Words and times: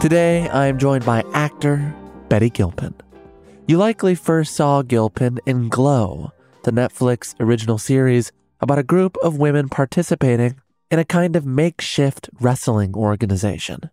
Today, 0.00 0.48
I 0.48 0.64
am 0.64 0.78
joined 0.78 1.04
by 1.04 1.22
actor 1.34 1.94
Betty 2.30 2.48
Gilpin. 2.48 2.94
You 3.68 3.76
likely 3.76 4.14
first 4.14 4.54
saw 4.54 4.80
Gilpin 4.80 5.40
in 5.44 5.68
Glow, 5.68 6.32
the 6.64 6.70
Netflix 6.70 7.34
original 7.38 7.76
series 7.76 8.32
about 8.62 8.78
a 8.78 8.82
group 8.82 9.18
of 9.22 9.36
women 9.36 9.68
participating 9.68 10.58
in 10.90 10.98
a 10.98 11.04
kind 11.04 11.36
of 11.36 11.44
makeshift 11.44 12.30
wrestling 12.40 12.94
organization. 12.94 13.90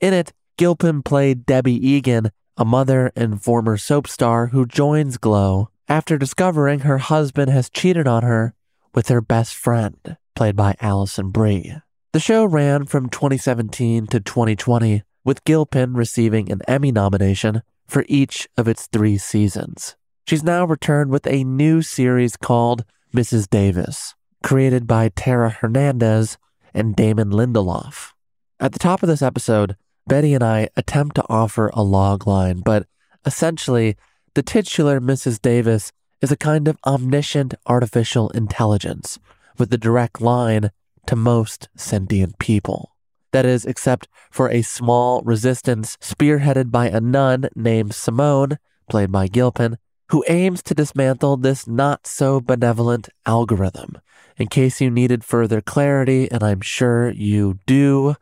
In 0.00 0.14
it, 0.14 0.32
Gilpin 0.58 1.02
played 1.02 1.44
Debbie 1.44 1.88
Egan, 1.88 2.30
a 2.56 2.64
mother 2.64 3.10
and 3.16 3.42
former 3.42 3.76
soap 3.76 4.06
star 4.06 4.46
who 4.46 4.64
joins 4.64 5.16
Glow 5.16 5.70
after 5.88 6.16
discovering 6.16 6.80
her 6.80 6.98
husband 6.98 7.50
has 7.50 7.68
cheated 7.68 8.06
on 8.06 8.22
her 8.22 8.54
with 8.94 9.08
her 9.08 9.20
best 9.20 9.56
friend, 9.56 10.18
played 10.36 10.54
by 10.54 10.76
Alison 10.80 11.30
Brie. 11.30 11.74
The 12.12 12.20
show 12.20 12.44
ran 12.44 12.86
from 12.86 13.08
2017 13.08 14.06
to 14.06 14.20
2020 14.20 15.02
with 15.28 15.44
Gilpin 15.44 15.92
receiving 15.92 16.50
an 16.50 16.62
Emmy 16.66 16.90
nomination 16.90 17.60
for 17.86 18.02
each 18.08 18.48
of 18.56 18.66
its 18.66 18.86
three 18.86 19.18
seasons. 19.18 19.94
She's 20.26 20.42
now 20.42 20.64
returned 20.64 21.10
with 21.10 21.26
a 21.26 21.44
new 21.44 21.82
series 21.82 22.34
called 22.34 22.82
Mrs. 23.14 23.46
Davis, 23.46 24.14
created 24.42 24.86
by 24.86 25.10
Tara 25.10 25.50
Hernandez 25.50 26.38
and 26.72 26.96
Damon 26.96 27.28
Lindelof. 27.28 28.12
At 28.58 28.72
the 28.72 28.78
top 28.78 29.02
of 29.02 29.08
this 29.10 29.20
episode, 29.20 29.76
Betty 30.06 30.32
and 30.32 30.42
I 30.42 30.70
attempt 30.78 31.16
to 31.16 31.26
offer 31.28 31.70
a 31.74 31.82
log 31.82 32.26
line, 32.26 32.62
but 32.64 32.86
essentially, 33.26 33.98
the 34.32 34.42
titular 34.42 34.98
Mrs. 34.98 35.42
Davis 35.42 35.92
is 36.22 36.32
a 36.32 36.38
kind 36.38 36.66
of 36.66 36.78
omniscient 36.86 37.52
artificial 37.66 38.30
intelligence 38.30 39.18
with 39.58 39.70
a 39.74 39.76
direct 39.76 40.22
line 40.22 40.70
to 41.06 41.16
most 41.16 41.68
sentient 41.76 42.38
people. 42.38 42.94
That 43.32 43.44
is, 43.44 43.66
except 43.66 44.08
for 44.30 44.50
a 44.50 44.62
small 44.62 45.22
resistance 45.22 45.96
spearheaded 46.00 46.70
by 46.70 46.88
a 46.88 47.00
nun 47.00 47.48
named 47.54 47.94
Simone, 47.94 48.58
played 48.88 49.12
by 49.12 49.28
Gilpin, 49.28 49.76
who 50.10 50.24
aims 50.28 50.62
to 50.62 50.74
dismantle 50.74 51.36
this 51.36 51.66
not 51.66 52.06
so 52.06 52.40
benevolent 52.40 53.08
algorithm. 53.26 53.98
In 54.38 54.46
case 54.46 54.80
you 54.80 54.90
needed 54.90 55.24
further 55.24 55.60
clarity, 55.60 56.30
and 56.30 56.42
I'm 56.42 56.60
sure 56.60 57.10
you 57.10 57.58
do, 57.66 58.14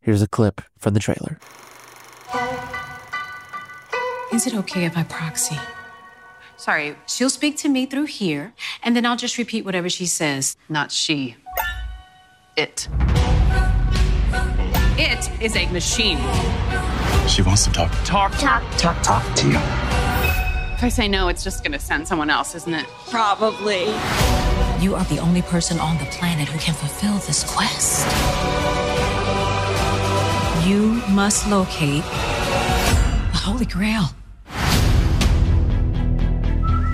here's 0.00 0.22
a 0.22 0.28
clip 0.28 0.60
from 0.78 0.94
the 0.94 1.00
trailer. 1.00 1.38
Is 4.32 4.46
it 4.46 4.54
okay 4.54 4.86
if 4.86 4.96
I 4.96 5.04
proxy? 5.04 5.58
Sorry, 6.56 6.96
she'll 7.06 7.30
speak 7.30 7.56
to 7.58 7.68
me 7.68 7.86
through 7.86 8.06
here, 8.06 8.54
and 8.82 8.96
then 8.96 9.04
I'll 9.04 9.16
just 9.16 9.36
repeat 9.36 9.64
whatever 9.64 9.90
she 9.90 10.06
says. 10.06 10.56
Not 10.68 10.90
she. 10.90 11.36
It. 12.56 12.88
It 15.04 15.28
is 15.42 15.56
a 15.56 15.66
machine. 15.72 16.18
She 17.26 17.42
wants 17.42 17.64
to 17.64 17.72
talk. 17.72 17.90
Talk. 18.04 18.30
Talk. 18.38 18.62
Talk. 18.78 19.02
Talk 19.02 19.34
to 19.34 19.48
you. 19.48 19.56
If 19.56 20.84
I 20.84 20.88
say 20.90 21.08
no, 21.08 21.26
it's 21.26 21.42
just 21.42 21.64
gonna 21.64 21.80
send 21.80 22.06
someone 22.06 22.30
else, 22.30 22.54
isn't 22.54 22.72
it? 22.72 22.86
Probably. 23.10 23.86
You 24.78 24.94
are 24.94 25.02
the 25.06 25.18
only 25.18 25.42
person 25.42 25.80
on 25.80 25.98
the 25.98 26.04
planet 26.04 26.46
who 26.46 26.56
can 26.60 26.74
fulfill 26.74 27.18
this 27.26 27.42
quest. 27.42 28.06
You 30.64 31.02
must 31.12 31.48
locate 31.50 32.04
The 32.04 33.40
Holy 33.42 33.66
Grail. 33.66 34.04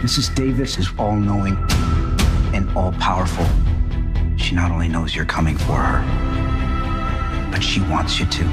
Mrs. 0.01 0.35
Davis 0.35 0.79
is 0.79 0.89
all 0.99 1.15
knowing 1.15 1.59
and 2.55 2.75
all 2.75 2.93
powerful. 2.93 3.45
She 4.39 4.55
not 4.55 4.71
only 4.71 4.89
knows 4.89 5.15
you're 5.15 5.27
coming 5.27 5.59
for 5.59 5.77
her, 5.77 6.48
but 7.51 7.63
she 7.63 7.81
wants 7.83 8.19
you 8.19 8.27
to. 8.27 8.45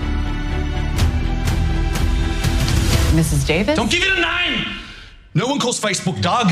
Mrs. 3.11 3.47
Davis? 3.47 3.75
Don't 3.75 3.89
give 3.89 4.03
it 4.03 4.17
a 4.17 4.21
nine! 4.21 4.65
No 5.33 5.47
one 5.47 5.59
calls 5.59 5.79
Facebook 5.79 6.21
dog. 6.21 6.47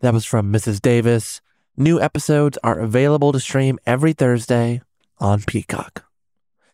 That 0.00 0.12
was 0.12 0.24
from 0.24 0.52
Mrs. 0.52 0.80
Davis. 0.80 1.40
New 1.76 2.00
episodes 2.00 2.58
are 2.62 2.78
available 2.78 3.32
to 3.32 3.40
stream 3.40 3.78
every 3.86 4.12
Thursday 4.12 4.82
on 5.18 5.42
Peacock. 5.42 6.04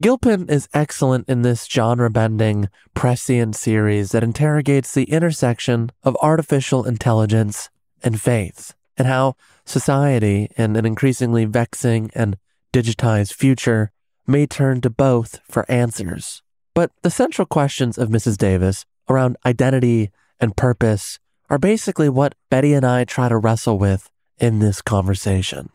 Gilpin 0.02 0.48
is 0.48 0.68
excellent 0.74 1.28
in 1.28 1.42
this 1.42 1.64
genre 1.66 2.10
bending, 2.10 2.68
prescient 2.92 3.54
series 3.54 4.10
that 4.10 4.24
interrogates 4.24 4.92
the 4.92 5.04
intersection 5.04 5.92
of 6.02 6.16
artificial 6.20 6.84
intelligence 6.84 7.70
and 8.02 8.20
faith, 8.20 8.74
and 8.98 9.06
how 9.06 9.36
society, 9.64 10.48
in 10.56 10.76
an 10.76 10.86
increasingly 10.86 11.44
vexing 11.44 12.10
and 12.14 12.36
digitized 12.72 13.34
future, 13.34 13.90
may 14.26 14.46
turn 14.46 14.80
to 14.80 14.90
both 14.90 15.40
for 15.50 15.70
answers. 15.70 16.42
But 16.74 16.90
the 17.02 17.10
central 17.10 17.46
questions 17.46 17.98
of 17.98 18.08
Mrs. 18.08 18.36
Davis 18.36 18.84
around 19.08 19.36
identity 19.44 20.10
and 20.40 20.56
purpose 20.56 21.18
are 21.50 21.58
basically 21.58 22.08
what 22.08 22.34
Betty 22.50 22.72
and 22.72 22.84
I 22.84 23.04
try 23.04 23.28
to 23.28 23.36
wrestle 23.36 23.78
with 23.78 24.10
in 24.38 24.58
this 24.58 24.80
conversation. 24.80 25.70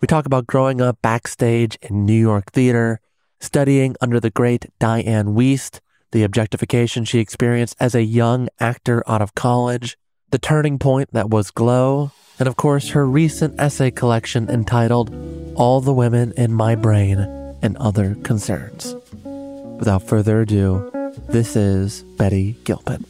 We 0.00 0.06
talk 0.06 0.26
about 0.26 0.46
growing 0.46 0.80
up 0.80 0.98
backstage 1.00 1.78
in 1.80 2.04
New 2.04 2.18
York 2.18 2.52
theater, 2.52 3.00
studying 3.40 3.96
under 4.00 4.20
the 4.20 4.30
great 4.30 4.66
Dianne 4.78 5.34
Wiest, 5.34 5.80
the 6.12 6.24
objectification 6.24 7.04
she 7.04 7.20
experienced 7.20 7.74
as 7.80 7.94
a 7.94 8.02
young 8.02 8.48
actor 8.60 9.02
out 9.08 9.22
of 9.22 9.34
college, 9.34 9.96
the 10.30 10.38
turning 10.38 10.78
point 10.78 11.12
that 11.12 11.30
was 11.30 11.50
Glow, 11.50 12.12
and 12.38 12.48
of 12.48 12.56
course 12.56 12.90
her 12.90 13.06
recent 13.06 13.58
essay 13.60 13.90
collection 13.90 14.48
entitled 14.50 15.12
All 15.56 15.80
the 15.80 15.94
Women 15.94 16.32
in 16.36 16.52
My 16.52 16.74
Brain 16.74 17.18
and 17.62 17.76
Other 17.78 18.16
Concerns. 18.22 18.94
Without 19.24 20.02
further 20.02 20.40
ado, 20.42 20.90
this 21.28 21.56
is 21.56 22.02
Betty 22.16 22.56
Gilpin. 22.64 23.04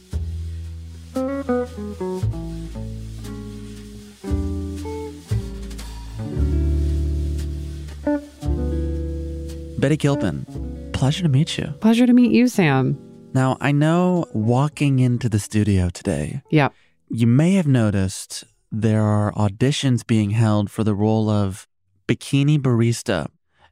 Betty 9.77 9.97
Gilpin, 9.97 10.45
pleasure 10.93 11.23
to 11.23 11.29
meet 11.29 11.57
you. 11.57 11.67
Pleasure 11.79 12.07
to 12.07 12.13
meet 12.13 12.31
you, 12.31 12.47
Sam. 12.47 12.97
Now, 13.33 13.57
I 13.61 13.71
know 13.71 14.25
walking 14.33 14.99
into 14.99 15.29
the 15.29 15.39
studio 15.39 15.89
today, 15.89 16.41
Yeah. 16.49 16.69
you 17.09 17.27
may 17.27 17.53
have 17.55 17.67
noticed 17.67 18.45
there 18.81 19.03
are 19.03 19.31
auditions 19.33 20.05
being 20.05 20.31
held 20.31 20.69
for 20.69 20.83
the 20.83 20.93
role 20.93 21.29
of 21.29 21.67
bikini 22.07 22.59
barista. 22.59 23.27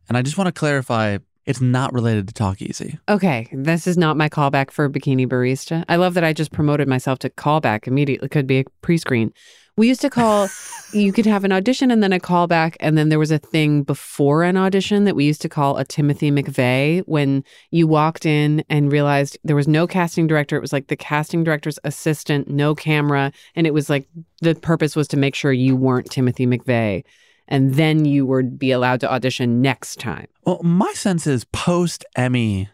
And 0.07 0.17
I 0.17 0.21
just 0.21 0.37
want 0.37 0.47
to 0.47 0.51
clarify 0.51 1.17
it's 1.45 1.59
not 1.59 1.93
related 1.93 2.27
to 2.27 2.33
Talk 2.33 2.61
Easy. 2.61 2.99
Okay, 3.09 3.49
this 3.51 3.85
is 3.85 3.97
not 3.97 4.15
my 4.15 4.29
callback 4.29 4.71
for 4.71 4.89
Bikini 4.89 5.27
Barista. 5.27 5.83
I 5.89 5.97
love 5.97 6.13
that 6.13 6.23
I 6.23 6.31
just 6.31 6.53
promoted 6.53 6.87
myself 6.87 7.19
to 7.19 7.29
callback 7.29 7.85
immediately. 7.85 8.29
Could 8.29 8.47
be 8.47 8.59
a 8.59 8.65
pre-screen. 8.81 9.33
We 9.75 9.87
used 9.87 10.01
to 10.01 10.09
call. 10.09 10.49
you 10.93 11.11
could 11.11 11.25
have 11.25 11.43
an 11.43 11.51
audition 11.51 11.89
and 11.89 12.03
then 12.03 12.13
a 12.13 12.19
callback, 12.19 12.75
and 12.79 12.95
then 12.95 13.09
there 13.09 13.17
was 13.17 13.31
a 13.31 13.39
thing 13.39 13.81
before 13.81 14.43
an 14.43 14.55
audition 14.55 15.05
that 15.05 15.15
we 15.15 15.25
used 15.25 15.41
to 15.41 15.49
call 15.49 15.77
a 15.77 15.83
Timothy 15.85 16.29
McVeigh. 16.29 17.01
When 17.07 17.43
you 17.71 17.87
walked 17.87 18.27
in 18.27 18.63
and 18.69 18.91
realized 18.91 19.39
there 19.43 19.55
was 19.55 19.67
no 19.67 19.87
casting 19.87 20.27
director, 20.27 20.55
it 20.55 20.61
was 20.61 20.71
like 20.73 20.87
the 20.89 20.95
casting 20.95 21.43
director's 21.43 21.79
assistant, 21.83 22.47
no 22.47 22.75
camera, 22.75 23.31
and 23.55 23.65
it 23.65 23.73
was 23.73 23.89
like 23.89 24.07
the 24.41 24.53
purpose 24.53 24.95
was 24.95 25.07
to 25.07 25.17
make 25.17 25.33
sure 25.33 25.51
you 25.51 25.75
weren't 25.75 26.11
Timothy 26.11 26.45
McVeigh, 26.45 27.03
and 27.47 27.73
then 27.73 28.05
you 28.05 28.27
would 28.27 28.59
be 28.59 28.69
allowed 28.71 28.99
to 28.99 29.11
audition 29.11 29.59
next 29.63 29.99
time. 29.99 30.27
Well, 30.45 30.61
my 30.61 30.93
sense 30.93 31.25
is 31.25 31.45
post 31.45 32.05
Emmy 32.15 32.69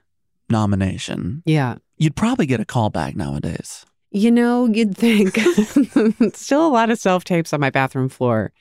nomination, 0.50 1.44
Yeah. 1.46 1.75
you'd 1.98 2.18
probably 2.18 2.48
get 2.48 2.60
a 2.60 2.66
callback 2.66 3.16
nowadays. 3.16 3.86
You 4.11 4.31
know, 4.31 4.65
you'd 4.65 4.97
think 4.97 5.38
still 6.35 6.65
a 6.65 6.69
lot 6.69 6.89
of 6.89 7.00
self 7.00 7.23
tapes 7.23 7.53
on 7.53 7.59
my 7.59 7.69
bathroom 7.69 8.09
floor. 8.09 8.51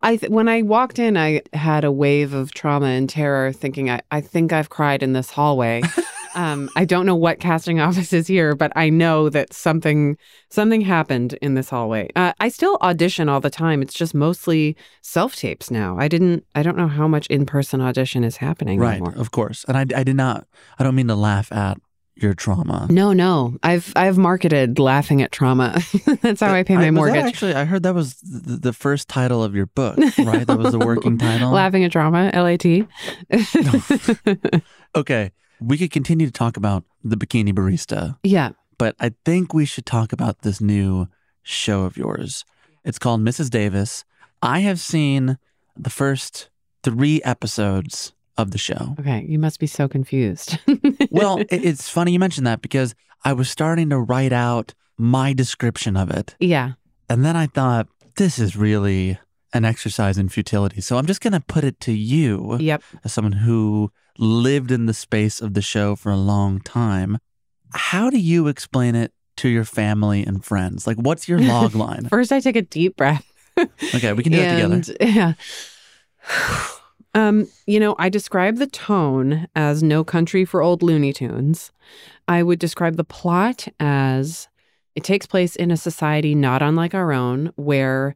I 0.00 0.16
th- 0.16 0.30
when 0.30 0.48
I 0.48 0.62
walked 0.62 0.98
in, 0.98 1.16
I 1.16 1.42
had 1.52 1.84
a 1.84 1.92
wave 1.92 2.34
of 2.34 2.52
trauma 2.52 2.86
and 2.86 3.08
terror, 3.08 3.52
thinking 3.52 3.90
I, 3.90 4.00
I 4.10 4.20
think 4.20 4.52
I've 4.52 4.68
cried 4.68 5.02
in 5.02 5.12
this 5.12 5.30
hallway. 5.30 5.82
um, 6.34 6.68
I 6.76 6.84
don't 6.84 7.06
know 7.06 7.14
what 7.14 7.40
casting 7.40 7.80
office 7.88 8.12
is 8.12 8.26
here, 8.26 8.54
but 8.54 8.72
I 8.74 8.90
know 8.90 9.28
that 9.28 9.52
something 9.52 10.16
something 10.50 10.80
happened 10.80 11.34
in 11.34 11.54
this 11.54 11.68
hallway. 11.68 12.10
Uh, 12.16 12.32
I 12.40 12.48
still 12.48 12.78
audition 12.80 13.28
all 13.28 13.40
the 13.40 13.50
time. 13.50 13.82
It's 13.82 13.94
just 13.94 14.14
mostly 14.14 14.76
self 15.02 15.36
tapes 15.36 15.70
now. 15.70 15.96
I 15.98 16.08
didn't. 16.08 16.44
I 16.54 16.62
don't 16.62 16.76
know 16.76 16.88
how 16.88 17.06
much 17.06 17.26
in 17.28 17.46
person 17.46 17.80
audition 17.80 18.24
is 18.24 18.36
happening 18.38 18.80
right, 18.80 18.94
anymore. 18.94 19.14
of 19.16 19.30
course. 19.30 19.64
And 19.68 19.76
I, 19.76 20.00
I 20.00 20.04
did 20.04 20.16
not, 20.16 20.46
I 20.78 20.84
don't 20.84 20.94
mean 20.94 21.08
to 21.08 21.16
laugh 21.16 21.50
at 21.52 21.78
your 22.14 22.34
trauma. 22.34 22.86
No, 22.90 23.12
no. 23.12 23.56
I've 23.62 23.92
I've 23.96 24.18
marketed 24.18 24.78
laughing 24.78 25.22
at 25.22 25.32
trauma. 25.32 25.80
That's 26.22 26.40
how 26.40 26.52
I 26.52 26.62
pay 26.62 26.76
my 26.76 26.84
that 26.84 26.92
mortgage. 26.92 27.24
actually, 27.24 27.54
I 27.54 27.64
heard 27.64 27.82
that 27.84 27.94
was 27.94 28.14
the, 28.16 28.56
the 28.56 28.72
first 28.72 29.08
title 29.08 29.42
of 29.42 29.54
your 29.54 29.66
book, 29.66 29.96
right? 30.18 30.46
that 30.46 30.58
was 30.58 30.72
the 30.72 30.78
working 30.78 31.18
title. 31.18 31.50
Laughing 31.50 31.84
at 31.84 31.92
trauma, 31.92 32.30
LAT. 32.34 32.64
Okay, 34.94 35.32
we 35.58 35.78
could 35.78 35.90
continue 35.90 36.26
to 36.26 36.32
talk 36.32 36.58
about 36.58 36.84
the 37.02 37.16
bikini 37.16 37.54
barista, 37.54 38.18
yeah. 38.22 38.50
but 38.76 38.94
I 39.00 39.14
think 39.24 39.54
we 39.54 39.64
should 39.64 39.86
talk 39.86 40.12
about 40.12 40.42
this 40.42 40.60
new 40.60 41.08
show 41.42 41.84
of 41.84 41.96
yours. 41.96 42.44
It's 42.84 42.98
called 42.98 43.22
Mrs. 43.22 43.48
Davis. 43.48 44.04
I 44.42 44.58
have 44.58 44.78
seen 44.78 45.38
the 45.74 45.88
first 45.88 46.50
three 46.82 47.22
episodes 47.24 48.12
of 48.38 48.50
the 48.50 48.58
show. 48.58 48.94
Okay. 49.00 49.24
You 49.28 49.38
must 49.38 49.58
be 49.60 49.66
so 49.66 49.88
confused. 49.88 50.58
Well, 51.10 51.42
it's 51.50 51.88
funny 51.90 52.12
you 52.12 52.18
mentioned 52.18 52.46
that 52.46 52.62
because 52.62 52.94
I 53.24 53.32
was 53.34 53.50
starting 53.50 53.90
to 53.90 53.98
write 53.98 54.32
out 54.32 54.72
my 54.96 55.32
description 55.34 55.96
of 55.96 56.10
it. 56.10 56.34
yeah. 56.40 56.72
And 57.08 57.24
then 57.24 57.36
I 57.36 57.46
thought, 57.46 57.88
this 58.16 58.38
is 58.38 58.56
really 58.56 59.18
an 59.52 59.64
exercise 59.66 60.16
in 60.16 60.30
futility. 60.30 60.80
So 60.80 60.96
I'm 60.96 61.04
just 61.04 61.20
going 61.20 61.34
to 61.34 61.40
put 61.40 61.64
it 61.64 61.78
to 61.80 61.92
you 61.92 62.56
Yep. 62.58 62.82
as 63.04 63.12
someone 63.12 63.32
who 63.32 63.92
lived 64.18 64.70
in 64.70 64.86
the 64.86 64.94
space 64.94 65.42
of 65.42 65.52
the 65.52 65.60
show 65.60 65.94
for 65.96 66.10
a 66.10 66.16
long 66.16 66.60
time. 66.60 67.18
How 67.74 68.08
do 68.08 68.18
you 68.18 68.48
explain 68.48 68.94
it 68.94 69.12
to 69.38 69.48
your 69.50 69.64
family 69.64 70.22
and 70.24 70.42
friends? 70.42 70.86
Like, 70.86 70.96
what's 70.96 71.28
your 71.28 71.38
log 71.40 71.74
line? 71.84 72.08
First, 72.08 72.32
I 72.32 72.40
take 72.40 72.56
a 72.56 72.62
deep 72.62 72.96
breath. 72.96 73.30
Okay, 73.58 74.12
we 74.14 74.22
can 74.22 74.32
do 74.32 74.38
it 74.40 74.84
together. 74.84 74.96
Yeah. 75.00 75.34
Um, 77.14 77.48
you 77.66 77.78
know, 77.78 77.94
I 77.98 78.08
describe 78.08 78.56
the 78.56 78.66
tone 78.66 79.46
as 79.54 79.82
No 79.82 80.02
Country 80.02 80.44
for 80.44 80.62
Old 80.62 80.82
Looney 80.82 81.12
Tunes. 81.12 81.70
I 82.26 82.42
would 82.42 82.58
describe 82.58 82.96
the 82.96 83.04
plot 83.04 83.68
as 83.78 84.48
it 84.94 85.04
takes 85.04 85.26
place 85.26 85.56
in 85.56 85.70
a 85.70 85.76
society 85.76 86.34
not 86.34 86.62
unlike 86.62 86.94
our 86.94 87.12
own, 87.12 87.52
where 87.56 88.14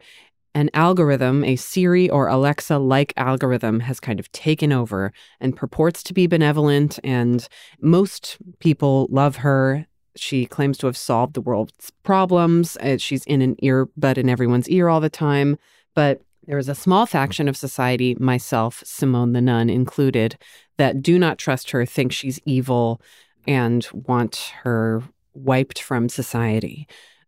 an 0.54 0.70
algorithm, 0.72 1.44
a 1.44 1.56
Siri 1.56 2.08
or 2.08 2.28
Alexa 2.28 2.78
like 2.78 3.12
algorithm, 3.18 3.80
has 3.80 4.00
kind 4.00 4.18
of 4.18 4.32
taken 4.32 4.72
over 4.72 5.12
and 5.40 5.54
purports 5.54 6.02
to 6.04 6.14
be 6.14 6.26
benevolent, 6.26 6.98
and 7.04 7.46
most 7.80 8.38
people 8.58 9.06
love 9.10 9.36
her. 9.36 9.86
She 10.16 10.46
claims 10.46 10.78
to 10.78 10.86
have 10.86 10.96
solved 10.96 11.34
the 11.34 11.42
world's 11.42 11.92
problems. 12.02 12.78
Uh, 12.78 12.96
She's 12.96 13.24
in 13.26 13.42
an 13.42 13.56
earbud 13.56 14.16
in 14.16 14.30
everyone's 14.30 14.68
ear 14.70 14.88
all 14.88 15.00
the 15.00 15.10
time. 15.10 15.58
But 15.94 16.22
there 16.46 16.58
is 16.58 16.68
a 16.68 16.74
small 16.74 17.06
faction 17.06 17.48
of 17.48 17.56
society, 17.56 18.16
myself, 18.18 18.82
Simone 18.84 19.32
the 19.32 19.40
Nun 19.40 19.68
included, 19.68 20.38
that 20.76 21.02
do 21.02 21.18
not 21.18 21.38
trust 21.38 21.70
her, 21.70 21.84
think 21.84 22.12
she's 22.12 22.40
evil, 22.44 23.00
and 23.46 23.86
want 23.92 24.52
her 24.62 25.02
wiped 25.34 25.80
from 25.80 26.08
society. 26.08 26.86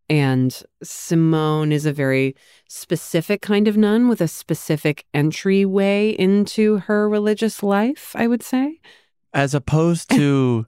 And 0.08 0.62
Simone 0.82 1.72
is 1.72 1.84
a 1.84 1.92
very 1.92 2.34
specific 2.68 3.42
kind 3.42 3.68
of 3.68 3.76
nun 3.76 4.08
with 4.08 4.20
a 4.22 4.28
specific 4.28 5.04
entryway 5.12 6.10
into 6.18 6.78
her 6.78 7.08
religious 7.08 7.62
life, 7.62 8.12
I 8.16 8.26
would 8.26 8.42
say. 8.42 8.80
As 9.34 9.54
opposed 9.54 10.08
to 10.10 10.66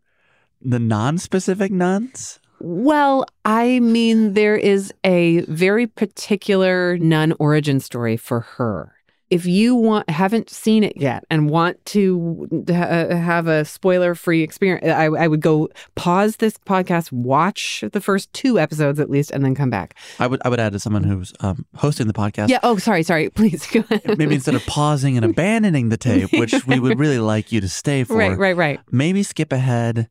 the 0.60 0.78
non 0.78 1.16
specific 1.16 1.72
nuns? 1.72 2.38
Well, 2.60 3.24
I 3.44 3.80
mean, 3.80 4.34
there 4.34 4.56
is 4.56 4.92
a 5.04 5.40
very 5.42 5.86
particular 5.86 6.98
nun 6.98 7.32
origin 7.38 7.80
story 7.80 8.16
for 8.16 8.40
her. 8.40 8.92
If 9.30 9.46
you 9.46 9.76
want, 9.76 10.10
haven't 10.10 10.50
seen 10.50 10.82
it 10.82 10.94
yet, 10.96 11.24
and 11.30 11.48
want 11.48 11.82
to 11.86 12.48
ha- 12.68 13.14
have 13.14 13.46
a 13.46 13.64
spoiler-free 13.64 14.42
experience, 14.42 14.84
I, 14.88 15.04
I 15.04 15.28
would 15.28 15.40
go 15.40 15.68
pause 15.94 16.36
this 16.38 16.54
podcast, 16.66 17.12
watch 17.12 17.84
the 17.92 18.00
first 18.00 18.32
two 18.32 18.58
episodes 18.58 18.98
at 18.98 19.08
least, 19.08 19.30
and 19.30 19.44
then 19.44 19.54
come 19.54 19.70
back. 19.70 19.94
I 20.18 20.26
would 20.26 20.42
I 20.44 20.48
would 20.48 20.58
add 20.58 20.72
to 20.72 20.80
someone 20.80 21.04
who's 21.04 21.32
um, 21.40 21.64
hosting 21.76 22.08
the 22.08 22.12
podcast. 22.12 22.48
Yeah. 22.48 22.58
Oh, 22.64 22.76
sorry, 22.76 23.04
sorry. 23.04 23.30
Please 23.40 23.64
go 23.68 23.84
ahead. 23.88 24.18
Maybe 24.18 24.34
instead 24.34 24.56
of 24.56 24.66
pausing 24.66 25.16
and 25.16 25.24
abandoning 25.24 25.90
the 25.90 25.96
tape, 25.96 26.32
which 26.32 26.66
we 26.66 26.80
would 26.80 26.98
really 27.04 27.20
like 27.20 27.52
you 27.52 27.60
to 27.60 27.68
stay 27.68 28.02
for, 28.02 28.16
Right, 28.16 28.36
right, 28.36 28.56
right. 28.56 28.80
maybe 28.90 29.22
skip 29.22 29.52
ahead 29.52 30.10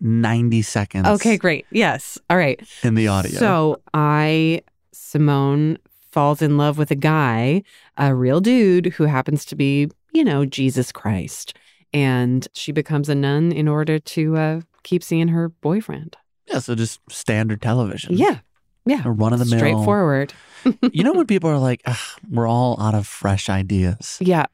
90 0.00 0.62
seconds 0.62 1.06
Okay, 1.08 1.36
great. 1.36 1.66
Yes. 1.70 2.18
All 2.30 2.36
right. 2.36 2.60
in 2.82 2.94
the 2.94 3.08
audio. 3.08 3.38
So 3.38 3.80
I, 3.94 4.62
Simone, 4.92 5.78
falls 6.10 6.40
in 6.42 6.56
love 6.56 6.78
with 6.78 6.90
a 6.90 6.96
guy, 6.96 7.62
a 7.96 8.14
real 8.14 8.40
dude 8.40 8.86
who 8.86 9.04
happens 9.04 9.44
to 9.44 9.54
be, 9.54 9.88
you 10.12 10.24
know, 10.24 10.44
Jesus 10.44 10.90
Christ. 10.90 11.54
And 11.92 12.46
she 12.54 12.72
becomes 12.72 13.08
a 13.08 13.14
nun 13.14 13.52
in 13.52 13.68
order 13.68 13.98
to 13.98 14.36
uh, 14.36 14.60
keep 14.82 15.02
seeing 15.02 15.28
her 15.28 15.48
boyfriend. 15.48 16.16
yeah, 16.46 16.58
so 16.58 16.74
just 16.74 17.00
standard 17.10 17.62
television. 17.62 18.16
Yeah. 18.16 18.38
Yeah. 18.86 19.02
A 19.04 19.10
run 19.10 19.32
of 19.32 19.38
the 19.38 19.44
mill. 19.44 19.58
Straightforward. 19.58 20.32
you 20.92 21.04
know 21.04 21.12
when 21.12 21.26
people 21.26 21.50
are 21.50 21.58
like, 21.58 21.82
we're 22.30 22.48
all 22.48 22.80
out 22.80 22.94
of 22.94 23.06
fresh 23.06 23.48
ideas. 23.48 24.16
Yeah. 24.20 24.46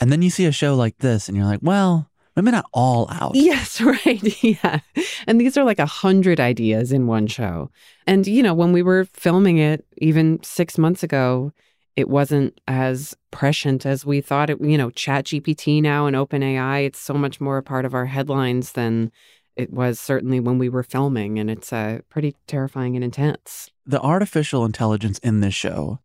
And 0.00 0.12
then 0.12 0.20
you 0.22 0.30
see 0.30 0.46
a 0.46 0.52
show 0.52 0.74
like 0.74 0.98
this 0.98 1.28
and 1.28 1.36
you're 1.36 1.46
like, 1.46 1.60
well, 1.62 2.07
maybe 2.42 2.52
not 2.52 2.66
all 2.72 3.08
out. 3.10 3.34
Yes, 3.34 3.80
right. 4.06 4.44
yeah. 4.44 4.80
And 5.26 5.40
these 5.40 5.56
are 5.56 5.64
like 5.64 5.78
a 5.78 5.86
hundred 5.86 6.40
ideas 6.40 6.92
in 6.92 7.06
one 7.06 7.26
show. 7.26 7.70
And, 8.06 8.26
you 8.26 8.42
know, 8.42 8.54
when 8.54 8.72
we 8.72 8.82
were 8.82 9.04
filming 9.04 9.58
it, 9.58 9.84
even 9.98 10.42
six 10.42 10.78
months 10.78 11.02
ago, 11.02 11.52
it 11.96 12.08
wasn't 12.08 12.60
as 12.68 13.16
prescient 13.32 13.84
as 13.84 14.06
we 14.06 14.20
thought 14.20 14.50
it, 14.50 14.60
you 14.60 14.78
know, 14.78 14.90
Chat 14.90 15.24
GPT 15.26 15.82
now 15.82 16.06
and 16.06 16.14
OpenAI, 16.14 16.86
it's 16.86 17.00
so 17.00 17.14
much 17.14 17.40
more 17.40 17.58
a 17.58 17.62
part 17.62 17.84
of 17.84 17.92
our 17.92 18.06
headlines 18.06 18.72
than 18.72 19.10
it 19.56 19.72
was 19.72 19.98
certainly 19.98 20.38
when 20.38 20.58
we 20.58 20.68
were 20.68 20.84
filming, 20.84 21.40
and 21.40 21.50
it's 21.50 21.72
uh, 21.72 21.98
pretty 22.08 22.36
terrifying 22.46 22.94
and 22.94 23.04
intense. 23.04 23.70
The 23.84 24.00
artificial 24.00 24.64
intelligence 24.64 25.18
in 25.18 25.40
this 25.40 25.54
show, 25.54 25.98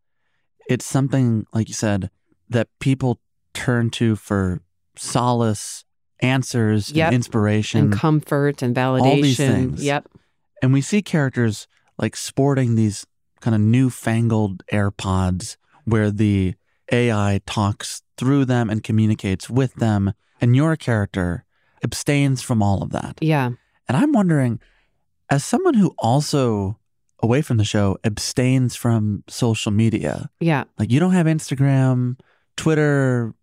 it's 0.68 0.86
something, 0.86 1.46
like 1.54 1.68
you 1.68 1.76
said, 1.76 2.10
that 2.50 2.68
people 2.80 3.20
turn 3.54 3.92
to 3.92 4.16
for 4.16 4.62
solace, 4.96 5.86
answers, 6.24 6.92
Yep. 6.92 7.08
and 7.08 7.16
inspiration. 7.16 7.80
And 7.82 7.94
comfort 7.94 8.62
and 8.62 8.76
validation. 8.76 9.02
All 9.06 9.16
these 9.22 9.38
things. 9.38 9.84
Yep. 9.84 10.08
And 10.62 10.72
we 10.74 10.82
see 10.82 11.02
characters 11.02 11.68
like 11.98 12.16
sporting 12.16 12.76
these 12.76 13.06
kind 13.42 13.54
of 13.54 13.62
newfangled 13.62 14.64
AirPods 14.72 15.58
where 15.86 16.10
the 16.10 16.56
AI 16.92 17.42
talks 17.46 18.02
through 18.18 18.46
them 18.46 18.70
and 18.70 18.84
communicates 18.84 19.50
with 19.50 19.74
them. 19.76 20.14
And 20.40 20.56
your 20.56 20.76
character 20.76 21.46
abstains 21.84 22.42
from 22.42 22.64
all 22.64 22.82
of 22.82 22.92
that. 22.92 23.18
Yeah. 23.22 23.50
And 23.88 23.98
I'm 23.98 24.14
wondering, 24.14 24.60
as 25.30 25.44
someone 25.44 25.74
who 25.74 25.94
also, 26.00 26.80
away 27.22 27.42
from 27.42 27.58
the 27.58 27.66
show, 27.66 27.98
abstains 28.04 28.76
from 28.76 29.24
social 29.28 29.72
media, 29.72 30.30
Yeah. 30.40 30.64
like 30.80 30.92
you 30.92 31.00
don't 31.00 31.12
have 31.14 31.26
Instagram, 31.26 32.18
Twitter, 32.56 33.34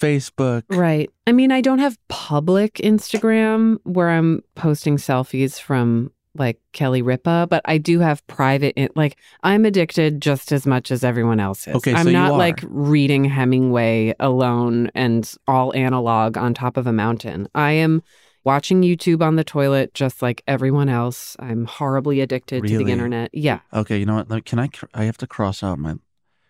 Facebook. 0.00 0.62
Right. 0.70 1.10
I 1.26 1.32
mean, 1.32 1.50
I 1.52 1.60
don't 1.60 1.78
have 1.78 1.98
public 2.08 2.74
Instagram 2.74 3.78
where 3.84 4.10
I'm 4.10 4.42
posting 4.54 4.96
selfies 4.96 5.60
from 5.60 6.10
like 6.34 6.60
Kelly 6.72 7.00
Ripa, 7.00 7.46
but 7.48 7.62
I 7.64 7.78
do 7.78 8.00
have 8.00 8.26
private. 8.26 8.74
in- 8.76 8.90
Like, 8.94 9.16
I'm 9.42 9.64
addicted 9.64 10.20
just 10.20 10.52
as 10.52 10.66
much 10.66 10.90
as 10.90 11.02
everyone 11.02 11.40
else 11.40 11.66
is. 11.66 11.76
Okay, 11.76 11.94
I'm 11.94 12.04
so 12.04 12.10
you 12.10 12.12
not 12.12 12.34
like 12.34 12.60
reading 12.68 13.24
Hemingway 13.24 14.14
alone 14.20 14.90
and 14.94 15.32
all 15.48 15.74
analog 15.74 16.36
on 16.36 16.52
top 16.52 16.76
of 16.76 16.86
a 16.86 16.92
mountain. 16.92 17.48
I 17.54 17.72
am 17.72 18.02
watching 18.44 18.82
YouTube 18.82 19.22
on 19.22 19.36
the 19.36 19.44
toilet 19.44 19.94
just 19.94 20.20
like 20.20 20.42
everyone 20.46 20.90
else. 20.90 21.36
I'm 21.40 21.64
horribly 21.64 22.20
addicted 22.20 22.66
to 22.66 22.78
the 22.84 22.92
internet. 22.92 23.30
Yeah. 23.32 23.60
Okay, 23.72 23.96
you 23.98 24.04
know 24.04 24.16
what? 24.16 24.28
Like, 24.28 24.44
Can 24.44 24.58
I? 24.58 24.68
cr- 24.68 24.86
I 24.92 25.04
have 25.04 25.16
to 25.18 25.26
cross 25.26 25.62
out 25.62 25.78
my. 25.78 25.94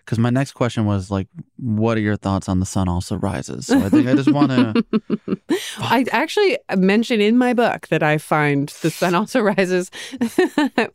Because 0.07 0.21
my 0.21 0.31
next 0.31 0.53
question 0.53 0.87
was 0.87 1.11
like, 1.11 1.27
what 1.57 1.97
are 1.97 2.01
your 2.01 2.15
thoughts 2.15 2.49
on 2.49 2.61
the 2.61 2.67
sun 2.67 2.89
also 2.89 3.17
rises? 3.17 3.67
So 3.67 3.77
I 3.77 3.89
think 3.89 4.07
I 4.07 4.15
just 4.15 4.31
want 4.31 4.53
to. 4.53 5.37
I 5.79 6.07
actually 6.13 6.59
mention 6.77 7.21
in 7.21 7.37
my 7.37 7.53
book 7.53 7.89
that 7.89 8.05
I 8.05 8.19
find 8.19 8.69
the 8.83 8.91
sun 8.91 9.17
also 9.17 9.41
rises. 9.41 9.91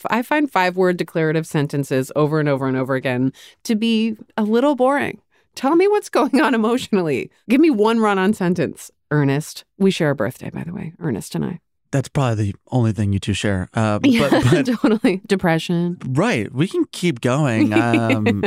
I 0.09 0.21
find 0.21 0.49
five 0.49 0.77
word 0.77 0.95
declarative 0.95 1.45
sentences 1.45 2.09
over 2.15 2.39
and 2.39 2.47
over 2.47 2.67
and 2.67 2.77
over 2.77 2.95
again 2.95 3.33
to 3.63 3.75
be 3.75 4.15
a 4.37 4.43
little 4.43 4.75
boring. 4.75 5.21
Tell 5.55 5.75
me 5.75 5.89
what's 5.89 6.07
going 6.07 6.39
on 6.39 6.55
emotionally. 6.55 7.29
Give 7.49 7.59
me 7.59 7.69
one 7.69 7.99
run 7.99 8.17
on 8.17 8.33
sentence. 8.33 8.91
Ernest. 9.11 9.65
We 9.77 9.91
share 9.91 10.11
a 10.11 10.15
birthday, 10.15 10.49
by 10.49 10.63
the 10.63 10.73
way, 10.73 10.93
Ernest 10.99 11.35
and 11.35 11.43
I. 11.43 11.59
That's 11.91 12.09
probably 12.09 12.51
the 12.51 12.55
only 12.71 12.93
thing 12.93 13.13
you 13.13 13.19
two 13.19 13.33
share. 13.33 13.69
Uh, 13.73 13.99
but, 13.99 14.09
Yeah, 14.09 14.29
but 14.29 14.65
totally. 14.81 15.21
Depression. 15.27 15.97
right, 16.07 16.51
we 16.51 16.67
can 16.67 16.85
keep 16.91 17.21
going. 17.21 17.73
Um, 17.81 18.43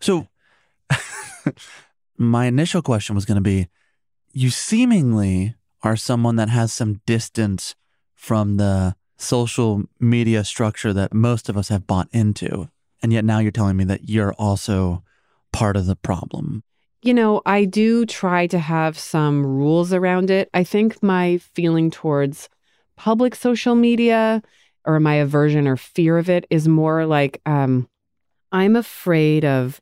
so, 0.00 0.28
my 2.18 2.46
initial 2.46 2.82
question 2.82 3.14
was 3.14 3.24
going 3.24 3.36
to 3.36 3.42
be: 3.42 3.68
you 4.32 4.50
seemingly 4.50 5.54
are 5.82 5.96
someone 5.96 6.36
that 6.36 6.48
has 6.48 6.72
some 6.72 7.00
distance 7.06 7.74
from 8.14 8.56
the 8.56 8.94
social 9.16 9.84
media 9.98 10.44
structure 10.44 10.92
that 10.92 11.14
most 11.14 11.48
of 11.48 11.56
us 11.56 11.68
have 11.68 11.86
bought 11.86 12.08
into, 12.12 12.68
and 13.02 13.12
yet 13.12 13.24
now 13.24 13.38
you're 13.38 13.50
telling 13.52 13.76
me 13.76 13.84
that 13.84 14.08
you're 14.08 14.34
also 14.34 15.02
part 15.52 15.76
of 15.76 15.86
the 15.86 15.96
problem. 15.96 16.62
You 17.02 17.14
know, 17.14 17.42
I 17.44 17.64
do 17.64 18.06
try 18.06 18.46
to 18.46 18.60
have 18.60 18.96
some 18.96 19.44
rules 19.44 19.92
around 19.92 20.30
it. 20.30 20.48
I 20.54 20.62
think 20.62 21.02
my 21.02 21.38
feeling 21.38 21.90
towards 21.90 22.48
public 22.96 23.34
social 23.34 23.74
media 23.74 24.40
or 24.84 25.00
my 25.00 25.14
aversion 25.14 25.66
or 25.66 25.76
fear 25.76 26.16
of 26.16 26.30
it 26.30 26.46
is 26.48 26.68
more 26.68 27.04
like 27.04 27.40
um, 27.44 27.88
I'm 28.52 28.76
afraid 28.76 29.44
of 29.44 29.80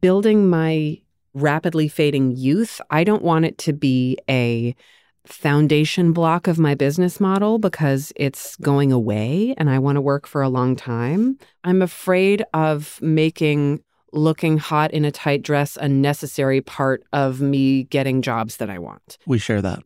building 0.00 0.48
my 0.48 0.98
rapidly 1.34 1.88
fading 1.88 2.36
youth. 2.36 2.80
I 2.88 3.04
don't 3.04 3.22
want 3.22 3.44
it 3.44 3.58
to 3.58 3.74
be 3.74 4.16
a 4.28 4.74
foundation 5.26 6.12
block 6.12 6.46
of 6.46 6.58
my 6.58 6.74
business 6.74 7.20
model 7.20 7.58
because 7.58 8.12
it's 8.16 8.56
going 8.56 8.92
away 8.92 9.54
and 9.58 9.68
I 9.68 9.78
want 9.78 9.96
to 9.96 10.00
work 10.00 10.26
for 10.26 10.40
a 10.40 10.48
long 10.48 10.74
time. 10.74 11.38
I'm 11.64 11.82
afraid 11.82 12.44
of 12.54 12.98
making 13.02 13.82
looking 14.12 14.58
hot 14.58 14.90
in 14.92 15.04
a 15.04 15.10
tight 15.10 15.42
dress 15.42 15.76
a 15.80 15.88
necessary 15.88 16.60
part 16.60 17.02
of 17.12 17.40
me 17.40 17.84
getting 17.84 18.22
jobs 18.22 18.58
that 18.58 18.70
I 18.70 18.78
want. 18.78 19.18
We 19.26 19.38
share 19.38 19.62
that. 19.62 19.82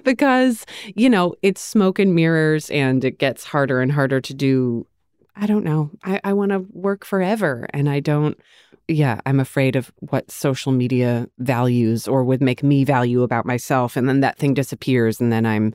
because, 0.04 0.66
you 0.94 1.08
know, 1.08 1.34
it's 1.42 1.60
smoke 1.60 1.98
and 1.98 2.14
mirrors 2.14 2.70
and 2.70 3.04
it 3.04 3.18
gets 3.18 3.44
harder 3.44 3.80
and 3.80 3.90
harder 3.90 4.20
to 4.20 4.34
do. 4.34 4.86
I 5.34 5.46
don't 5.46 5.64
know. 5.64 5.90
I, 6.04 6.20
I 6.24 6.32
want 6.34 6.52
to 6.52 6.66
work 6.70 7.04
forever 7.04 7.66
and 7.72 7.88
I 7.88 8.00
don't. 8.00 8.38
Yeah, 8.88 9.20
I'm 9.24 9.40
afraid 9.40 9.76
of 9.76 9.92
what 10.00 10.30
social 10.30 10.72
media 10.72 11.28
values 11.38 12.06
or 12.06 12.24
would 12.24 12.42
make 12.42 12.62
me 12.62 12.84
value 12.84 13.22
about 13.22 13.46
myself. 13.46 13.96
And 13.96 14.08
then 14.08 14.20
that 14.20 14.38
thing 14.38 14.54
disappears 14.54 15.20
and 15.20 15.32
then 15.32 15.46
I'm 15.46 15.72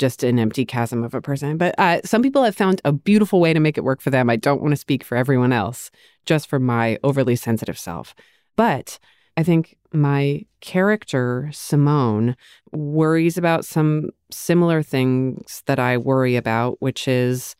just 0.00 0.22
an 0.24 0.38
empty 0.38 0.64
chasm 0.64 1.04
of 1.04 1.14
a 1.14 1.20
person. 1.20 1.58
But 1.58 1.74
uh, 1.78 2.00
some 2.04 2.22
people 2.22 2.42
have 2.42 2.56
found 2.56 2.80
a 2.84 2.92
beautiful 2.92 3.38
way 3.38 3.52
to 3.52 3.60
make 3.60 3.78
it 3.78 3.84
work 3.84 4.00
for 4.00 4.10
them. 4.10 4.30
I 4.30 4.36
don't 4.36 4.62
want 4.62 4.72
to 4.72 4.76
speak 4.76 5.04
for 5.04 5.16
everyone 5.16 5.52
else, 5.52 5.90
just 6.30 6.46
for 6.48 6.60
my 6.60 6.96
overly 7.02 7.34
sensitive 7.34 7.76
self. 7.76 8.14
But 8.54 9.00
I 9.36 9.42
think 9.42 9.76
my 9.92 10.46
character, 10.60 11.50
Simone, 11.52 12.36
worries 12.70 13.36
about 13.36 13.64
some 13.64 14.10
similar 14.30 14.80
things 14.80 15.64
that 15.66 15.80
I 15.80 15.96
worry 15.96 16.36
about, 16.36 16.80
which 16.80 17.08
is 17.08 17.56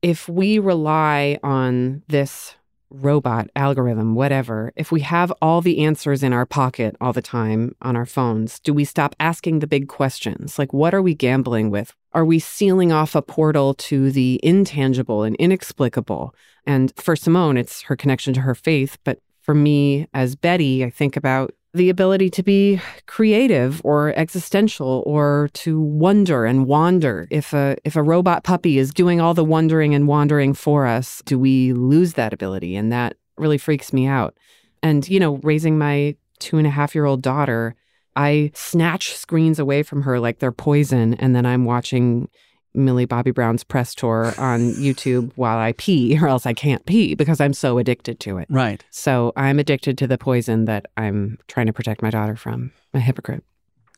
if 0.00 0.30
we 0.30 0.58
rely 0.58 1.38
on 1.42 2.04
this 2.08 2.54
robot, 2.90 3.48
algorithm, 3.56 4.14
whatever, 4.14 4.72
if 4.76 4.92
we 4.92 5.00
have 5.00 5.32
all 5.42 5.60
the 5.60 5.84
answers 5.84 6.22
in 6.22 6.32
our 6.32 6.46
pocket 6.46 6.96
all 7.00 7.12
the 7.12 7.22
time 7.22 7.74
on 7.82 7.96
our 7.96 8.06
phones, 8.06 8.58
do 8.60 8.72
we 8.72 8.84
stop 8.84 9.14
asking 9.18 9.58
the 9.58 9.66
big 9.66 9.88
questions? 9.88 10.58
Like, 10.58 10.72
what 10.72 10.94
are 10.94 11.02
we 11.02 11.14
gambling 11.14 11.70
with? 11.70 11.94
Are 12.12 12.24
we 12.24 12.38
sealing 12.38 12.92
off 12.92 13.14
a 13.14 13.22
portal 13.22 13.74
to 13.74 14.10
the 14.10 14.40
intangible 14.42 15.22
and 15.22 15.36
inexplicable? 15.36 16.34
And 16.64 16.92
for 16.96 17.16
Simone, 17.16 17.56
it's 17.56 17.82
her 17.82 17.96
connection 17.96 18.34
to 18.34 18.40
her 18.40 18.54
faith. 18.54 18.98
But 19.04 19.18
for 19.42 19.54
me, 19.54 20.08
as 20.14 20.34
Betty, 20.34 20.84
I 20.84 20.90
think 20.90 21.16
about 21.16 21.52
the 21.74 21.90
ability 21.90 22.30
to 22.30 22.42
be 22.42 22.80
creative 23.06 23.82
or 23.84 24.14
existential 24.16 25.02
or 25.06 25.50
to 25.52 25.80
wonder 25.80 26.44
and 26.44 26.66
wander. 26.66 27.28
If 27.30 27.52
a 27.52 27.76
if 27.84 27.96
a 27.96 28.02
robot 28.02 28.44
puppy 28.44 28.78
is 28.78 28.92
doing 28.92 29.20
all 29.20 29.34
the 29.34 29.44
wondering 29.44 29.94
and 29.94 30.08
wandering 30.08 30.54
for 30.54 30.86
us, 30.86 31.22
do 31.26 31.38
we 31.38 31.72
lose 31.72 32.14
that 32.14 32.32
ability? 32.32 32.76
And 32.76 32.92
that 32.92 33.16
really 33.36 33.58
freaks 33.58 33.92
me 33.92 34.06
out. 34.06 34.34
And 34.82 35.08
you 35.08 35.20
know, 35.20 35.36
raising 35.42 35.78
my 35.78 36.16
two 36.38 36.58
and 36.58 36.66
a 36.66 36.70
half 36.70 36.94
year 36.94 37.04
old 37.04 37.22
daughter, 37.22 37.74
I 38.14 38.50
snatch 38.54 39.14
screens 39.14 39.58
away 39.58 39.82
from 39.82 40.02
her 40.02 40.18
like 40.18 40.38
they're 40.38 40.52
poison, 40.52 41.14
and 41.14 41.36
then 41.36 41.44
I'm 41.44 41.64
watching 41.64 42.28
Millie 42.76 43.04
Bobby 43.04 43.30
Brown's 43.30 43.64
press 43.64 43.94
tour 43.94 44.34
on 44.38 44.60
YouTube 44.74 45.32
while 45.36 45.58
I 45.58 45.72
pee, 45.72 46.18
or 46.20 46.28
else 46.28 46.46
I 46.46 46.52
can't 46.52 46.84
pee 46.86 47.14
because 47.14 47.40
I'm 47.40 47.52
so 47.54 47.78
addicted 47.78 48.20
to 48.20 48.38
it. 48.38 48.46
Right. 48.50 48.84
So 48.90 49.32
I'm 49.36 49.58
addicted 49.58 49.98
to 49.98 50.06
the 50.06 50.18
poison 50.18 50.66
that 50.66 50.86
I'm 50.96 51.38
trying 51.48 51.66
to 51.66 51.72
protect 51.72 52.02
my 52.02 52.10
daughter 52.10 52.36
from. 52.36 52.72
A 52.94 53.00
hypocrite. 53.00 53.44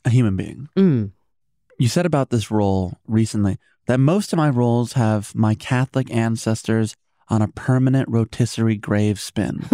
A 0.05 0.11
human 0.11 0.37
being. 0.37 0.69
Mm. 0.77 1.11
You 1.79 1.89
said 1.89 2.07
about 2.07 2.31
this 2.31 2.51
role 2.51 2.99
recently 3.07 3.59
that 3.87 3.99
most 3.99 4.33
of 4.33 4.37
my 4.37 4.49
roles 4.49 4.95
have 4.95 5.35
my 5.35 5.55
Catholic 5.55 6.13
ancestors 6.15 6.95
on 7.29 7.43
a 7.43 7.49
permanent 7.49 8.09
rotisserie 8.09 8.77
grave 8.77 9.21
spin. 9.21 9.65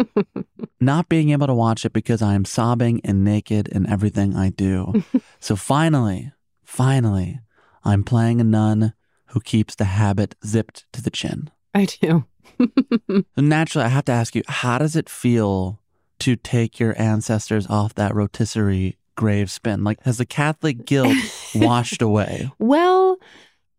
Not 0.80 1.08
being 1.08 1.30
able 1.30 1.46
to 1.46 1.54
watch 1.54 1.84
it 1.84 1.92
because 1.92 2.22
I 2.22 2.34
am 2.34 2.44
sobbing 2.44 3.00
and 3.04 3.24
naked 3.24 3.68
in 3.68 3.88
everything 3.88 4.36
I 4.36 4.50
do. 4.50 5.04
so 5.40 5.56
finally, 5.56 6.32
finally, 6.64 7.40
I'm 7.86 8.02
playing 8.02 8.40
a 8.40 8.44
nun 8.44 8.94
who 9.26 9.40
keeps 9.40 9.76
the 9.76 9.84
habit 9.84 10.34
zipped 10.44 10.86
to 10.92 11.00
the 11.00 11.10
chin. 11.10 11.50
I 11.72 11.84
do. 11.84 12.24
Naturally, 13.36 13.84
I 13.86 13.90
have 13.90 14.06
to 14.06 14.12
ask 14.12 14.34
you, 14.34 14.42
how 14.48 14.78
does 14.78 14.96
it 14.96 15.08
feel 15.08 15.80
to 16.18 16.34
take 16.34 16.80
your 16.80 17.00
ancestors 17.00 17.66
off 17.68 17.94
that 17.94 18.14
rotisserie 18.14 18.98
grave 19.14 19.52
spin? 19.52 19.84
Like, 19.84 20.02
has 20.02 20.18
the 20.18 20.26
Catholic 20.26 20.84
guilt 20.84 21.16
washed 21.54 22.02
away? 22.02 22.50
Well, 22.58 23.18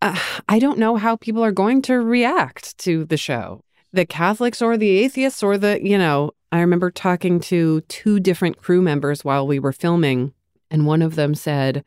uh, 0.00 0.18
I 0.48 0.58
don't 0.58 0.78
know 0.78 0.96
how 0.96 1.16
people 1.16 1.44
are 1.44 1.52
going 1.52 1.82
to 1.82 1.96
react 1.96 2.78
to 2.78 3.04
the 3.04 3.18
show. 3.18 3.62
The 3.92 4.06
Catholics 4.06 4.62
or 4.62 4.78
the 4.78 4.90
atheists 4.90 5.42
or 5.42 5.58
the, 5.58 5.80
you 5.82 5.98
know, 5.98 6.30
I 6.50 6.60
remember 6.60 6.90
talking 6.90 7.40
to 7.40 7.82
two 7.82 8.20
different 8.20 8.56
crew 8.56 8.80
members 8.80 9.22
while 9.22 9.46
we 9.46 9.58
were 9.58 9.72
filming, 9.72 10.32
and 10.70 10.86
one 10.86 11.02
of 11.02 11.14
them 11.14 11.34
said, 11.34 11.84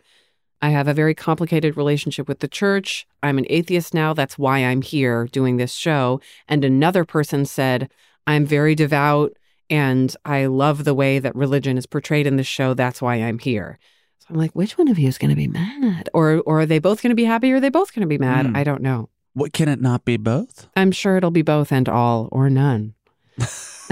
I 0.61 0.69
have 0.69 0.87
a 0.87 0.93
very 0.93 1.15
complicated 1.15 1.75
relationship 1.75 2.27
with 2.27 2.39
the 2.39 2.47
church. 2.47 3.07
I'm 3.23 3.37
an 3.37 3.47
atheist 3.49 3.93
now. 3.93 4.13
That's 4.13 4.37
why 4.37 4.59
I'm 4.59 4.81
here 4.81 5.27
doing 5.31 5.57
this 5.57 5.73
show. 5.73 6.21
And 6.47 6.63
another 6.63 7.03
person 7.03 7.45
said, 7.45 7.89
I'm 8.27 8.45
very 8.45 8.75
devout 8.75 9.35
and 9.69 10.15
I 10.25 10.45
love 10.45 10.83
the 10.83 10.93
way 10.93 11.17
that 11.19 11.35
religion 11.35 11.77
is 11.77 11.85
portrayed 11.85 12.27
in 12.27 12.35
the 12.35 12.43
show. 12.43 12.73
That's 12.73 13.01
why 13.01 13.15
I'm 13.15 13.39
here. 13.39 13.79
So 14.19 14.27
I'm 14.29 14.35
like, 14.35 14.51
which 14.51 14.77
one 14.77 14.87
of 14.87 14.99
you 14.99 15.07
is 15.07 15.17
going 15.17 15.29
to 15.29 15.35
be 15.35 15.47
mad? 15.47 16.09
Or, 16.13 16.43
or 16.45 16.61
are 16.61 16.65
they 16.65 16.79
both 16.79 17.01
going 17.01 17.09
to 17.09 17.15
be 17.15 17.25
happy 17.25 17.51
or 17.51 17.55
are 17.55 17.59
they 17.59 17.69
both 17.69 17.93
going 17.93 18.01
to 18.01 18.07
be 18.07 18.17
mad? 18.19 18.45
Hmm. 18.45 18.55
I 18.55 18.63
don't 18.63 18.81
know. 18.81 19.09
What 19.33 19.53
can 19.53 19.69
it 19.69 19.81
not 19.81 20.05
be 20.05 20.17
both? 20.17 20.67
I'm 20.75 20.91
sure 20.91 21.17
it'll 21.17 21.31
be 21.31 21.41
both 21.41 21.71
and 21.71 21.87
all 21.89 22.27
or 22.31 22.49
none. 22.49 22.93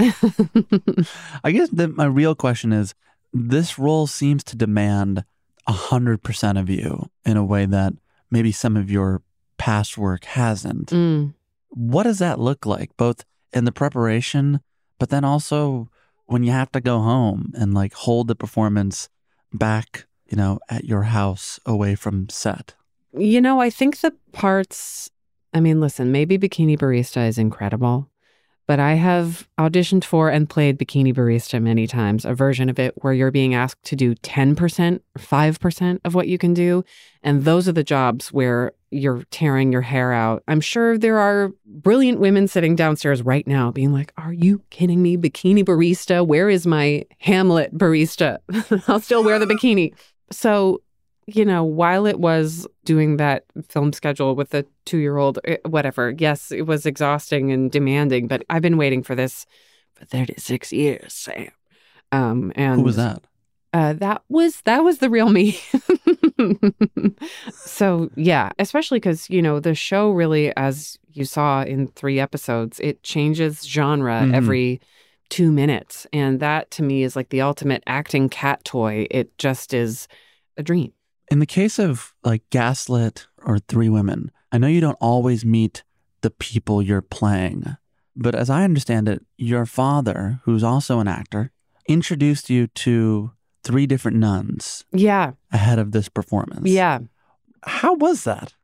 I 1.42 1.50
guess 1.50 1.68
the, 1.70 1.92
my 1.94 2.04
real 2.04 2.34
question 2.34 2.72
is 2.72 2.94
this 3.32 3.78
role 3.78 4.06
seems 4.06 4.44
to 4.44 4.56
demand 4.56 5.24
100% 5.70 6.60
of 6.60 6.68
you 6.68 7.10
in 7.24 7.36
a 7.36 7.44
way 7.44 7.66
that 7.66 7.92
maybe 8.30 8.52
some 8.52 8.76
of 8.76 8.90
your 8.90 9.22
past 9.58 9.98
work 9.98 10.24
hasn't. 10.24 10.88
Mm. 10.90 11.34
What 11.68 12.04
does 12.04 12.18
that 12.18 12.40
look 12.40 12.66
like, 12.66 12.96
both 12.96 13.24
in 13.52 13.64
the 13.64 13.72
preparation, 13.72 14.60
but 14.98 15.10
then 15.10 15.24
also 15.24 15.88
when 16.26 16.42
you 16.42 16.52
have 16.52 16.70
to 16.72 16.80
go 16.80 17.00
home 17.00 17.52
and 17.54 17.74
like 17.74 17.92
hold 17.92 18.28
the 18.28 18.34
performance 18.34 19.08
back, 19.52 20.06
you 20.28 20.36
know, 20.36 20.58
at 20.68 20.84
your 20.84 21.02
house 21.02 21.60
away 21.66 21.94
from 21.94 22.28
set? 22.28 22.74
You 23.16 23.40
know, 23.40 23.60
I 23.60 23.70
think 23.70 24.00
the 24.00 24.14
parts, 24.32 25.10
I 25.52 25.60
mean, 25.60 25.80
listen, 25.80 26.12
maybe 26.12 26.38
Bikini 26.38 26.78
Barista 26.78 27.26
is 27.26 27.38
incredible, 27.38 28.09
but 28.70 28.78
I 28.78 28.94
have 28.94 29.48
auditioned 29.58 30.04
for 30.04 30.30
and 30.30 30.48
played 30.48 30.78
Bikini 30.78 31.12
Barista 31.12 31.60
many 31.60 31.88
times, 31.88 32.24
a 32.24 32.34
version 32.34 32.68
of 32.68 32.78
it 32.78 32.94
where 33.02 33.12
you're 33.12 33.32
being 33.32 33.52
asked 33.52 33.82
to 33.86 33.96
do 33.96 34.14
10% 34.14 35.00
5% 35.18 36.00
of 36.04 36.14
what 36.14 36.28
you 36.28 36.38
can 36.38 36.54
do. 36.54 36.84
And 37.24 37.42
those 37.42 37.66
are 37.66 37.72
the 37.72 37.82
jobs 37.82 38.32
where 38.32 38.70
you're 38.92 39.24
tearing 39.32 39.72
your 39.72 39.80
hair 39.80 40.12
out. 40.12 40.44
I'm 40.46 40.60
sure 40.60 40.96
there 40.96 41.18
are 41.18 41.50
brilliant 41.66 42.20
women 42.20 42.46
sitting 42.46 42.76
downstairs 42.76 43.22
right 43.22 43.44
now 43.44 43.72
being 43.72 43.92
like, 43.92 44.12
Are 44.16 44.32
you 44.32 44.62
kidding 44.70 45.02
me? 45.02 45.16
Bikini 45.16 45.64
Barista? 45.64 46.24
Where 46.24 46.48
is 46.48 46.64
my 46.64 47.04
Hamlet 47.18 47.76
barista? 47.76 48.38
I'll 48.88 49.00
still 49.00 49.24
wear 49.24 49.40
the 49.40 49.46
bikini. 49.46 49.94
So 50.30 50.80
you 51.36 51.44
know, 51.44 51.64
while 51.64 52.06
it 52.06 52.18
was 52.20 52.66
doing 52.84 53.16
that 53.18 53.44
film 53.68 53.92
schedule 53.92 54.34
with 54.34 54.50
the 54.50 54.66
two 54.84 54.98
year 54.98 55.16
old, 55.16 55.38
whatever, 55.66 56.14
yes, 56.18 56.50
it 56.52 56.62
was 56.62 56.86
exhausting 56.86 57.50
and 57.52 57.70
demanding, 57.70 58.26
but 58.26 58.44
I've 58.50 58.62
been 58.62 58.76
waiting 58.76 59.02
for 59.02 59.14
this 59.14 59.46
for 59.94 60.04
36 60.04 60.72
years, 60.72 61.12
Sam. 61.12 61.50
Um, 62.12 62.52
and 62.56 62.76
Who 62.76 62.82
was 62.82 62.96
that? 62.96 63.22
Uh, 63.72 63.92
that 63.92 64.22
was 64.28 64.62
that 64.62 64.82
was 64.82 64.98
the 64.98 65.08
real 65.08 65.28
me. 65.30 65.56
so 67.54 68.10
yeah, 68.16 68.50
especially 68.58 68.96
because 68.98 69.28
you 69.30 69.40
know 69.42 69.60
the 69.60 69.74
show 69.74 70.10
really, 70.10 70.54
as 70.56 70.98
you 71.12 71.24
saw 71.24 71.62
in 71.62 71.86
three 71.88 72.18
episodes, 72.18 72.80
it 72.80 73.02
changes 73.02 73.62
genre 73.66 74.26
Mhm. 74.26 74.34
every 74.34 74.80
two 75.28 75.52
minutes, 75.52 76.06
and 76.12 76.40
that 76.40 76.70
to 76.72 76.82
me 76.82 77.04
is 77.04 77.14
like 77.14 77.28
the 77.28 77.40
ultimate 77.40 77.82
acting 77.86 78.28
cat 78.28 78.64
toy. 78.64 79.06
It 79.10 79.36
just 79.38 79.72
is 79.72 80.08
a 80.56 80.62
dream. 80.62 80.92
In 81.30 81.38
the 81.38 81.46
case 81.46 81.78
of 81.78 82.14
like 82.24 82.42
Gaslit 82.50 83.26
or 83.44 83.58
Three 83.58 83.88
Women, 83.88 84.30
I 84.52 84.58
know 84.58 84.66
you 84.66 84.80
don't 84.80 84.98
always 85.00 85.44
meet 85.44 85.84
the 86.22 86.30
people 86.30 86.82
you're 86.82 87.02
playing, 87.02 87.76
but 88.16 88.34
as 88.34 88.50
I 88.50 88.64
understand 88.64 89.08
it, 89.08 89.24
your 89.38 89.64
father, 89.64 90.40
who's 90.44 90.64
also 90.64 90.98
an 90.98 91.08
actor, 91.08 91.52
introduced 91.88 92.50
you 92.50 92.66
to 92.68 93.30
three 93.62 93.86
different 93.86 94.16
nuns 94.16 94.84
Yeah, 94.92 95.32
ahead 95.52 95.78
of 95.78 95.92
this 95.92 96.08
performance. 96.08 96.68
yeah. 96.68 96.98
How 97.62 97.94
was 97.94 98.24
that? 98.24 98.54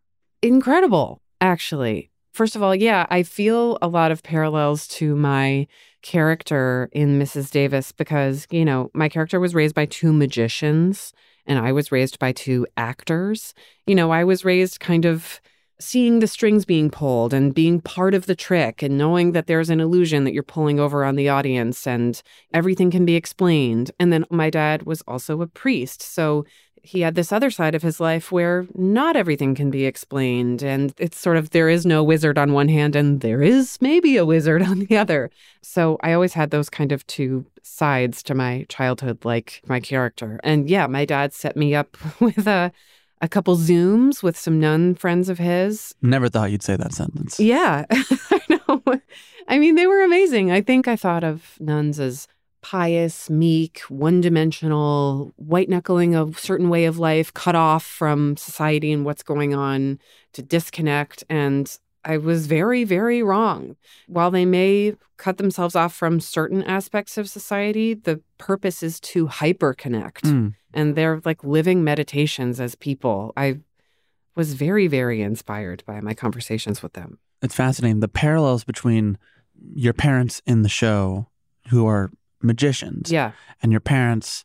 incredible, 0.43 1.21
actually. 1.41 2.11
First 2.33 2.55
of 2.57 2.63
all, 2.63 2.75
yeah, 2.75 3.07
I 3.11 3.23
feel 3.23 3.79
a 3.83 3.89
lot 3.89 4.11
of 4.13 4.23
parallels 4.23 4.87
to 4.89 5.17
my 5.17 5.67
character 6.03 6.89
in 6.93 7.19
Mrs. 7.19 7.51
Davis 7.51 7.91
because, 7.93 8.47
you 8.51 8.65
know, 8.65 8.91
my 8.95 9.09
character 9.09 9.41
was 9.41 9.55
raised 9.55 9.75
by 9.75 9.87
two 9.87 10.13
magicians 10.13 11.13
and 11.47 11.59
I 11.59 11.73
was 11.73 11.93
raised 11.93 12.19
by 12.19 12.33
two 12.33 12.67
actors. 12.77 13.55
You 13.87 13.95
know, 13.95 14.11
I 14.11 14.25
was 14.25 14.45
raised 14.45 14.81
kind 14.81 15.05
of 15.05 15.41
seeing 15.79 16.21
the 16.21 16.27
strings 16.27 16.65
being 16.65 16.91
pulled 16.91 17.35
and 17.35 17.55
being 17.55 17.81
part 17.81 18.15
of 18.15 18.27
the 18.27 18.35
trick 18.35 18.83
and 18.83 18.97
knowing 18.97 19.33
that 19.33 19.47
there's 19.47 19.69
an 19.69 19.81
illusion 19.81 20.25
that 20.25 20.33
you're 20.33 20.43
pulling 20.43 20.81
over 20.81 21.05
on 21.05 21.17
the 21.17 21.29
audience 21.29 21.87
and 21.87 22.23
everything 22.55 22.91
can 22.91 23.05
be 23.05 23.15
explained. 23.15 23.91
And 24.01 24.13
then 24.13 24.25
my 24.31 24.49
dad 24.49 24.85
was 24.85 25.03
also 25.03 25.43
a 25.43 25.47
priest. 25.47 26.01
So 26.01 26.47
he 26.87 27.01
had 27.01 27.17
this 27.17 27.33
other 27.33 27.51
side 27.51 27.75
of 27.75 27.83
his 27.83 27.99
life 27.99 28.31
where 28.31 28.67
not 28.75 29.17
everything 29.17 29.55
can 29.55 29.71
be 29.71 29.85
explained. 29.85 30.63
And 30.63 30.95
it's 30.99 31.19
sort 31.19 31.37
of 31.37 31.51
there 31.51 31.69
is 31.69 31.85
no 31.85 32.05
wizard 32.05 32.39
on 32.39 32.53
one 32.53 32.69
hand 32.69 32.95
and 32.95 33.21
there 33.21 33.43
is 33.43 33.79
maybe 33.81 34.17
a 34.17 34.25
wizard 34.25 34.63
on 34.71 34.81
the 34.81 34.97
other. 34.97 35.31
So 35.63 35.99
I 36.03 36.13
always 36.13 36.35
had 36.35 36.51
those 36.51 36.71
kind 36.71 36.93
of 36.93 37.07
two 37.07 37.45
sides 37.63 38.23
to 38.25 38.35
my 38.35 38.67
childhood, 38.69 39.25
like 39.25 39.63
my 39.67 39.81
character. 39.81 40.39
And 40.45 40.71
yeah, 40.71 40.87
my 40.87 41.05
dad 41.05 41.33
set 41.33 41.57
me 41.57 41.75
up 41.75 41.97
with 42.21 42.47
a, 42.47 42.71
a 43.21 43.29
couple 43.29 43.57
Zooms 43.57 44.23
with 44.23 44.39
some 44.39 44.61
nun 44.61 44.95
friends 44.95 45.29
of 45.29 45.39
his. 45.39 45.95
Never 46.03 46.29
thought 46.29 46.53
you'd 46.53 46.63
say 46.63 46.77
that 46.77 46.93
sentence. 46.93 47.41
Yeah, 47.41 47.85
I 47.91 48.41
know. 48.49 48.83
I 49.49 49.59
mean, 49.59 49.75
they 49.75 49.87
were 49.87 50.03
amazing. 50.03 50.51
I 50.51 50.61
think 50.61 50.87
I 50.89 50.97
thought 50.97 51.25
of 51.25 51.57
nuns 51.61 51.99
as 51.99 52.29
pious, 52.67 53.31
meek, 53.31 53.79
one 53.89 54.21
dimensional, 54.21 55.33
white 55.37 55.69
knuckling 55.69 56.17
a 56.17 56.33
certain 56.35 56.69
way 56.69 56.85
of 56.85 56.99
life, 56.99 57.33
cut 57.33 57.55
off 57.55 57.85
from 57.85 58.37
society 58.37 58.91
and 58.91 59.05
what's 59.05 59.23
going 59.23 59.55
on 59.55 60.01
to 60.33 60.43
disconnect. 60.43 61.23
And 61.31 61.79
I 62.05 62.17
was 62.17 62.49
very, 62.49 62.83
very 62.83 63.23
wrong. 63.23 63.77
While 64.09 64.33
they 64.33 64.45
may 64.45 64.97
cut 65.17 65.39
themselves 65.39 65.77
off 65.77 65.95
from 65.95 66.19
certain 66.19 66.65
aspects 66.65 67.17
of 67.17 67.29
society, 67.29 67.95
the 67.95 68.21
purpose 68.37 68.83
is 68.83 68.99
to 69.13 69.29
hyper 69.29 69.73
connect. 69.73 70.25
Mm. 70.25 70.55
And 70.75 70.97
they're 70.97 71.23
like 71.25 71.45
living 71.45 71.85
meditations 71.85 72.59
as 72.59 72.75
people. 72.75 73.33
I 73.37 73.61
was 74.35 74.55
very, 74.55 74.89
very 74.89 75.23
inspired 75.23 75.85
by 75.87 76.01
my 76.01 76.15
conversations 76.15 76.83
with 76.83 76.95
them. 76.95 77.21
It's 77.43 77.55
fascinating. 77.55 78.01
The 78.01 78.09
parallels 78.09 78.65
between 78.65 79.19
your 79.73 79.93
parents 79.93 80.43
in 80.47 80.63
the 80.63 80.69
show, 80.69 81.29
who 81.69 81.87
are 81.87 82.11
magicians, 82.43 83.11
Yeah. 83.11 83.33
and 83.63 83.73
your 83.73 83.81
parents 83.81 84.45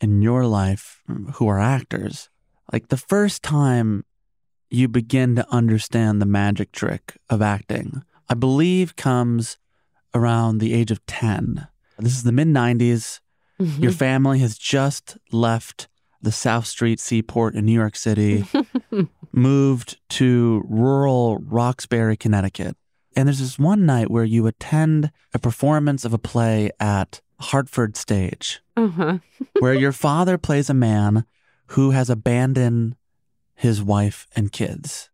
in 0.00 0.22
your 0.22 0.46
life, 0.46 1.02
who 1.34 1.46
are 1.48 1.60
actors. 1.60 2.28
Like 2.72 2.88
the 2.88 2.96
first 2.96 3.42
time 3.42 4.04
you 4.70 4.88
begin 4.88 5.34
to 5.36 5.46
understand 5.52 6.20
the 6.22 6.26
magic 6.26 6.72
trick 6.72 7.18
of 7.28 7.42
acting, 7.42 8.02
I 8.28 8.34
believe 8.34 8.96
comes 8.96 9.58
around 10.14 10.58
the 10.58 10.72
age 10.72 10.90
of 10.90 11.04
10. 11.06 11.66
This 11.98 12.14
is 12.14 12.22
the 12.22 12.32
mid 12.32 12.48
90s. 12.48 13.20
Mm-hmm. 13.60 13.82
Your 13.82 13.92
family 13.92 14.38
has 14.38 14.56
just 14.56 15.18
left 15.32 15.88
the 16.22 16.32
South 16.32 16.66
Street 16.66 16.98
Seaport 17.00 17.54
in 17.54 17.64
New 17.66 17.72
York 17.72 17.96
City, 17.96 18.44
moved 19.32 19.98
to 20.10 20.62
rural 20.68 21.38
Roxbury, 21.38 22.16
Connecticut. 22.16 22.76
And 23.16 23.26
there's 23.26 23.40
this 23.40 23.58
one 23.58 23.86
night 23.86 24.10
where 24.10 24.24
you 24.24 24.46
attend 24.46 25.10
a 25.34 25.38
performance 25.38 26.04
of 26.04 26.12
a 26.12 26.18
play 26.18 26.70
at 26.78 27.20
Hartford 27.40 27.96
Stage, 27.96 28.60
uh-huh. 28.76 29.18
where 29.58 29.74
your 29.74 29.92
father 29.92 30.38
plays 30.38 30.70
a 30.70 30.74
man 30.74 31.24
who 31.68 31.90
has 31.90 32.10
abandoned 32.10 32.96
his 33.54 33.82
wife 33.82 34.26
and 34.36 34.52
kids. 34.52 35.10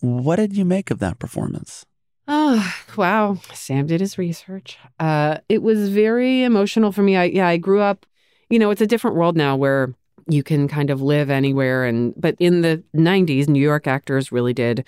What 0.00 0.36
did 0.36 0.56
you 0.56 0.64
make 0.64 0.90
of 0.90 0.98
that 1.00 1.18
performance? 1.18 1.86
Oh, 2.28 2.74
wow. 2.96 3.38
Sam 3.52 3.86
did 3.86 4.00
his 4.00 4.18
research. 4.18 4.78
Uh, 4.98 5.38
it 5.48 5.62
was 5.62 5.88
very 5.88 6.42
emotional 6.42 6.92
for 6.92 7.02
me. 7.02 7.16
I 7.16 7.24
yeah, 7.24 7.46
I 7.46 7.56
grew 7.56 7.80
up, 7.80 8.04
you 8.50 8.58
know, 8.58 8.70
it's 8.70 8.80
a 8.80 8.86
different 8.86 9.16
world 9.16 9.36
now 9.36 9.56
where 9.56 9.94
you 10.28 10.42
can 10.42 10.66
kind 10.66 10.90
of 10.90 11.00
live 11.00 11.30
anywhere 11.30 11.84
and 11.84 12.12
but 12.16 12.34
in 12.40 12.62
the 12.62 12.82
90s 12.94 13.48
New 13.48 13.62
York 13.62 13.86
actors 13.86 14.32
really 14.32 14.52
did 14.52 14.84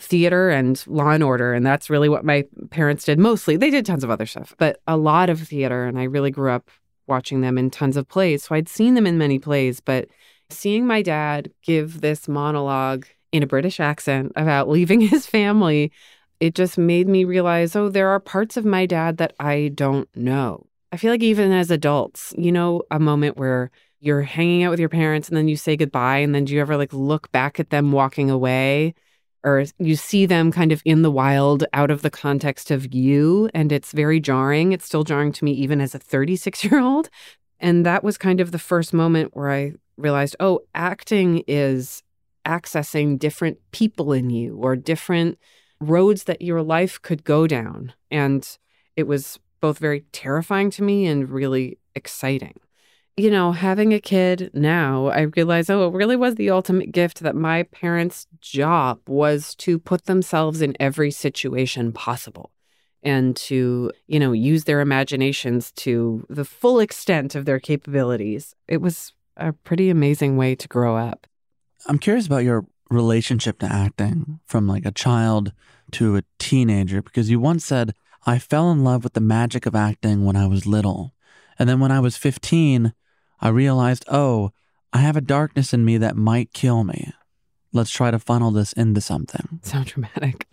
theater 0.00 0.50
and 0.50 0.82
law 0.86 1.10
and 1.10 1.22
order 1.22 1.52
and 1.52 1.66
that's 1.66 1.90
really 1.90 2.08
what 2.08 2.24
my 2.24 2.44
parents 2.70 3.04
did 3.04 3.18
mostly. 3.18 3.56
They 3.56 3.70
did 3.70 3.86
tons 3.86 4.04
of 4.04 4.10
other 4.10 4.26
stuff, 4.26 4.54
but 4.58 4.80
a 4.86 4.96
lot 4.96 5.30
of 5.30 5.40
theater 5.40 5.84
and 5.84 5.98
I 5.98 6.04
really 6.04 6.30
grew 6.30 6.50
up 6.50 6.70
watching 7.06 7.40
them 7.40 7.56
in 7.58 7.70
tons 7.70 7.96
of 7.96 8.08
plays. 8.08 8.44
So 8.44 8.54
I'd 8.54 8.68
seen 8.68 8.94
them 8.94 9.06
in 9.06 9.18
many 9.18 9.38
plays, 9.38 9.80
but 9.80 10.08
seeing 10.50 10.86
my 10.86 11.02
dad 11.02 11.50
give 11.62 12.00
this 12.00 12.28
monologue 12.28 13.06
in 13.32 13.42
a 13.42 13.46
British 13.46 13.80
accent 13.80 14.32
about 14.36 14.68
leaving 14.68 15.00
his 15.00 15.26
family 15.26 15.92
it 16.40 16.54
just 16.54 16.78
made 16.78 17.08
me 17.08 17.24
realize 17.24 17.74
oh, 17.74 17.88
there 17.88 18.08
are 18.08 18.20
parts 18.20 18.56
of 18.56 18.64
my 18.64 18.86
dad 18.86 19.16
that 19.18 19.34
I 19.40 19.72
don't 19.74 20.08
know. 20.16 20.66
I 20.92 20.96
feel 20.96 21.10
like 21.10 21.22
even 21.22 21.52
as 21.52 21.70
adults, 21.70 22.34
you 22.38 22.52
know, 22.52 22.82
a 22.90 22.98
moment 22.98 23.36
where 23.36 23.70
you're 24.00 24.22
hanging 24.22 24.62
out 24.62 24.70
with 24.70 24.80
your 24.80 24.88
parents 24.88 25.28
and 25.28 25.36
then 25.36 25.48
you 25.48 25.56
say 25.56 25.76
goodbye, 25.76 26.18
and 26.18 26.34
then 26.34 26.44
do 26.44 26.54
you 26.54 26.60
ever 26.60 26.76
like 26.76 26.92
look 26.92 27.30
back 27.32 27.58
at 27.58 27.70
them 27.70 27.92
walking 27.92 28.30
away? 28.30 28.94
Or 29.44 29.64
you 29.78 29.96
see 29.96 30.26
them 30.26 30.50
kind 30.50 30.72
of 30.72 30.82
in 30.84 31.02
the 31.02 31.10
wild 31.10 31.64
out 31.72 31.90
of 31.90 32.02
the 32.02 32.10
context 32.10 32.70
of 32.70 32.92
you, 32.92 33.48
and 33.54 33.70
it's 33.70 33.92
very 33.92 34.20
jarring. 34.20 34.72
It's 34.72 34.84
still 34.84 35.04
jarring 35.04 35.32
to 35.32 35.44
me, 35.44 35.52
even 35.52 35.80
as 35.80 35.94
a 35.94 35.98
36 35.98 36.64
year 36.64 36.80
old. 36.80 37.08
And 37.60 37.86
that 37.86 38.04
was 38.04 38.18
kind 38.18 38.40
of 38.40 38.52
the 38.52 38.58
first 38.58 38.92
moment 38.92 39.36
where 39.36 39.50
I 39.50 39.72
realized, 39.96 40.36
oh, 40.40 40.60
acting 40.74 41.42
is 41.46 42.02
accessing 42.46 43.18
different 43.18 43.58
people 43.72 44.12
in 44.12 44.30
you 44.30 44.56
or 44.56 44.74
different 44.76 45.38
roads 45.80 46.24
that 46.24 46.42
your 46.42 46.62
life 46.62 47.00
could 47.02 47.24
go 47.24 47.46
down. 47.46 47.92
And 48.10 48.48
it 48.96 49.06
was 49.06 49.38
both 49.60 49.78
very 49.78 50.00
terrifying 50.12 50.70
to 50.70 50.82
me 50.82 51.06
and 51.06 51.28
really 51.28 51.78
exciting. 51.94 52.58
You 53.18 53.30
know, 53.30 53.50
having 53.50 53.92
a 53.92 54.00
kid 54.00 54.50
now, 54.54 55.06
I 55.06 55.22
realize, 55.22 55.68
oh, 55.68 55.88
it 55.88 55.94
really 55.94 56.16
was 56.16 56.36
the 56.36 56.50
ultimate 56.50 56.92
gift 56.92 57.20
that 57.20 57.34
my 57.34 57.64
parents' 57.64 58.28
job 58.40 59.00
was 59.08 59.54
to 59.56 59.78
put 59.78 60.04
themselves 60.04 60.62
in 60.62 60.76
every 60.78 61.10
situation 61.10 61.92
possible 61.92 62.52
and 63.02 63.34
to, 63.36 63.90
you 64.06 64.20
know, 64.20 64.32
use 64.32 64.64
their 64.64 64.80
imaginations 64.80 65.72
to 65.72 66.24
the 66.28 66.44
full 66.44 66.78
extent 66.78 67.34
of 67.34 67.44
their 67.44 67.58
capabilities. 67.58 68.54
It 68.68 68.80
was 68.80 69.12
a 69.36 69.52
pretty 69.52 69.90
amazing 69.90 70.36
way 70.36 70.54
to 70.54 70.68
grow 70.68 70.96
up. 70.96 71.26
I'm 71.86 71.98
curious 71.98 72.26
about 72.26 72.44
your 72.44 72.66
relationship 72.88 73.58
to 73.60 73.66
acting 73.66 74.38
from 74.46 74.68
like 74.68 74.86
a 74.86 74.92
child 74.92 75.52
to 75.92 76.16
a 76.16 76.22
teenager 76.38 77.02
because 77.02 77.30
you 77.30 77.40
once 77.40 77.64
said, 77.64 77.94
I 78.26 78.38
fell 78.38 78.70
in 78.70 78.84
love 78.84 79.02
with 79.02 79.14
the 79.14 79.20
magic 79.20 79.66
of 79.66 79.74
acting 79.74 80.24
when 80.24 80.36
I 80.36 80.46
was 80.46 80.66
little. 80.66 81.14
And 81.58 81.68
then 81.68 81.80
when 81.80 81.90
I 81.90 82.00
was 82.00 82.16
15, 82.16 82.92
I 83.40 83.48
realized, 83.48 84.04
oh, 84.08 84.52
I 84.92 84.98
have 84.98 85.16
a 85.16 85.20
darkness 85.20 85.72
in 85.72 85.84
me 85.84 85.98
that 85.98 86.16
might 86.16 86.52
kill 86.52 86.84
me. 86.84 87.12
Let's 87.72 87.90
try 87.90 88.10
to 88.10 88.18
funnel 88.18 88.50
this 88.50 88.72
into 88.72 89.00
something. 89.00 89.60
So 89.62 89.84
dramatic. 89.84 90.46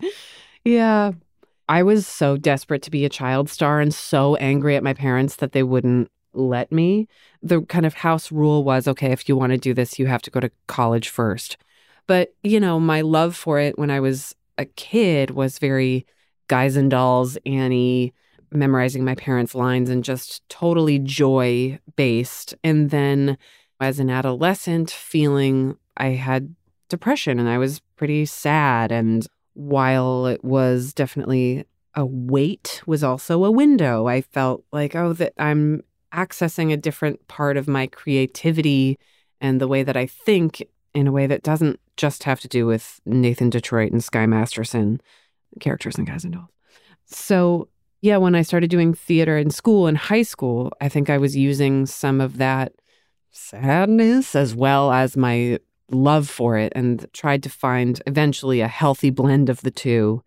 Yeah. 0.63 1.13
I 1.67 1.83
was 1.83 2.05
so 2.05 2.37
desperate 2.37 2.83
to 2.83 2.91
be 2.91 3.05
a 3.05 3.09
child 3.09 3.49
star 3.49 3.79
and 3.79 3.93
so 3.93 4.35
angry 4.35 4.75
at 4.75 4.83
my 4.83 4.93
parents 4.93 5.37
that 5.37 5.51
they 5.51 5.63
wouldn't 5.63 6.11
let 6.33 6.71
me. 6.71 7.07
The 7.41 7.61
kind 7.61 7.85
of 7.85 7.95
house 7.95 8.31
rule 8.31 8.63
was 8.63 8.87
okay, 8.87 9.11
if 9.11 9.27
you 9.27 9.35
want 9.35 9.51
to 9.51 9.57
do 9.57 9.73
this, 9.73 9.97
you 9.97 10.07
have 10.07 10.21
to 10.23 10.31
go 10.31 10.39
to 10.39 10.51
college 10.67 11.09
first. 11.09 11.57
But, 12.07 12.35
you 12.43 12.59
know, 12.59 12.79
my 12.79 13.01
love 13.01 13.35
for 13.35 13.59
it 13.59 13.79
when 13.79 13.89
I 13.89 13.99
was 13.99 14.35
a 14.57 14.65
kid 14.65 15.31
was 15.31 15.57
very 15.57 16.05
Guys 16.47 16.75
and 16.75 16.91
Dolls, 16.91 17.37
Annie, 17.45 18.13
memorizing 18.55 19.03
my 19.03 19.15
parents' 19.15 19.55
lines 19.55 19.89
and 19.89 20.03
just 20.03 20.47
totally 20.49 20.99
joy 20.99 21.79
based. 21.95 22.53
And 22.63 22.89
then 22.89 23.37
as 23.79 23.99
an 23.99 24.09
adolescent, 24.09 24.91
feeling 24.91 25.77
I 25.97 26.09
had 26.09 26.55
depression 26.89 27.39
and 27.39 27.49
I 27.49 27.57
was 27.57 27.79
pretty 27.95 28.25
sad. 28.25 28.91
And 28.91 29.25
while 29.53 30.25
it 30.25 30.43
was 30.43 30.93
definitely 30.93 31.65
a 31.93 32.05
weight, 32.05 32.81
was 32.85 33.03
also 33.03 33.43
a 33.45 33.51
window. 33.51 34.07
I 34.07 34.21
felt 34.21 34.63
like, 34.71 34.95
oh, 34.95 35.13
that 35.13 35.33
I'm 35.37 35.81
accessing 36.13 36.71
a 36.71 36.77
different 36.77 37.27
part 37.27 37.57
of 37.57 37.67
my 37.67 37.87
creativity 37.87 38.97
and 39.41 39.59
the 39.59 39.67
way 39.67 39.83
that 39.83 39.97
I 39.97 40.05
think 40.05 40.67
in 40.93 41.07
a 41.07 41.11
way 41.11 41.27
that 41.27 41.43
doesn't 41.43 41.79
just 41.97 42.23
have 42.23 42.39
to 42.41 42.47
do 42.47 42.65
with 42.65 42.99
Nathan 43.05 43.49
Detroit 43.49 43.91
and 43.91 44.03
Sky 44.03 44.25
Masterson 44.25 45.01
characters 45.59 45.97
and 45.97 46.07
Guys 46.07 46.23
and 46.23 46.33
Dolls. 46.33 46.49
So 47.05 47.69
yeah, 48.05 48.17
when 48.17 48.35
I 48.35 48.43
started 48.43 48.69
doing 48.69 48.93
theater 48.93 49.35
in 49.35 49.49
school 49.49 49.87
in 49.87 49.95
high 49.95 50.21
school, 50.21 50.71
I 50.79 50.89
think 50.89 51.09
I 51.09 51.17
was 51.17 51.35
using 51.35 51.87
some 51.87 52.21
of 52.21 52.37
that 52.37 52.73
sadness 53.31 54.35
as 54.35 54.53
well 54.53 54.91
as 54.91 55.17
my 55.17 55.57
love 55.89 56.29
for 56.29 56.55
it 56.55 56.71
and 56.75 57.07
tried 57.13 57.41
to 57.43 57.49
find 57.49 58.03
eventually 58.05 58.61
a 58.61 58.67
healthy 58.67 59.09
blend 59.09 59.49
of 59.49 59.61
the 59.61 59.71
two, 59.71 60.23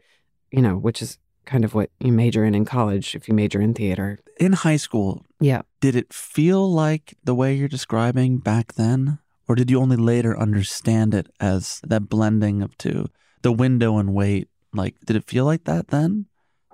you 0.50 0.60
know, 0.60 0.76
which 0.76 1.00
is 1.00 1.18
kind 1.44 1.64
of 1.64 1.72
what 1.72 1.90
you 2.00 2.10
major 2.10 2.44
in 2.44 2.52
in 2.52 2.64
college 2.64 3.14
if 3.14 3.28
you 3.28 3.34
major 3.34 3.60
in 3.60 3.74
theater. 3.74 4.18
In 4.40 4.54
high 4.54 4.76
school, 4.76 5.24
yeah. 5.38 5.62
Did 5.80 5.94
it 5.94 6.12
feel 6.12 6.68
like 6.68 7.14
the 7.22 7.34
way 7.34 7.54
you're 7.54 7.68
describing 7.68 8.38
back 8.38 8.74
then? 8.74 9.20
Or 9.46 9.54
did 9.54 9.70
you 9.70 9.80
only 9.80 9.96
later 9.96 10.36
understand 10.36 11.14
it 11.14 11.28
as 11.38 11.80
that 11.86 12.08
blending 12.08 12.60
of 12.60 12.76
two, 12.76 13.06
the 13.42 13.52
window 13.52 13.98
and 13.98 14.12
weight? 14.12 14.48
Like, 14.74 14.96
did 15.06 15.14
it 15.14 15.24
feel 15.24 15.44
like 15.44 15.62
that 15.64 15.88
then? 15.88 16.26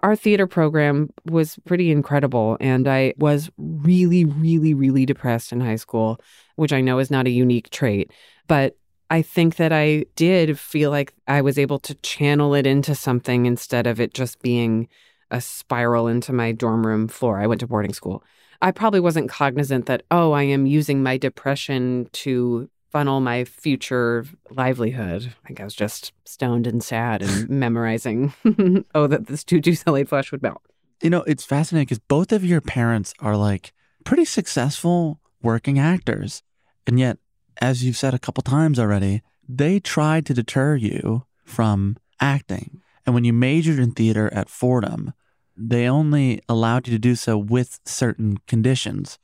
Our 0.05 0.14
theater 0.14 0.47
program 0.47 1.09
was 1.25 1.59
pretty 1.64 1.90
incredible. 1.90 2.59
And 2.61 2.87
I 2.87 3.14
was 3.17 3.51
really, 3.57 4.27
really, 4.27 4.75
really 4.75 5.07
depressed 5.07 5.51
in 5.51 5.62
high 5.62 5.77
school, 5.77 6.21
which 6.57 6.75
I 6.75 6.83
know 6.83 6.99
is 6.99 7.11
not 7.11 7.27
a 7.27 7.31
unique 7.31 7.71
trait. 7.71 8.12
But 8.47 8.77
I 9.09 9.23
think 9.23 9.57
that 9.57 9.73
I 9.73 10.05
did 10.14 10.59
feel 10.59 10.90
like 10.90 11.14
I 11.27 11.40
was 11.40 11.59
able 11.59 11.79
to 11.79 11.95
channel 11.97 12.53
it 12.53 12.67
into 12.67 12.95
something 12.95 13.47
instead 13.47 13.87
of 13.87 13.99
it 13.99 14.12
just 14.12 14.43
being 14.43 14.88
a 15.31 15.40
spiral 15.40 16.07
into 16.07 16.35
my 16.35 16.53
dorm 16.53 16.87
room 16.87 17.09
floor. 17.09 17.40
I 17.40 17.47
went 17.47 17.61
to 17.61 17.67
boarding 17.67 17.95
school. 17.95 18.23
I 18.61 18.73
probably 18.73 19.01
wasn't 19.01 19.31
cognizant 19.31 19.87
that, 19.87 20.03
oh, 20.11 20.33
I 20.33 20.43
am 20.43 20.67
using 20.67 21.03
my 21.03 21.17
depression 21.17 22.11
to 22.12 22.69
funnel 22.94 23.20
my 23.20 23.42
future 23.42 24.24
livelihood. 24.50 25.35
I 25.42 25.48
think 25.48 25.61
I 25.61 25.64
was 25.64 25.74
just 25.74 26.12
stoned 26.24 26.68
and 26.68 26.80
sad 26.80 27.22
and 27.22 27.50
memorizing, 27.64 28.33
oh, 28.94 29.09
that 29.09 29.26
this 29.26 29.42
tutu 29.42 29.74
salad 29.74 30.09
flesh 30.09 30.30
would 30.30 30.42
melt. 30.42 30.62
You 31.02 31.11
know, 31.11 31.22
it's 31.22 31.44
fascinating 31.44 31.87
because 31.87 31.98
both 31.98 32.30
of 32.30 32.44
your 32.44 32.61
parents 32.61 33.12
are 33.18 33.37
like 33.37 33.72
pretty 34.04 34.24
successful 34.24 35.18
working 35.42 35.76
actors. 35.76 36.44
And 36.87 37.00
yet, 37.00 37.18
as 37.61 37.83
you've 37.83 37.96
said 37.96 38.14
a 38.14 38.18
couple 38.20 38.42
times 38.42 38.78
already, 38.78 39.22
they 39.48 39.80
tried 39.80 40.24
to 40.26 40.35
deter 40.35 40.76
you 40.76 41.26
from 41.44 41.96
acting. 42.20 42.80
And 43.04 43.12
when 43.12 43.24
you 43.24 43.33
majored 43.33 43.80
in 43.80 43.90
theater 43.90 44.33
at 44.33 44.48
Fordham, 44.48 45.14
they 45.57 45.88
only 45.88 46.40
allowed 46.48 46.87
you 46.87 46.92
to 46.92 47.00
do 47.00 47.16
so 47.16 47.37
with 47.38 47.80
certain 47.85 48.38
conditions, 48.46 49.18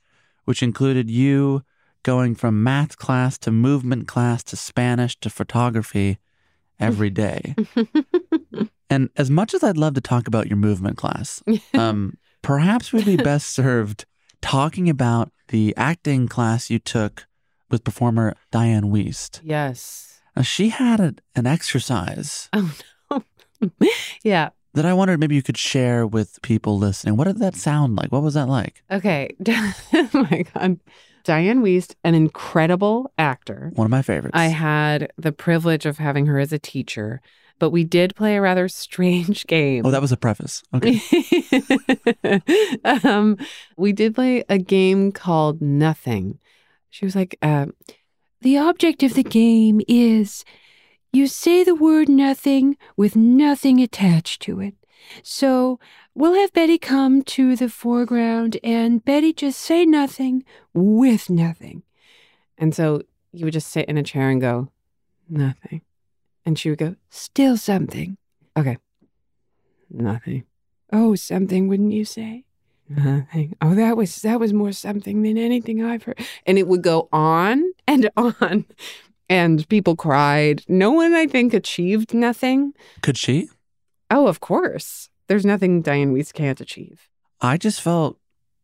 which 0.45 0.61
included 0.61 1.09
you 1.09 1.63
going 2.03 2.35
from 2.35 2.63
math 2.63 2.97
class 2.97 3.39
to 3.39 3.51
movement 3.51 4.09
class 4.09 4.43
to 4.45 4.57
Spanish 4.57 5.19
to 5.21 5.31
photography 5.31 6.19
every 6.79 7.11
day. 7.11 7.55
and 8.91 9.11
as 9.17 9.31
much 9.31 9.55
as 9.55 9.63
I'd 9.63 9.77
love 9.77 9.95
to 9.95 10.01
talk 10.01 10.27
about 10.27 10.47
your 10.47 10.57
movement 10.57 10.97
class, 10.97 11.43
um, 11.75 12.17
perhaps 12.43 12.93
we'd 12.93 13.05
be 13.05 13.17
best 13.17 13.51
served 13.51 14.07
talking 14.41 14.89
about 14.89 15.31
the 15.49 15.75
acting 15.77 16.27
class 16.29 16.71
you 16.71 16.79
took 16.79 17.27
with 17.71 17.85
performer 17.85 18.35
Dianne 18.53 18.91
Wiest. 18.91 19.41
Yes. 19.43 20.21
Now, 20.35 20.43
she 20.43 20.71
had 20.71 21.01
a, 21.01 21.15
an 21.35 21.47
exercise. 21.47 22.49
Oh, 23.13 23.25
no. 23.61 23.89
yeah. 24.23 24.51
That 24.73 24.87
I 24.87 24.95
wondered 24.95 25.19
maybe 25.21 25.35
you 25.35 25.43
could 25.43 25.59
share 25.59 26.07
with 26.07 26.41
people 26.41 26.79
listening. 26.79 27.17
What 27.17 27.27
did 27.27 27.41
that 27.41 27.57
sound 27.57 27.97
like? 27.97 28.11
What 28.11 28.23
was 28.23 28.35
that 28.35 28.49
like? 28.49 28.83
Okay. 28.91 29.35
oh 29.93 30.09
my 30.15 30.45
God. 30.55 30.79
Dianne 31.25 31.61
Wiest, 31.61 31.95
an 32.05 32.15
incredible 32.15 33.13
actor. 33.19 33.71
One 33.75 33.85
of 33.85 33.91
my 33.91 34.03
favorites. 34.03 34.33
I 34.35 34.47
had 34.47 35.13
the 35.17 35.33
privilege 35.33 35.87
of 35.87 35.99
having 35.99 36.27
her 36.27 36.39
as 36.39 36.53
a 36.53 36.59
teacher, 36.59 37.21
but 37.59 37.71
we 37.71 37.85
did 37.85 38.17
play 38.17 38.37
a 38.37 38.41
rather 38.41 38.69
strange 38.69 39.47
game. 39.47 39.85
Oh, 39.85 39.91
that 39.91 40.01
was 40.01 40.13
a 40.13 40.17
preface. 40.17 40.63
Okay. 40.75 41.01
um, 43.05 43.37
we 43.77 43.93
did 43.93 44.15
play 44.15 44.45
a 44.49 44.59
game 44.59 45.13
called 45.13 45.61
Nothing. 45.61 46.39
She 46.89 47.05
was 47.05 47.15
like, 47.15 47.37
uh, 47.43 47.67
The 48.41 48.59
object 48.59 49.03
of 49.03 49.15
the 49.15 49.23
game 49.23 49.81
is 49.87 50.45
you 51.13 51.27
say 51.27 51.65
the 51.65 51.75
word 51.75 52.09
nothing 52.09 52.77
with 52.97 53.17
nothing 53.17 53.81
attached 53.81 54.43
to 54.43 54.61
it. 54.61 54.75
So 55.23 55.79
we'll 56.15 56.35
have 56.35 56.53
Betty 56.53 56.79
come 56.79 57.23
to 57.23 57.57
the 57.57 57.69
foreground 57.69 58.59
and 58.63 59.05
Betty 59.05 59.33
just 59.33 59.61
say 59.61 59.85
nothing 59.87 60.45
with 60.75 61.31
nothing. 61.31 61.83
And 62.59 62.75
so 62.75 63.03
you 63.33 63.45
would 63.47 63.55
just 63.55 63.69
sit 63.69 63.89
in 63.89 63.97
a 63.97 64.03
chair 64.03 64.29
and 64.29 64.41
go, 64.41 64.69
nothing. 65.29 65.83
And 66.45 66.59
she 66.59 66.71
would 66.71 66.79
go, 66.79 66.97
still 67.11 67.57
something. 67.57 68.17
Okay. 68.57 68.79
Nothing. 69.91 70.45
Oh, 70.93 71.15
something, 71.15 71.69
wouldn't 71.69 71.93
you 71.93 72.05
say? 72.05 72.45
Nothing. 72.89 73.57
Oh, 73.63 73.75
that 73.77 73.97
was 73.97 74.23
that 74.23 74.41
was 74.41 74.53
more 74.53 74.73
something 74.73 75.23
than 75.23 75.39
anything 75.39 75.85
I've 75.85 76.03
heard. 76.03 76.19
And 76.45 76.59
it 76.59 76.67
would 76.67 76.83
go 76.83 77.09
on 77.13 77.73
and 77.87 78.11
on. 78.17 78.67
And 79.29 79.69
people 79.69 79.95
cried. 79.95 80.65
No 80.67 80.91
one, 80.91 81.15
I 81.15 81.29
think, 81.29 81.55
achieved 81.55 82.13
nothing. 82.13 82.75
Could 83.01 83.17
she? 83.17 83.49
Oh, 84.11 84.27
of 84.27 84.41
course. 84.41 85.09
There's 85.29 85.47
nothing 85.47 85.83
Dianne 85.83 86.13
Wiest 86.13 86.35
can't 86.35 86.61
achieve. 86.61 87.09
I 87.41 87.57
just 87.57 87.81
felt 87.81 88.19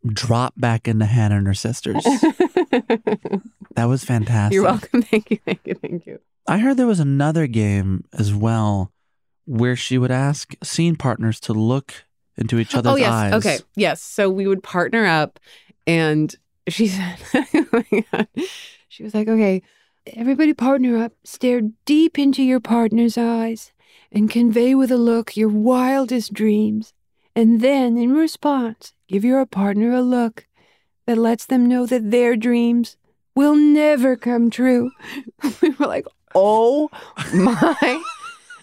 dropped 0.06 0.60
back 0.60 0.88
into 0.88 1.06
Hannah 1.06 1.38
and 1.38 1.46
her 1.46 1.54
sisters. 1.54 2.02
that 2.04 3.84
was 3.84 4.04
fantastic. 4.04 4.54
You're 4.54 4.64
welcome. 4.64 5.02
Thank 5.10 5.30
you. 5.30 5.38
Thank 5.44 5.60
you. 5.64 5.74
Thank 5.74 6.06
you. 6.06 6.20
I 6.48 6.58
heard 6.58 6.76
there 6.76 6.86
was 6.86 7.00
another 7.00 7.46
game 7.46 8.04
as 8.12 8.34
well 8.34 8.92
where 9.46 9.76
she 9.76 9.98
would 9.98 10.10
ask 10.10 10.54
scene 10.62 10.96
partners 10.96 11.40
to 11.40 11.52
look 11.52 12.04
into 12.36 12.58
each 12.58 12.74
oh, 12.74 12.80
other's 12.80 12.92
oh, 12.92 12.96
yes. 12.96 13.12
eyes. 13.12 13.32
Okay. 13.34 13.58
Yes. 13.76 14.02
So 14.02 14.28
we 14.28 14.46
would 14.46 14.62
partner 14.62 15.06
up 15.06 15.38
and 15.86 16.34
she 16.68 16.86
said, 16.88 17.16
oh 17.34 17.66
my 17.72 18.04
God. 18.12 18.28
She 18.88 19.02
was 19.02 19.14
like, 19.14 19.28
okay, 19.28 19.62
everybody 20.14 20.54
partner 20.54 20.96
up, 20.96 21.12
stare 21.24 21.62
deep 21.84 22.18
into 22.18 22.42
your 22.42 22.60
partner's 22.60 23.18
eyes 23.18 23.72
and 24.12 24.30
convey 24.30 24.74
with 24.74 24.90
a 24.90 24.96
look 24.96 25.36
your 25.36 25.48
wildest 25.48 26.32
dreams. 26.32 26.92
And 27.34 27.60
then, 27.60 27.98
in 27.98 28.12
response, 28.14 28.92
give 29.08 29.24
your 29.24 29.44
partner 29.46 29.92
a 29.92 30.00
look 30.02 30.46
that 31.06 31.18
lets 31.18 31.46
them 31.46 31.66
know 31.66 31.86
that 31.86 32.10
their 32.10 32.34
dreams 32.36 32.96
will 33.34 33.54
never 33.54 34.16
come 34.16 34.48
true. 34.50 34.90
we 35.62 35.70
were 35.70 35.86
like, 35.86 36.06
oh 36.34 36.88
my. 37.34 38.02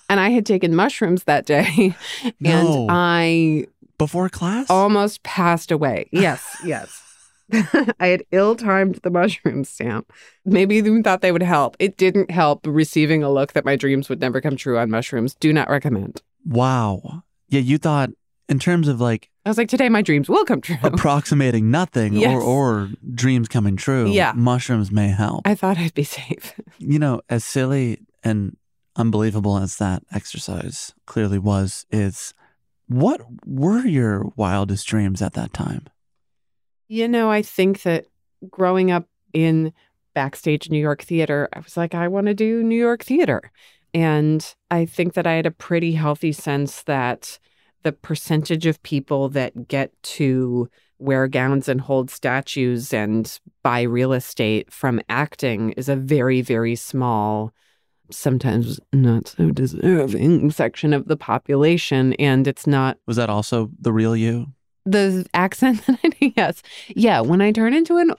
and 0.10 0.20
I 0.20 0.30
had 0.30 0.46
taken 0.46 0.76
mushrooms 0.76 1.26
that 1.26 1.46
day. 1.46 1.96
No. 2.40 2.84
And 2.84 2.92
I 2.92 3.66
Before 3.98 4.30
class? 4.30 4.70
almost 4.70 5.22
passed 5.24 5.72
away. 5.72 6.08
Yes, 6.12 6.44
yes. 6.66 7.03
I 8.00 8.08
had 8.08 8.24
ill 8.32 8.56
timed 8.56 8.96
the 9.04 9.10
mushroom 9.10 9.64
stamp. 9.64 10.12
Maybe 10.46 10.76
even 10.76 11.04
thought 11.04 11.22
they 11.22 11.32
would 11.32 11.44
help. 11.44 11.76
It 11.80 11.98
didn't 11.98 12.32
help 12.32 12.66
receiving 12.66 13.24
a 13.24 13.32
look 13.32 13.54
that 13.54 13.66
my 13.66 13.76
dreams 13.76 14.10
would 14.10 14.20
never 14.22 14.42
come 14.42 14.56
true 14.56 14.78
on 14.78 14.90
mushrooms. 14.90 15.36
Do 15.36 15.54
not 15.54 15.70
recommend. 15.70 16.22
Wow. 16.46 17.24
Yeah, 17.50 17.62
you 17.62 17.78
thought 17.78 18.10
in 18.50 18.60
terms 18.60 18.88
of 18.88 19.00
like 19.00 19.30
I 19.46 19.50
was 19.50 19.58
like, 19.58 19.68
today 19.70 19.90
my 19.90 20.02
dreams 20.02 20.30
will 20.30 20.46
come 20.46 20.62
true. 20.62 20.78
approximating 20.84 21.70
nothing 21.70 22.14
Yes. 22.14 22.42
or, 22.42 22.42
or 22.42 22.90
dreams 23.14 23.48
coming 23.48 23.76
true. 23.76 24.10
Yeah. 24.10 24.34
Mushrooms 24.36 24.92
may 24.92 25.10
help. 25.10 25.42
I 25.48 25.56
thought 25.56 25.78
I'd 25.78 25.94
be 25.94 26.04
safe. 26.04 26.54
you 26.78 27.00
know, 27.00 27.22
as 27.30 27.44
silly 27.44 28.00
and 28.24 28.56
unbelievable 28.96 29.58
as 29.58 29.78
that 29.78 30.04
exercise 30.14 30.94
clearly 31.06 31.40
was, 31.40 31.86
is 31.92 32.34
what 32.88 33.22
were 33.46 33.86
your 33.86 34.32
wildest 34.36 34.88
dreams 34.88 35.22
at 35.22 35.34
that 35.34 35.54
time? 35.54 35.88
You 36.94 37.08
know, 37.08 37.32
I 37.32 37.42
think 37.42 37.82
that 37.82 38.06
growing 38.52 38.92
up 38.92 39.08
in 39.34 39.74
backstage 40.14 40.70
New 40.70 40.78
York 40.78 41.02
theater, 41.02 41.50
I 41.52 41.58
was 41.58 41.76
like, 41.76 41.96
I 41.96 42.08
want 42.08 42.28
to 42.28 42.36
do 42.36 42.62
New 42.62 42.80
York 42.80 43.04
theater. 43.04 43.52
And 43.96 44.46
I 44.70 44.86
think 44.86 45.16
that 45.16 45.26
I 45.26 45.34
had 45.34 45.48
a 45.48 45.52
pretty 45.52 45.94
healthy 45.94 46.32
sense 46.32 46.84
that 46.84 47.40
the 47.82 47.94
percentage 47.94 48.68
of 48.68 48.84
people 48.84 49.28
that 49.30 49.68
get 49.68 49.92
to 50.04 50.70
wear 51.00 51.28
gowns 51.28 51.68
and 51.68 51.82
hold 51.82 52.12
statues 52.12 52.94
and 52.94 53.40
buy 53.64 53.82
real 53.82 54.14
estate 54.14 54.72
from 54.72 55.02
acting 55.10 55.72
is 55.72 55.90
a 55.90 55.96
very, 55.96 56.42
very 56.42 56.76
small, 56.76 57.52
sometimes 58.12 58.80
not 58.94 59.30
so 59.30 59.50
deserving 59.50 60.52
section 60.52 60.94
of 60.94 61.08
the 61.08 61.18
population. 61.18 62.14
And 62.14 62.48
it's 62.48 62.68
not 62.68 63.00
Was 63.08 63.18
that 63.18 63.32
also 63.32 63.72
the 63.80 63.92
real 63.92 64.16
you? 64.16 64.54
The 64.86 65.26
accent 65.34 65.86
that 65.88 66.00
I 66.04 66.10
do, 66.10 66.32
yes. 66.36 66.62
Yeah, 66.96 67.22
when 67.22 67.42
I 67.42 67.52
turn 67.52 67.74
into 67.74 67.98
an 67.98 68.14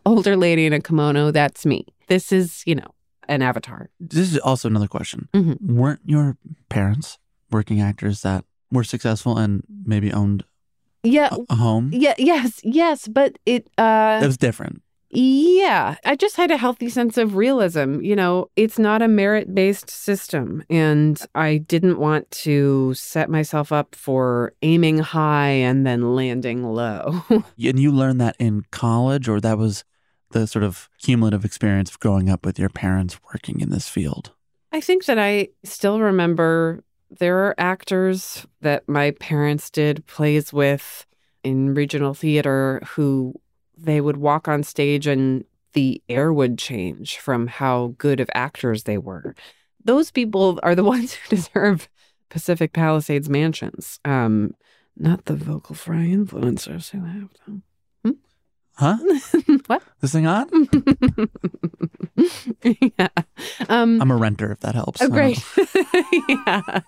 older 0.06 0.36
lady 0.36 0.66
in 0.66 0.72
a 0.72 0.80
kimono, 0.80 1.30
that's 1.30 1.64
me. 1.66 1.86
This 2.08 2.32
is, 2.32 2.62
you 2.66 2.74
know, 2.74 2.88
an 3.28 3.40
avatar. 3.42 3.88
This 4.00 4.32
is 4.32 4.38
also 4.38 4.68
another 4.68 4.86
question. 4.88 5.28
Mhm. 5.32 5.60
Weren't 5.62 6.00
your 6.04 6.36
parents 6.68 7.18
working 7.50 7.80
actors 7.80 8.20
that 8.22 8.44
were 8.70 8.84
successful 8.84 9.38
and 9.38 9.62
maybe 9.86 10.12
owned 10.12 10.44
Yeah. 11.02 11.28
a, 11.32 11.52
a 11.54 11.56
home? 11.56 11.90
Yeah, 11.92 12.14
yes, 12.18 12.60
yes, 12.64 13.08
but 13.08 13.38
it 13.46 13.66
uh 13.78 14.20
It 14.22 14.26
was 14.26 14.36
different. 14.36 14.82
Yeah, 15.14 15.96
I 16.04 16.16
just 16.16 16.36
had 16.36 16.50
a 16.50 16.56
healthy 16.56 16.88
sense 16.88 17.16
of 17.16 17.36
realism. 17.36 18.00
You 18.00 18.16
know, 18.16 18.50
it's 18.56 18.78
not 18.78 19.02
a 19.02 19.08
merit-based 19.08 19.88
system 19.88 20.64
and 20.68 21.20
I 21.34 21.58
didn't 21.58 21.98
want 21.98 22.30
to 22.32 22.94
set 22.94 23.30
myself 23.30 23.72
up 23.72 23.94
for 23.94 24.52
aiming 24.62 24.98
high 24.98 25.50
and 25.50 25.86
then 25.86 26.14
landing 26.14 26.64
low. 26.64 27.22
And 27.30 27.78
you 27.78 27.92
learned 27.92 28.20
that 28.20 28.36
in 28.38 28.64
college, 28.70 29.28
or 29.28 29.40
that 29.40 29.58
was 29.58 29.84
the 30.30 30.46
sort 30.46 30.64
of 30.64 30.90
cumulative 30.98 31.44
experience 31.44 31.90
of 31.90 32.00
growing 32.00 32.28
up 32.28 32.44
with 32.44 32.58
your 32.58 32.68
parents 32.68 33.18
working 33.32 33.60
in 33.60 33.70
this 33.70 33.88
field? 33.88 34.32
I 34.72 34.80
think 34.80 35.06
that 35.06 35.18
I 35.18 35.48
still 35.62 36.00
remember 36.00 36.82
there 37.18 37.38
are 37.38 37.54
actors 37.58 38.46
that 38.60 38.88
my 38.88 39.12
parents 39.12 39.70
did 39.70 40.04
plays 40.06 40.52
with 40.52 41.06
in 41.44 41.74
regional 41.74 42.14
theater 42.14 42.82
who 42.88 43.34
they 43.76 44.00
would 44.00 44.16
walk 44.16 44.48
on 44.48 44.62
stage 44.62 45.06
and 45.06 45.44
the 45.72 46.02
air 46.08 46.32
would 46.32 46.58
change 46.58 47.18
from 47.18 47.46
how 47.46 47.94
good 47.98 48.20
of 48.20 48.30
actors 48.34 48.84
they 48.84 48.98
were. 48.98 49.34
Those 49.84 50.10
people 50.10 50.60
are 50.62 50.74
the 50.74 50.84
ones 50.94 51.14
who 51.14 51.36
deserve 51.36 51.88
Pacific 52.28 52.72
Palisades 52.72 53.28
mansions, 53.28 54.00
um, 54.04 54.54
not 54.96 55.26
the 55.26 55.36
vocal 55.36 55.74
fry 55.74 56.06
influencers 56.06 56.90
who 56.90 57.04
have 57.04 57.30
them. 57.46 57.62
Huh? 58.76 58.96
what? 59.66 59.82
This 60.00 60.12
thing 60.12 60.26
on? 60.26 60.48
yeah. 62.98 63.08
Um, 63.68 64.02
I'm 64.02 64.10
a 64.10 64.16
renter, 64.16 64.50
if 64.50 64.60
that 64.60 64.74
helps. 64.74 65.00
oh, 65.00 65.08
great. 65.08 65.40
yeah. 66.28 66.80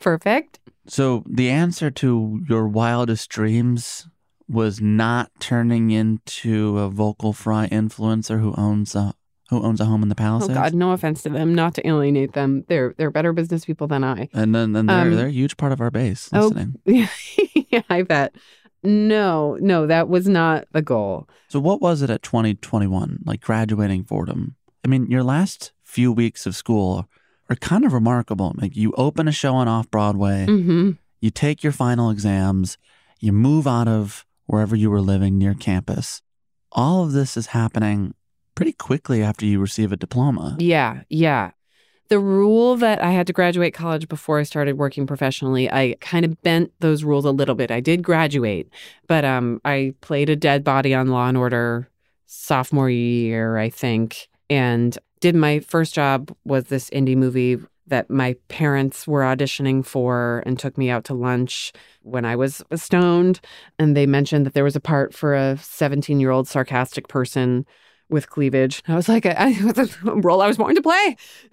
Perfect. 0.00 0.58
So 0.86 1.22
the 1.28 1.50
answer 1.50 1.90
to 1.90 2.40
your 2.48 2.66
wildest 2.66 3.28
dreams 3.28 4.08
was 4.52 4.80
not 4.80 5.30
turning 5.40 5.90
into 5.90 6.78
a 6.78 6.88
vocal 6.88 7.32
fry 7.32 7.68
influencer 7.68 8.40
who 8.40 8.54
owns 8.56 8.94
a 8.94 9.14
who 9.48 9.62
owns 9.62 9.80
a 9.80 9.84
home 9.84 10.02
in 10.02 10.08
the 10.08 10.14
Oh 10.18 10.48
God, 10.48 10.72
no 10.72 10.92
offense 10.92 11.22
to 11.24 11.28
them, 11.28 11.54
not 11.54 11.74
to 11.74 11.86
alienate 11.86 12.32
them. 12.32 12.64
They're 12.68 12.94
they're 12.96 13.10
better 13.10 13.32
business 13.34 13.66
people 13.66 13.86
than 13.86 14.02
I. 14.02 14.28
And 14.32 14.54
then, 14.54 14.72
then 14.72 14.86
they're, 14.86 15.02
Um, 15.02 15.16
they're 15.16 15.26
a 15.26 15.30
huge 15.30 15.58
part 15.58 15.72
of 15.72 15.80
our 15.80 15.90
base 15.90 16.30
Oh, 16.32 16.54
yeah, 16.86 17.82
I 17.90 18.02
bet. 18.02 18.34
No, 18.82 19.58
no, 19.60 19.86
that 19.86 20.08
was 20.08 20.26
not 20.26 20.64
the 20.72 20.80
goal. 20.82 21.28
So 21.48 21.60
what 21.60 21.82
was 21.82 22.00
it 22.02 22.08
at 22.08 22.22
2021, 22.22 23.20
like 23.26 23.42
graduating 23.42 24.04
Fordham? 24.04 24.56
I 24.84 24.88
mean, 24.88 25.06
your 25.10 25.22
last 25.22 25.72
few 25.84 26.10
weeks 26.10 26.46
of 26.46 26.56
school 26.56 27.06
are 27.50 27.56
kind 27.56 27.84
of 27.84 27.92
remarkable. 27.92 28.54
Like 28.56 28.74
you 28.74 28.92
open 28.96 29.28
a 29.28 29.32
show 29.32 29.54
on 29.54 29.68
off 29.68 29.90
Broadway, 29.90 30.46
hmm 30.46 30.92
you 31.20 31.30
take 31.30 31.62
your 31.62 31.72
final 31.72 32.10
exams, 32.10 32.78
you 33.20 33.32
move 33.32 33.66
out 33.68 33.86
of 33.86 34.26
wherever 34.46 34.76
you 34.76 34.90
were 34.90 35.00
living 35.00 35.38
near 35.38 35.54
campus. 35.54 36.22
All 36.70 37.04
of 37.04 37.12
this 37.12 37.36
is 37.36 37.48
happening 37.48 38.14
pretty 38.54 38.72
quickly 38.72 39.22
after 39.22 39.46
you 39.46 39.60
receive 39.60 39.92
a 39.92 39.96
diploma. 39.96 40.56
Yeah, 40.58 41.02
yeah. 41.08 41.52
The 42.08 42.18
rule 42.18 42.76
that 42.76 43.02
I 43.02 43.12
had 43.12 43.26
to 43.28 43.32
graduate 43.32 43.72
college 43.72 44.08
before 44.08 44.38
I 44.38 44.42
started 44.42 44.76
working 44.76 45.06
professionally, 45.06 45.70
I 45.70 45.96
kind 46.00 46.24
of 46.24 46.40
bent 46.42 46.72
those 46.80 47.04
rules 47.04 47.24
a 47.24 47.30
little 47.30 47.54
bit. 47.54 47.70
I 47.70 47.80
did 47.80 48.02
graduate, 48.02 48.68
but 49.06 49.24
um, 49.24 49.60
I 49.64 49.94
played 50.02 50.28
a 50.28 50.36
dead 50.36 50.62
body 50.62 50.94
on 50.94 51.08
Law 51.08 51.28
and 51.28 51.38
Order 51.38 51.88
sophomore 52.26 52.90
year, 52.90 53.56
I 53.56 53.70
think, 53.70 54.28
and 54.50 54.98
did 55.20 55.34
my 55.34 55.60
first 55.60 55.94
job 55.94 56.34
was 56.44 56.64
this 56.64 56.90
indie 56.90 57.16
movie 57.16 57.58
that 57.86 58.10
my 58.10 58.36
parents 58.48 59.06
were 59.06 59.22
auditioning 59.22 59.84
for 59.84 60.42
and 60.46 60.58
took 60.58 60.78
me 60.78 60.88
out 60.88 61.04
to 61.04 61.14
lunch 61.14 61.72
when 62.02 62.24
I 62.24 62.36
was 62.36 62.62
stoned. 62.74 63.40
And 63.78 63.96
they 63.96 64.06
mentioned 64.06 64.46
that 64.46 64.54
there 64.54 64.64
was 64.64 64.76
a 64.76 64.80
part 64.80 65.14
for 65.14 65.34
a 65.34 65.58
17 65.58 66.20
year 66.20 66.30
old 66.30 66.48
sarcastic 66.48 67.08
person 67.08 67.66
with 68.08 68.30
cleavage. 68.30 68.82
I 68.86 68.94
was 68.94 69.08
like, 69.08 69.26
I, 69.26 69.34
I 69.60 69.64
was 69.64 69.78
a 69.78 70.14
role 70.14 70.42
I 70.42 70.46
was 70.46 70.58
born 70.58 70.74
to 70.74 70.82
play. 70.82 71.16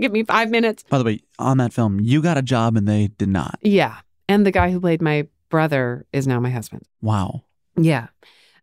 Give 0.00 0.12
me 0.12 0.24
five 0.24 0.50
minutes. 0.50 0.82
By 0.88 0.98
the 0.98 1.04
way, 1.04 1.20
on 1.38 1.58
that 1.58 1.72
film, 1.72 2.00
you 2.00 2.22
got 2.22 2.38
a 2.38 2.42
job 2.42 2.76
and 2.76 2.88
they 2.88 3.08
did 3.08 3.28
not. 3.28 3.58
Yeah. 3.62 3.98
And 4.28 4.46
the 4.46 4.50
guy 4.50 4.70
who 4.70 4.80
played 4.80 5.02
my 5.02 5.28
brother 5.50 6.06
is 6.12 6.26
now 6.26 6.40
my 6.40 6.50
husband. 6.50 6.82
Wow. 7.02 7.42
Yeah. 7.76 8.08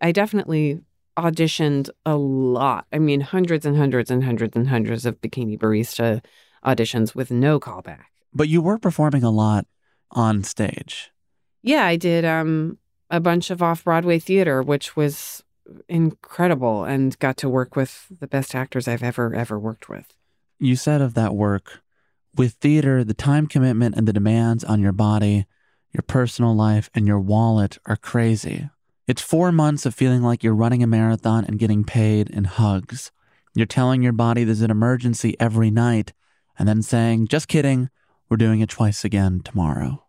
I 0.01 0.11
definitely 0.11 0.81
auditioned 1.17 1.89
a 2.05 2.15
lot. 2.15 2.85
I 2.93 2.99
mean, 2.99 3.21
hundreds 3.21 3.65
and 3.65 3.75
hundreds 3.75 4.11
and 4.11 4.23
hundreds 4.23 4.55
and 4.55 4.67
hundreds 4.67 5.05
of 5.05 5.19
bikini 5.19 5.57
barista 5.57 6.23
auditions 6.65 7.15
with 7.15 7.31
no 7.31 7.59
callback. 7.59 8.05
But 8.33 8.49
you 8.49 8.61
were 8.61 8.77
performing 8.77 9.23
a 9.23 9.31
lot 9.31 9.65
on 10.11 10.43
stage. 10.43 11.11
Yeah, 11.63 11.85
I 11.85 11.95
did 11.95 12.25
um 12.25 12.77
a 13.09 13.19
bunch 13.19 13.49
of 13.49 13.63
off-Broadway 13.63 14.19
theater, 14.19 14.61
which 14.61 14.95
was 14.95 15.43
incredible 15.87 16.83
and 16.83 17.17
got 17.19 17.37
to 17.37 17.49
work 17.49 17.75
with 17.75 18.07
the 18.19 18.27
best 18.27 18.55
actors 18.55 18.87
I've 18.87 19.03
ever 19.03 19.33
ever 19.33 19.59
worked 19.59 19.89
with. 19.89 20.13
You 20.59 20.75
said 20.75 21.01
of 21.01 21.13
that 21.13 21.35
work, 21.35 21.81
with 22.35 22.53
theater, 22.53 23.03
the 23.03 23.13
time 23.13 23.47
commitment 23.47 23.95
and 23.95 24.07
the 24.07 24.13
demands 24.13 24.63
on 24.63 24.79
your 24.79 24.91
body, 24.91 25.45
your 25.93 26.03
personal 26.03 26.55
life, 26.55 26.89
and 26.93 27.07
your 27.07 27.19
wallet 27.19 27.77
are 27.85 27.95
crazy. 27.95 28.69
It's 29.07 29.21
four 29.21 29.51
months 29.51 29.85
of 29.85 29.95
feeling 29.95 30.21
like 30.21 30.43
you're 30.43 30.53
running 30.53 30.83
a 30.83 30.87
marathon 30.87 31.45
and 31.45 31.59
getting 31.59 31.83
paid 31.83 32.29
in 32.29 32.43
hugs. 32.43 33.11
You're 33.55 33.65
telling 33.65 34.03
your 34.03 34.13
body 34.13 34.43
there's 34.43 34.61
an 34.61 34.71
emergency 34.71 35.35
every 35.39 35.71
night 35.71 36.13
and 36.59 36.67
then 36.67 36.81
saying, 36.81 37.27
just 37.27 37.47
kidding, 37.47 37.89
we're 38.29 38.37
doing 38.37 38.59
it 38.61 38.69
twice 38.69 39.03
again 39.05 39.41
tomorrow. 39.43 40.03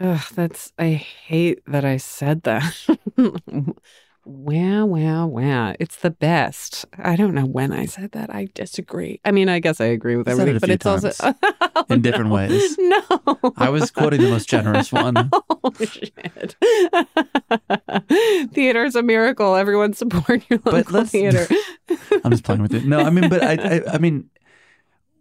Ugh, 0.00 0.22
that's 0.34 0.72
I 0.78 0.92
hate 0.92 1.60
that 1.66 1.84
I 1.84 1.98
said 1.98 2.42
that. 2.44 2.74
wow, 4.24 4.84
wow, 4.86 5.26
wow. 5.26 5.74
It's 5.78 5.96
the 5.96 6.10
best. 6.10 6.86
I 6.98 7.16
don't 7.16 7.34
know 7.34 7.44
when 7.44 7.72
I 7.72 7.84
said 7.86 8.12
that. 8.12 8.32
I 8.34 8.48
disagree. 8.54 9.20
I 9.26 9.30
mean, 9.30 9.48
I 9.50 9.58
guess 9.58 9.80
I 9.80 9.86
agree 9.86 10.16
with 10.16 10.26
said 10.26 10.48
it 10.48 10.60
but 10.60 10.70
it's 10.70 10.86
also 10.86 11.10
Oh, 11.20 11.84
in 11.90 12.00
different 12.02 12.30
no. 12.30 12.34
ways. 12.36 12.78
No. 12.90 13.02
I 13.56 13.68
was 13.68 13.90
quoting 13.90 14.20
the 14.22 14.30
most 14.30 14.48
generous 14.48 14.90
one. 14.92 15.30
Oh 15.32 15.72
shit. 15.78 16.56
Theater's 18.52 18.96
a 18.96 19.02
miracle. 19.02 19.54
Everyone 19.54 19.92
support 19.92 20.42
your 20.48 20.60
local 20.64 21.00
let's- 21.00 21.10
theater. 21.10 21.46
I'm 22.24 22.30
just 22.30 22.44
playing 22.44 22.62
with 22.62 22.72
it. 22.74 22.84
No, 22.84 23.00
I 23.00 23.10
mean, 23.10 23.28
but 23.28 23.42
I, 23.42 23.76
I, 23.76 23.94
I 23.94 23.98
mean, 23.98 24.30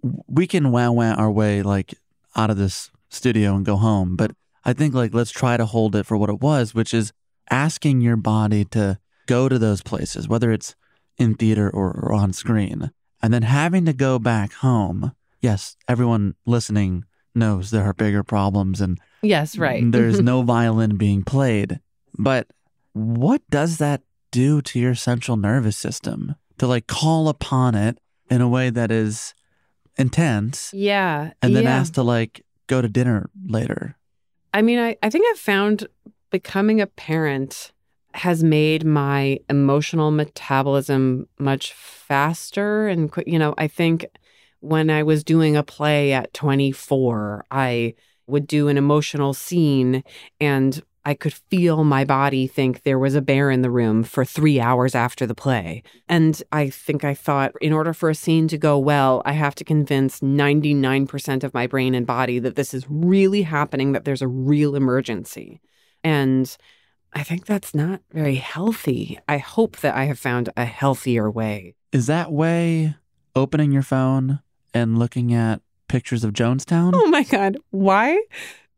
we 0.01 0.47
can 0.47 0.71
wow 0.71 0.91
wow 0.91 1.13
our 1.15 1.31
way 1.31 1.61
like 1.61 1.93
out 2.35 2.49
of 2.49 2.57
this 2.57 2.91
studio 3.09 3.55
and 3.55 3.65
go 3.65 3.75
home. 3.75 4.15
But 4.15 4.31
I 4.63 4.73
think 4.73 4.93
like 4.93 5.13
let's 5.13 5.31
try 5.31 5.57
to 5.57 5.65
hold 5.65 5.95
it 5.95 6.05
for 6.05 6.17
what 6.17 6.29
it 6.29 6.41
was, 6.41 6.73
which 6.73 6.93
is 6.93 7.11
asking 7.49 8.01
your 8.01 8.17
body 8.17 8.65
to 8.65 8.99
go 9.25 9.49
to 9.49 9.59
those 9.59 9.81
places, 9.81 10.27
whether 10.27 10.51
it's 10.51 10.75
in 11.17 11.35
theater 11.35 11.69
or, 11.69 11.91
or 11.91 12.13
on 12.13 12.33
screen, 12.33 12.91
and 13.21 13.33
then 13.33 13.43
having 13.43 13.85
to 13.85 13.93
go 13.93 14.19
back 14.19 14.53
home. 14.53 15.11
Yes, 15.41 15.77
everyone 15.87 16.35
listening 16.45 17.05
knows 17.35 17.71
there 17.71 17.83
are 17.83 17.93
bigger 17.93 18.23
problems 18.23 18.81
and 18.81 18.99
yes, 19.21 19.57
right. 19.57 19.83
there's 19.91 20.19
no 20.21 20.41
violin 20.41 20.97
being 20.97 21.23
played. 21.23 21.79
But 22.17 22.47
what 22.93 23.41
does 23.49 23.77
that 23.77 24.01
do 24.31 24.61
to 24.61 24.79
your 24.79 24.95
central 24.95 25.37
nervous 25.37 25.77
system 25.77 26.35
to 26.57 26.67
like 26.67 26.87
call 26.87 27.29
upon 27.29 27.75
it 27.75 27.99
in 28.29 28.41
a 28.41 28.49
way 28.49 28.69
that 28.69 28.91
is 28.91 29.33
intense 29.99 30.71
Yeah. 30.73 31.31
and 31.41 31.55
then 31.55 31.63
yeah. 31.63 31.77
ask 31.77 31.93
to 31.93 32.03
like 32.03 32.43
go 32.67 32.81
to 32.81 32.87
dinner 32.87 33.29
later. 33.47 33.95
I 34.53 34.61
mean, 34.61 34.79
I, 34.79 34.95
I 35.03 35.09
think 35.09 35.25
I've 35.29 35.39
found 35.39 35.87
becoming 36.31 36.81
a 36.81 36.87
parent 36.87 37.71
has 38.15 38.43
made 38.43 38.83
my 38.85 39.39
emotional 39.49 40.09
metabolism 40.11 41.27
much 41.37 41.73
faster 41.73 42.87
and. 42.87 43.11
You 43.27 43.37
know, 43.37 43.53
I 43.57 43.67
think 43.67 44.05
when 44.61 44.89
I 44.89 45.03
was 45.03 45.23
doing 45.23 45.55
a 45.55 45.63
play 45.63 46.11
at 46.11 46.33
24, 46.33 47.45
I 47.51 47.93
would 48.27 48.47
do 48.47 48.67
an 48.67 48.77
emotional 48.77 49.33
scene 49.33 50.03
and 50.39 50.83
I 51.05 51.13
could 51.13 51.33
feel 51.33 51.83
my 51.83 52.03
body 52.03 52.45
think 52.45 52.83
there 52.83 52.99
was 52.99 53.15
a 53.15 53.21
bear 53.21 53.49
in 53.49 53.61
the 53.61 53.69
room 53.69 54.03
for 54.03 54.25
three 54.25 54.59
hours 54.59 54.95
after 54.95 55.25
the 55.25 55.35
play. 55.35 55.81
And 56.07 56.41
I 56.51 56.69
think 56.69 57.03
I 57.03 57.13
thought, 57.13 57.53
in 57.61 57.73
order 57.73 57.93
for 57.93 58.09
a 58.09 58.15
scene 58.15 58.47
to 58.49 58.57
go 58.57 58.77
well, 58.77 59.21
I 59.25 59.31
have 59.33 59.55
to 59.55 59.63
convince 59.63 60.19
99% 60.19 61.43
of 61.43 61.53
my 61.53 61.67
brain 61.67 61.95
and 61.95 62.05
body 62.05 62.39
that 62.39 62.55
this 62.55 62.73
is 62.73 62.85
really 62.89 63.43
happening, 63.43 63.93
that 63.93 64.05
there's 64.05 64.21
a 64.21 64.27
real 64.27 64.75
emergency. 64.75 65.61
And 66.03 66.55
I 67.13 67.23
think 67.23 67.45
that's 67.45 67.73
not 67.73 68.01
very 68.11 68.35
healthy. 68.35 69.19
I 69.27 69.37
hope 69.37 69.77
that 69.77 69.95
I 69.95 70.05
have 70.05 70.19
found 70.19 70.49
a 70.55 70.65
healthier 70.65 71.29
way. 71.31 71.75
Is 71.91 72.07
that 72.07 72.31
way 72.31 72.95
opening 73.35 73.71
your 73.71 73.83
phone 73.83 74.39
and 74.73 74.99
looking 74.99 75.33
at 75.33 75.61
pictures 75.87 76.23
of 76.23 76.33
Jonestown? 76.33 76.91
Oh 76.93 77.07
my 77.07 77.23
God. 77.23 77.57
Why 77.71 78.21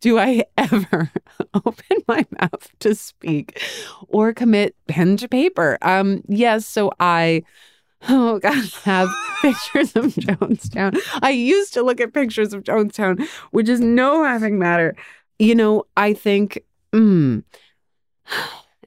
do 0.01 0.19
I 0.19 0.43
ever 0.57 1.11
open 1.53 1.97
my 2.07 2.25
mouth 2.39 2.69
to 2.79 2.95
speak 2.95 3.61
or 4.07 4.33
commit 4.33 4.75
pen 4.87 5.17
to 5.17 5.27
paper? 5.27 5.77
Um, 5.81 6.21
yes, 6.27 6.65
so 6.65 6.91
I 6.99 7.43
oh 8.09 8.39
God, 8.39 8.65
have 8.83 9.09
pictures 9.41 9.95
of 9.95 10.05
Jonestown. 10.15 10.97
I 11.21 11.29
used 11.29 11.73
to 11.75 11.83
look 11.83 12.01
at 12.01 12.13
pictures 12.13 12.53
of 12.53 12.63
Jonestown, 12.63 13.27
which 13.51 13.69
is 13.69 13.79
no 13.79 14.21
laughing 14.21 14.59
matter. 14.59 14.95
You 15.39 15.55
know, 15.55 15.85
I 15.95 16.13
think 16.13 16.63
mm, 16.93 17.43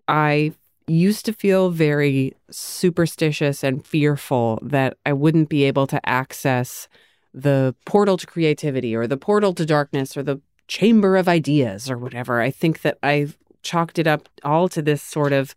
I 0.08 0.52
used 0.86 1.24
to 1.26 1.32
feel 1.32 1.70
very 1.70 2.34
superstitious 2.50 3.64
and 3.64 3.86
fearful 3.86 4.58
that 4.62 4.96
I 5.06 5.12
wouldn't 5.12 5.48
be 5.48 5.64
able 5.64 5.86
to 5.88 6.08
access 6.08 6.88
the 7.32 7.74
portal 7.84 8.16
to 8.16 8.26
creativity 8.26 8.94
or 8.94 9.06
the 9.06 9.16
portal 9.16 9.54
to 9.54 9.66
darkness 9.66 10.16
or 10.16 10.22
the 10.22 10.40
chamber 10.68 11.16
of 11.16 11.28
ideas 11.28 11.90
or 11.90 11.98
whatever. 11.98 12.40
I 12.40 12.50
think 12.50 12.82
that 12.82 12.98
I've 13.02 13.36
chalked 13.62 13.98
it 13.98 14.06
up 14.06 14.28
all 14.42 14.68
to 14.70 14.82
this 14.82 15.02
sort 15.02 15.32
of 15.32 15.54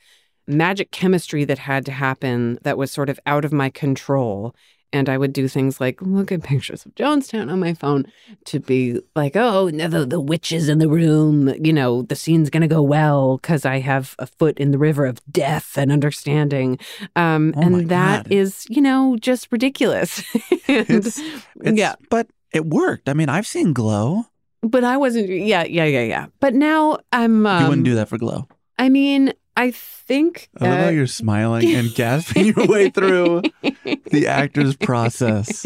magic 0.48 0.92
chemistry 0.92 1.44
that 1.46 1.60
had 1.60 1.86
to 1.86 1.92
happen 1.92 2.58
that 2.64 2.78
was 2.78 2.92
sort 2.92 3.10
of 3.10 3.20
out 3.26 3.44
of 3.46 3.52
my 3.52 3.70
control. 3.70 4.56
And 4.94 5.10
I 5.10 5.18
would 5.18 5.34
do 5.34 5.50
things 5.50 5.82
like 5.82 6.02
look 6.02 6.32
at 6.32 6.44
pictures 6.44 6.86
of 6.86 6.96
Jonestown 6.96 7.52
on 7.52 7.60
my 7.60 7.74
phone 7.74 8.06
to 8.46 8.62
be 8.62 9.02
like, 9.18 9.36
oh, 9.36 9.70
the, 9.70 10.06
the 10.06 10.22
witch 10.22 10.54
is 10.54 10.70
in 10.70 10.80
the 10.80 10.88
room. 10.88 11.54
You 11.62 11.74
know, 11.74 12.04
the 12.04 12.16
scene's 12.16 12.50
going 12.50 12.62
to 12.62 12.68
go 12.70 12.82
well 12.82 13.36
because 13.38 13.66
I 13.66 13.80
have 13.80 14.16
a 14.18 14.26
foot 14.26 14.58
in 14.58 14.72
the 14.72 14.78
river 14.78 15.06
of 15.06 15.20
death 15.30 15.78
and 15.78 15.92
understanding. 15.92 16.80
Um, 17.18 17.54
Oh 17.58 17.62
and 17.62 17.90
that 17.90 18.24
God. 18.30 18.32
is, 18.32 18.66
you 18.70 18.82
know, 18.82 19.18
just 19.20 19.50
ridiculous. 19.52 20.24
And- 20.70 20.90
It's, 20.90 21.20
it's, 21.20 21.78
yeah. 21.78 21.96
But 22.10 22.28
it 22.54 22.66
worked. 22.66 23.10
I 23.10 23.14
mean, 23.14 23.28
I've 23.28 23.48
seen 23.48 23.74
Glow. 23.74 24.24
But 24.62 24.84
I 24.84 24.98
wasn't. 24.98 25.30
Yeah, 25.30 25.64
yeah, 25.64 25.86
yeah, 25.86 26.04
yeah. 26.04 26.26
But 26.40 26.54
now 26.54 26.98
I'm. 27.12 27.46
Um, 27.46 27.64
you 27.64 27.70
wouldn't 27.70 27.86
do 27.86 27.96
that 27.96 28.10
for 28.10 28.18
Glow. 28.18 28.48
I 28.80 28.90
mean, 28.90 29.34
I 29.56 29.72
think. 29.72 30.50
I 30.60 30.70
love 30.70 30.80
how 30.80 30.88
uh, 30.88 30.90
you're 30.90 31.08
smiling 31.08 31.74
and 31.76 31.94
gasping 31.96 32.54
your 32.56 32.68
way 32.68 32.90
through 32.90 33.42
the 34.12 34.28
actor's 34.28 34.76
process. 34.90 35.66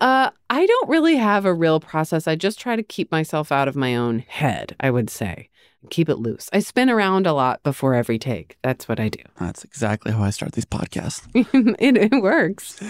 Uh, 0.00 0.30
I 0.48 0.66
don't 0.66 0.88
really 0.88 1.16
have 1.16 1.44
a 1.44 1.52
real 1.52 1.80
process. 1.80 2.28
I 2.28 2.36
just 2.36 2.60
try 2.60 2.76
to 2.76 2.82
keep 2.82 3.10
myself 3.10 3.50
out 3.50 3.68
of 3.68 3.76
my 3.76 3.96
own 3.96 4.20
head. 4.20 4.76
I 4.80 4.90
would 4.90 5.10
say, 5.10 5.48
keep 5.90 6.08
it 6.08 6.16
loose. 6.16 6.48
I 6.52 6.60
spin 6.60 6.90
around 6.90 7.26
a 7.26 7.32
lot 7.32 7.62
before 7.62 7.94
every 7.94 8.18
take. 8.18 8.56
That's 8.62 8.88
what 8.88 9.00
I 9.00 9.08
do. 9.08 9.20
That's 9.40 9.64
exactly 9.64 10.12
how 10.12 10.22
I 10.22 10.30
start 10.30 10.52
these 10.52 10.64
podcasts. 10.64 11.26
it, 11.78 11.96
it 11.96 12.22
works. 12.22 12.80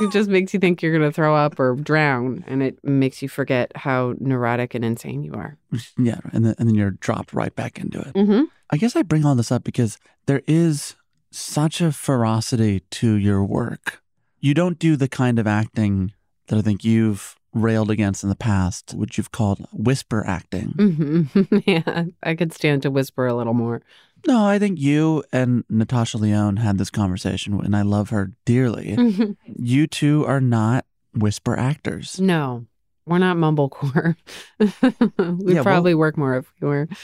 It 0.00 0.12
just 0.12 0.28
makes 0.28 0.54
you 0.54 0.60
think 0.60 0.82
you're 0.82 0.96
going 0.96 1.08
to 1.08 1.14
throw 1.14 1.36
up 1.36 1.58
or 1.58 1.74
drown, 1.76 2.44
and 2.46 2.62
it 2.62 2.82
makes 2.84 3.22
you 3.22 3.28
forget 3.28 3.72
how 3.74 4.14
neurotic 4.18 4.74
and 4.74 4.84
insane 4.84 5.22
you 5.22 5.34
are. 5.34 5.56
Yeah, 5.98 6.20
and 6.32 6.44
then, 6.44 6.54
and 6.58 6.68
then 6.68 6.74
you're 6.74 6.92
dropped 6.92 7.32
right 7.32 7.54
back 7.54 7.78
into 7.78 8.00
it. 8.00 8.14
Mm-hmm. 8.14 8.44
I 8.70 8.76
guess 8.76 8.96
I 8.96 9.02
bring 9.02 9.24
all 9.24 9.34
this 9.34 9.52
up 9.52 9.64
because 9.64 9.98
there 10.26 10.42
is 10.46 10.94
such 11.30 11.80
a 11.80 11.92
ferocity 11.92 12.80
to 12.90 13.14
your 13.14 13.44
work. 13.44 14.02
You 14.40 14.54
don't 14.54 14.78
do 14.78 14.96
the 14.96 15.08
kind 15.08 15.38
of 15.38 15.46
acting 15.46 16.12
that 16.46 16.58
I 16.58 16.62
think 16.62 16.84
you've 16.84 17.36
railed 17.52 17.90
against 17.90 18.22
in 18.22 18.28
the 18.28 18.36
past, 18.36 18.94
which 18.94 19.18
you've 19.18 19.32
called 19.32 19.66
whisper 19.72 20.24
acting. 20.26 20.74
Mm-hmm. 20.76 21.56
yeah, 21.66 22.04
I 22.22 22.34
could 22.34 22.52
stand 22.52 22.82
to 22.82 22.90
whisper 22.90 23.26
a 23.26 23.34
little 23.34 23.54
more. 23.54 23.82
No, 24.26 24.44
I 24.44 24.58
think 24.58 24.78
you 24.78 25.24
and 25.32 25.64
Natasha 25.70 26.18
Lyonne 26.18 26.58
had 26.58 26.78
this 26.78 26.90
conversation, 26.90 27.58
and 27.64 27.74
I 27.74 27.82
love 27.82 28.10
her 28.10 28.32
dearly. 28.44 28.94
Mhm. 28.96 29.36
You 29.46 29.86
two 29.86 30.24
are 30.26 30.40
not 30.42 30.84
whisper 31.14 31.58
actors. 31.58 32.20
No, 32.20 32.66
we're 33.06 33.18
not 33.18 33.36
mumblecore. 33.36 34.14
We'd 34.58 34.72
Yeah, 34.78 35.54
well- 35.54 35.64
probably 35.64 35.94
work 35.94 36.16
more 36.16 36.36
if 36.36 36.52
we 36.60 36.68
were. 36.68 36.88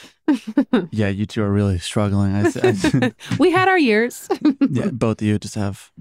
Yeah, 0.90 1.08
you 1.08 1.24
two 1.24 1.42
are 1.42 1.50
really 1.52 1.78
struggling. 1.78 2.32
I, 2.34 2.50
I, 2.62 3.12
we 3.38 3.50
had 3.52 3.68
our 3.68 3.78
years. 3.78 4.28
yeah, 4.70 4.88
both 4.92 5.20
of 5.20 5.26
you 5.26 5.38
just 5.38 5.54
have 5.54 5.92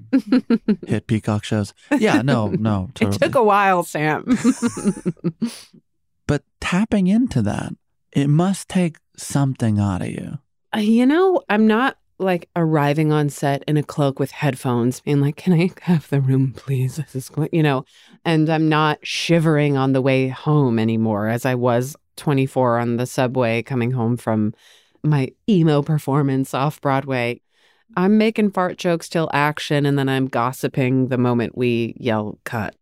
hit 0.88 1.05
peacock 1.08 1.43
shows. 1.43 1.73
Yeah, 1.95 2.21
no, 2.23 2.47
no, 2.49 2.89
It 2.99 3.12
took 3.13 3.36
a 3.36 3.43
while, 3.43 3.84
Sam. 3.84 4.25
but 6.27 6.43
tapping 6.60 7.08
into 7.08 7.41
that, 7.43 7.73
it 8.12 8.27
must 8.27 8.67
take 8.69 8.97
something 9.15 9.79
out 9.79 10.01
of 10.01 10.08
you. 10.10 10.39
Uh, 10.75 10.79
you 10.79 11.05
know, 11.05 11.41
I'm 11.49 11.67
not 11.67 11.97
like 12.17 12.49
arriving 12.56 13.12
on 13.12 13.30
set 13.30 13.63
in 13.67 13.78
a 13.78 13.84
cloak 13.84 14.19
with 14.19 14.32
headphones, 14.32 15.01
being 15.01 15.21
like, 15.21 15.36
"Can 15.36 15.54
I 15.54 15.71
have 15.82 16.10
the 16.10 16.21
room, 16.21 16.54
please?" 16.56 16.95
This 16.97 17.15
is 17.15 17.32
you 17.51 17.63
know, 17.63 17.86
and 18.23 18.49
I'm 18.49 18.69
not 18.69 18.99
shivering 19.04 19.78
on 19.78 19.93
the 19.93 20.01
way 20.01 20.30
home 20.30 20.80
anymore, 20.80 21.28
as 21.28 21.45
I 21.45 21.56
was 21.56 21.95
24 22.15 22.80
on 22.80 22.97
the 22.97 23.06
subway 23.06 23.62
coming 23.62 23.91
home 23.91 24.17
from 24.17 24.54
my 25.04 25.30
emo 25.49 25.82
performance 25.82 26.54
off 26.54 26.82
Broadway. 26.82 27.41
I'm 27.95 28.17
making 28.17 28.51
fart 28.51 28.78
jokes 28.78 29.08
till 29.10 29.30
action, 29.34 29.86
and 29.86 29.97
then 29.97 30.10
I'm 30.10 30.28
gossiping 30.28 31.10
the 31.10 31.17
moment 31.17 31.58
we 31.58 31.95
yell 31.97 32.39
cut. 32.43 32.75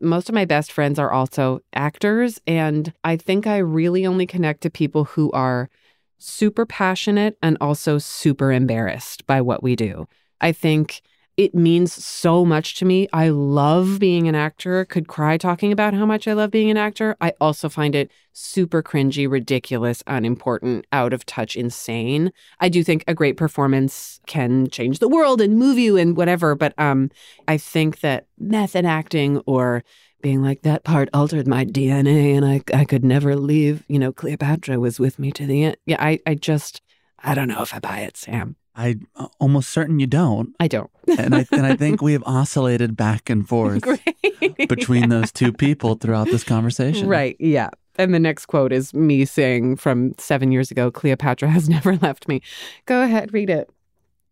Most 0.00 0.28
of 0.28 0.34
my 0.34 0.44
best 0.44 0.72
friends 0.72 0.98
are 0.98 1.12
also 1.12 1.60
actors, 1.72 2.40
and 2.46 2.92
I 3.04 3.16
think 3.16 3.46
I 3.46 3.58
really 3.58 4.06
only 4.06 4.26
connect 4.26 4.62
to 4.62 4.70
people 4.70 5.04
who 5.04 5.30
are 5.32 5.70
super 6.18 6.66
passionate 6.66 7.36
and 7.42 7.56
also 7.60 7.98
super 7.98 8.52
embarrassed 8.52 9.26
by 9.26 9.40
what 9.40 9.62
we 9.62 9.76
do. 9.76 10.06
I 10.40 10.52
think 10.52 11.02
it 11.36 11.54
means 11.54 11.92
so 11.92 12.46
much 12.46 12.76
to 12.76 12.86
me. 12.86 13.08
I 13.12 13.28
love 13.28 13.98
being 13.98 14.26
an 14.26 14.34
actor, 14.34 14.86
could 14.86 15.06
cry 15.06 15.36
talking 15.36 15.70
about 15.70 15.92
how 15.92 16.06
much 16.06 16.26
I 16.26 16.32
love 16.32 16.50
being 16.50 16.70
an 16.70 16.78
actor. 16.78 17.14
I 17.20 17.34
also 17.40 17.68
find 17.68 17.94
it 17.94 18.10
super 18.32 18.82
cringy, 18.82 19.30
ridiculous, 19.30 20.02
unimportant, 20.06 20.86
out 20.92 21.12
of 21.12 21.26
touch, 21.26 21.54
insane. 21.54 22.32
I 22.58 22.70
do 22.70 22.82
think 22.82 23.04
a 23.06 23.14
great 23.14 23.36
performance 23.36 24.18
can 24.26 24.68
change 24.68 24.98
the 24.98 25.08
world 25.08 25.42
and 25.42 25.58
move 25.58 25.78
you 25.78 25.98
and 25.98 26.16
whatever, 26.16 26.54
but 26.54 26.72
um 26.78 27.10
I 27.46 27.58
think 27.58 28.00
that 28.00 28.26
method 28.38 28.86
acting 28.86 29.42
or 29.46 29.84
being 30.22 30.42
like 30.42 30.62
that 30.62 30.84
part 30.84 31.08
altered 31.12 31.46
my 31.46 31.64
DNA 31.64 32.34
and 32.36 32.44
I 32.44 32.62
I 32.74 32.84
could 32.84 33.04
never 33.04 33.36
leave. 33.36 33.84
You 33.88 33.98
know, 33.98 34.12
Cleopatra 34.12 34.80
was 34.80 34.98
with 34.98 35.18
me 35.18 35.32
to 35.32 35.46
the 35.46 35.64
end. 35.64 35.76
Yeah, 35.86 36.02
I 36.02 36.20
I 36.26 36.34
just 36.34 36.82
I 37.18 37.34
don't 37.34 37.48
know 37.48 37.62
if 37.62 37.74
I 37.74 37.78
buy 37.78 38.00
it, 38.00 38.16
Sam. 38.16 38.56
I'm 38.76 39.08
uh, 39.16 39.28
almost 39.40 39.70
certain 39.70 39.98
you 39.98 40.06
don't. 40.06 40.54
I 40.60 40.68
don't. 40.68 40.90
And 41.18 41.34
I, 41.34 41.46
and 41.50 41.64
I 41.64 41.76
think 41.76 42.02
we 42.02 42.12
have 42.12 42.22
oscillated 42.26 42.94
back 42.94 43.30
and 43.30 43.48
forth 43.48 43.82
between 44.68 45.08
those 45.08 45.32
two 45.32 45.52
people 45.52 45.94
throughout 45.94 46.26
this 46.26 46.44
conversation. 46.44 47.08
Right. 47.08 47.36
Yeah. 47.40 47.70
And 47.96 48.12
the 48.12 48.18
next 48.18 48.46
quote 48.46 48.72
is 48.72 48.92
me 48.92 49.24
saying 49.24 49.76
from 49.76 50.14
seven 50.18 50.52
years 50.52 50.70
ago, 50.70 50.90
Cleopatra 50.90 51.48
has 51.48 51.68
never 51.70 51.96
left 51.96 52.28
me. 52.28 52.42
Go 52.84 53.02
ahead, 53.02 53.32
read 53.32 53.48
it. 53.50 53.70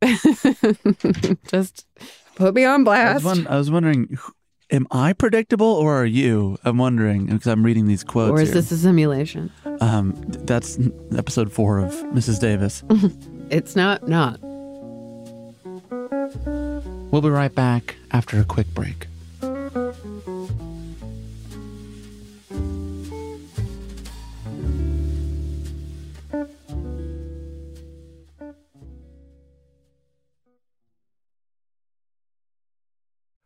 Just 1.49 1.87
put 2.35 2.55
me 2.55 2.65
on 2.65 2.87
I 2.87 3.15
was, 3.15 3.23
blast. 3.23 3.47
I 3.47 3.57
was 3.57 3.71
wondering, 3.71 4.19
am 4.71 4.87
I 4.91 5.13
predictable 5.13 5.67
or 5.67 5.95
are 6.01 6.07
you? 6.07 6.59
I'm 6.65 6.79
wondering 6.79 7.27
because 7.27 7.47
I'm 7.47 7.65
reading 7.65 7.87
these 7.87 8.05
quotes. 8.05 8.31
or 8.31 8.41
is 8.41 8.49
here. 8.49 8.57
this 8.57 8.73
a 8.73 8.79
simulation? 8.79 9.51
Um, 9.81 10.15
that's 10.27 10.79
episode 11.17 11.53
four 11.53 11.79
of 11.79 11.93
Mrs. 12.13 12.41
Davis. 12.41 12.83
It's 13.51 13.77
not, 13.77 14.09
not. 14.09 14.41
We'll 17.13 17.21
be 17.21 17.29
right 17.29 17.55
back 17.55 17.95
after 18.11 18.41
a 18.41 18.45
quick 18.45 18.67
break. 18.73 19.07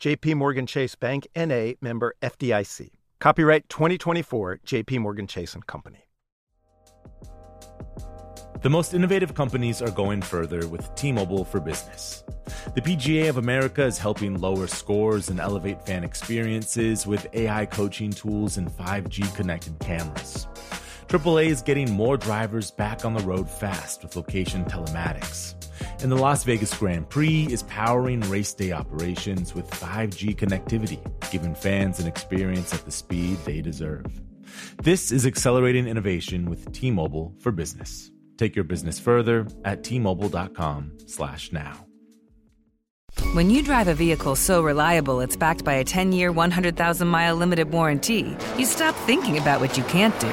JP 0.00 0.36
Morgan 0.36 0.64
Chase 0.64 0.94
Bank 0.94 1.28
NA 1.36 1.72
member 1.82 2.14
FDIC. 2.22 2.88
Copyright 3.18 3.68
2024 3.68 4.60
JP 4.66 4.98
Morgan 5.00 5.26
Chase 5.26 5.52
and 5.52 5.66
Company. 5.66 6.06
The 8.62 8.70
most 8.70 8.94
innovative 8.94 9.34
companies 9.34 9.82
are 9.82 9.90
going 9.90 10.22
further 10.22 10.66
with 10.68 10.94
T-Mobile 10.94 11.44
for 11.44 11.60
Business. 11.60 12.24
The 12.74 12.80
PGA 12.80 13.28
of 13.28 13.36
America 13.36 13.84
is 13.84 13.98
helping 13.98 14.40
lower 14.40 14.66
scores 14.66 15.28
and 15.28 15.38
elevate 15.38 15.84
fan 15.84 16.02
experiences 16.02 17.06
with 17.06 17.26
AI 17.34 17.66
coaching 17.66 18.10
tools 18.10 18.56
and 18.56 18.70
5G 18.70 19.34
connected 19.34 19.78
cameras. 19.80 20.46
AAA 21.10 21.46
is 21.46 21.60
getting 21.60 21.90
more 21.90 22.16
drivers 22.16 22.70
back 22.70 23.04
on 23.04 23.14
the 23.14 23.22
road 23.24 23.50
fast 23.50 24.04
with 24.04 24.14
location 24.14 24.64
telematics. 24.66 25.56
And 26.00 26.12
the 26.12 26.16
Las 26.16 26.44
Vegas 26.44 26.72
Grand 26.78 27.10
Prix 27.10 27.48
is 27.50 27.64
powering 27.64 28.20
race 28.30 28.54
day 28.54 28.70
operations 28.70 29.52
with 29.52 29.68
5G 29.70 30.36
connectivity, 30.36 31.00
giving 31.32 31.56
fans 31.56 31.98
an 31.98 32.06
experience 32.06 32.72
at 32.72 32.84
the 32.84 32.92
speed 32.92 33.38
they 33.44 33.60
deserve. 33.60 34.06
This 34.84 35.10
is 35.10 35.26
accelerating 35.26 35.88
innovation 35.88 36.48
with 36.48 36.70
T-Mobile 36.70 37.34
for 37.40 37.50
Business. 37.50 38.12
Take 38.38 38.54
your 38.54 38.64
business 38.64 39.00
further 39.00 39.48
at 39.64 39.82
t-mobile.com/now. 39.82 41.86
When 43.34 43.50
you 43.50 43.64
drive 43.64 43.88
a 43.88 43.94
vehicle 43.94 44.36
so 44.36 44.62
reliable 44.62 45.20
it's 45.20 45.36
backed 45.36 45.64
by 45.64 45.74
a 45.74 45.84
10-year, 45.84 46.32
100,000-mile 46.32 47.34
limited 47.34 47.72
warranty, 47.72 48.36
you 48.56 48.64
stop 48.64 48.94
thinking 49.06 49.38
about 49.38 49.60
what 49.60 49.76
you 49.76 49.82
can't 49.84 50.18
do 50.20 50.32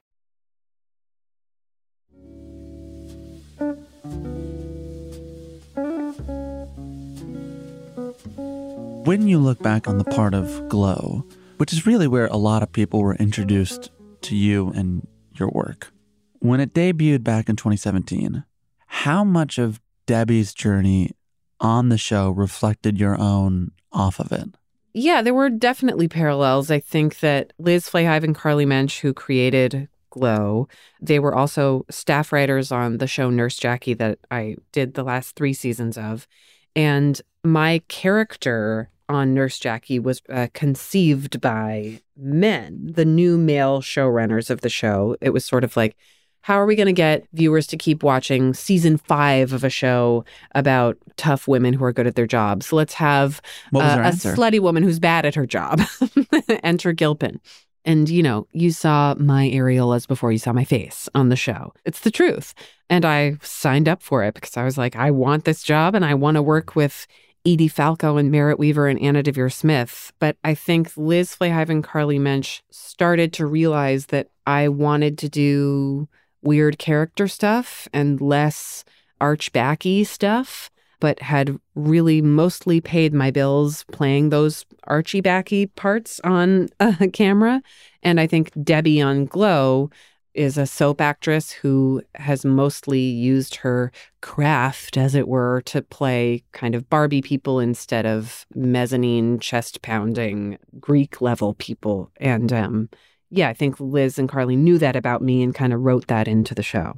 When 9.03 9.27
you 9.27 9.39
look 9.39 9.57
back 9.63 9.87
on 9.87 9.97
the 9.97 10.03
part 10.03 10.35
of 10.35 10.69
Glow, 10.69 11.25
which 11.57 11.73
is 11.73 11.87
really 11.87 12.07
where 12.07 12.27
a 12.27 12.37
lot 12.37 12.61
of 12.61 12.71
people 12.71 13.01
were 13.01 13.15
introduced 13.15 13.89
to 14.21 14.35
you 14.35 14.69
and 14.75 15.07
your 15.33 15.49
work, 15.49 15.91
when 16.37 16.59
it 16.59 16.75
debuted 16.75 17.23
back 17.23 17.49
in 17.49 17.55
2017, 17.55 18.43
how 18.85 19.23
much 19.23 19.57
of 19.57 19.81
Debbie's 20.05 20.53
journey 20.53 21.15
on 21.59 21.89
the 21.89 21.97
show 21.97 22.29
reflected 22.29 22.99
your 22.99 23.19
own 23.19 23.71
off 23.91 24.19
of 24.19 24.31
it? 24.31 24.49
Yeah, 24.93 25.23
there 25.23 25.33
were 25.33 25.49
definitely 25.49 26.07
parallels. 26.07 26.69
I 26.69 26.79
think 26.79 27.21
that 27.21 27.53
Liz 27.57 27.89
Flahive 27.89 28.23
and 28.23 28.35
Carly 28.35 28.67
Mensch, 28.67 28.99
who 28.99 29.15
created 29.15 29.89
Glow, 30.11 30.67
they 31.01 31.17
were 31.17 31.33
also 31.33 31.87
staff 31.89 32.31
writers 32.31 32.71
on 32.71 32.99
the 32.99 33.07
show 33.07 33.31
Nurse 33.31 33.57
Jackie 33.57 33.95
that 33.95 34.19
I 34.29 34.57
did 34.71 34.93
the 34.93 35.03
last 35.03 35.35
three 35.35 35.53
seasons 35.53 35.97
of. 35.97 36.27
And 36.75 37.19
my 37.43 37.81
character 37.87 38.89
on 39.09 39.33
Nurse 39.33 39.59
Jackie 39.59 39.99
was 39.99 40.21
uh, 40.29 40.47
conceived 40.53 41.41
by 41.41 42.01
men, 42.15 42.91
the 42.93 43.05
new 43.05 43.37
male 43.37 43.81
showrunners 43.81 44.49
of 44.49 44.61
the 44.61 44.69
show. 44.69 45.15
It 45.21 45.31
was 45.31 45.43
sort 45.43 45.63
of 45.63 45.75
like, 45.75 45.97
how 46.41 46.55
are 46.55 46.65
we 46.65 46.75
going 46.75 46.87
to 46.87 46.93
get 46.93 47.25
viewers 47.33 47.67
to 47.67 47.77
keep 47.77 48.01
watching 48.01 48.53
season 48.53 48.97
five 48.97 49.53
of 49.53 49.63
a 49.63 49.69
show 49.69 50.25
about 50.55 50.97
tough 51.15 51.47
women 51.47 51.73
who 51.73 51.83
are 51.83 51.93
good 51.93 52.07
at 52.07 52.15
their 52.15 52.25
jobs? 52.25 52.73
Let's 52.73 52.95
have 52.95 53.41
uh, 53.75 54.01
a 54.03 54.11
slutty 54.11 54.59
woman 54.59 54.81
who's 54.81 54.99
bad 54.99 55.25
at 55.25 55.35
her 55.35 55.45
job. 55.45 55.81
Enter 56.63 56.93
Gilpin. 56.93 57.39
And, 57.83 58.09
you 58.09 58.23
know, 58.23 58.47
you 58.53 58.71
saw 58.71 59.15
my 59.17 59.49
areolas 59.49 60.07
before 60.07 60.31
you 60.31 60.37
saw 60.37 60.53
my 60.53 60.63
face 60.63 61.09
on 61.15 61.29
the 61.29 61.35
show. 61.35 61.73
It's 61.85 62.01
the 62.01 62.11
truth. 62.11 62.53
And 62.89 63.05
I 63.05 63.37
signed 63.41 63.87
up 63.87 64.01
for 64.01 64.23
it 64.23 64.35
because 64.35 64.57
I 64.57 64.63
was 64.63 64.77
like, 64.77 64.95
I 64.95 65.11
want 65.11 65.45
this 65.45 65.63
job 65.63 65.95
and 65.95 66.05
I 66.05 66.13
want 66.13 66.35
to 66.35 66.41
work 66.41 66.75
with 66.75 67.07
Edie 67.45 67.67
Falco 67.67 68.17
and 68.17 68.31
Merritt 68.31 68.59
Wever 68.59 68.87
and 68.87 69.01
Anna 69.01 69.23
Deavere 69.23 69.51
Smith. 69.51 70.13
But 70.19 70.37
I 70.43 70.53
think 70.53 70.95
Liz 70.95 71.35
Flahive 71.35 71.69
and 71.69 71.83
Carly 71.83 72.19
Mensch 72.19 72.61
started 72.69 73.33
to 73.33 73.45
realize 73.45 74.07
that 74.07 74.29
I 74.45 74.67
wanted 74.67 75.17
to 75.19 75.29
do 75.29 76.07
weird 76.41 76.77
character 76.77 77.27
stuff 77.27 77.87
and 77.93 78.19
less 78.21 78.83
archbacky 79.19 80.05
stuff, 80.05 80.69
but 80.99 81.21
had 81.21 81.57
really 81.75 82.21
mostly 82.21 82.81
paid 82.81 83.13
my 83.13 83.31
bills 83.31 83.85
playing 83.91 84.29
those 84.29 84.65
archy 84.85 85.21
backy 85.21 85.67
parts 85.67 86.19
on 86.23 86.69
a 86.79 86.85
uh, 87.01 87.07
camera. 87.13 87.61
And 88.03 88.19
I 88.19 88.27
think 88.27 88.51
Debbie 88.63 89.01
on 89.01 89.25
Glow 89.25 89.89
is 90.33 90.57
a 90.57 90.65
soap 90.65 91.01
actress 91.01 91.51
who 91.51 92.01
has 92.15 92.45
mostly 92.45 92.99
used 92.99 93.55
her 93.57 93.91
craft, 94.21 94.97
as 94.97 95.15
it 95.15 95.27
were, 95.27 95.61
to 95.65 95.81
play 95.81 96.43
kind 96.51 96.75
of 96.75 96.89
Barbie 96.89 97.21
people 97.21 97.59
instead 97.59 98.05
of 98.05 98.45
mezzanine, 98.55 99.39
chest 99.39 99.81
pounding, 99.81 100.57
Greek 100.79 101.21
level 101.21 101.53
people. 101.55 102.11
And 102.17 102.51
um, 102.53 102.89
yeah, 103.29 103.49
I 103.49 103.53
think 103.53 103.79
Liz 103.79 104.17
and 104.19 104.29
Carly 104.29 104.55
knew 104.55 104.77
that 104.77 104.95
about 104.95 105.21
me 105.21 105.41
and 105.43 105.55
kind 105.55 105.73
of 105.73 105.81
wrote 105.81 106.07
that 106.07 106.27
into 106.27 106.55
the 106.55 106.63
show. 106.63 106.97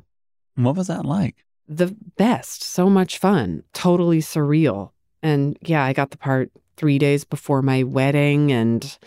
What 0.56 0.76
was 0.76 0.88
that 0.88 1.06
like? 1.06 1.44
The 1.68 1.96
best. 2.18 2.62
So 2.64 2.90
much 2.90 3.18
fun. 3.18 3.64
Totally 3.74 4.20
surreal. 4.20 4.92
And 5.22 5.58
yeah, 5.62 5.84
I 5.84 5.94
got 5.94 6.12
the 6.12 6.18
part 6.18 6.52
three 6.76 6.98
days 6.98 7.24
before 7.24 7.62
my 7.62 7.84
wedding. 7.84 8.52
And 8.52 8.98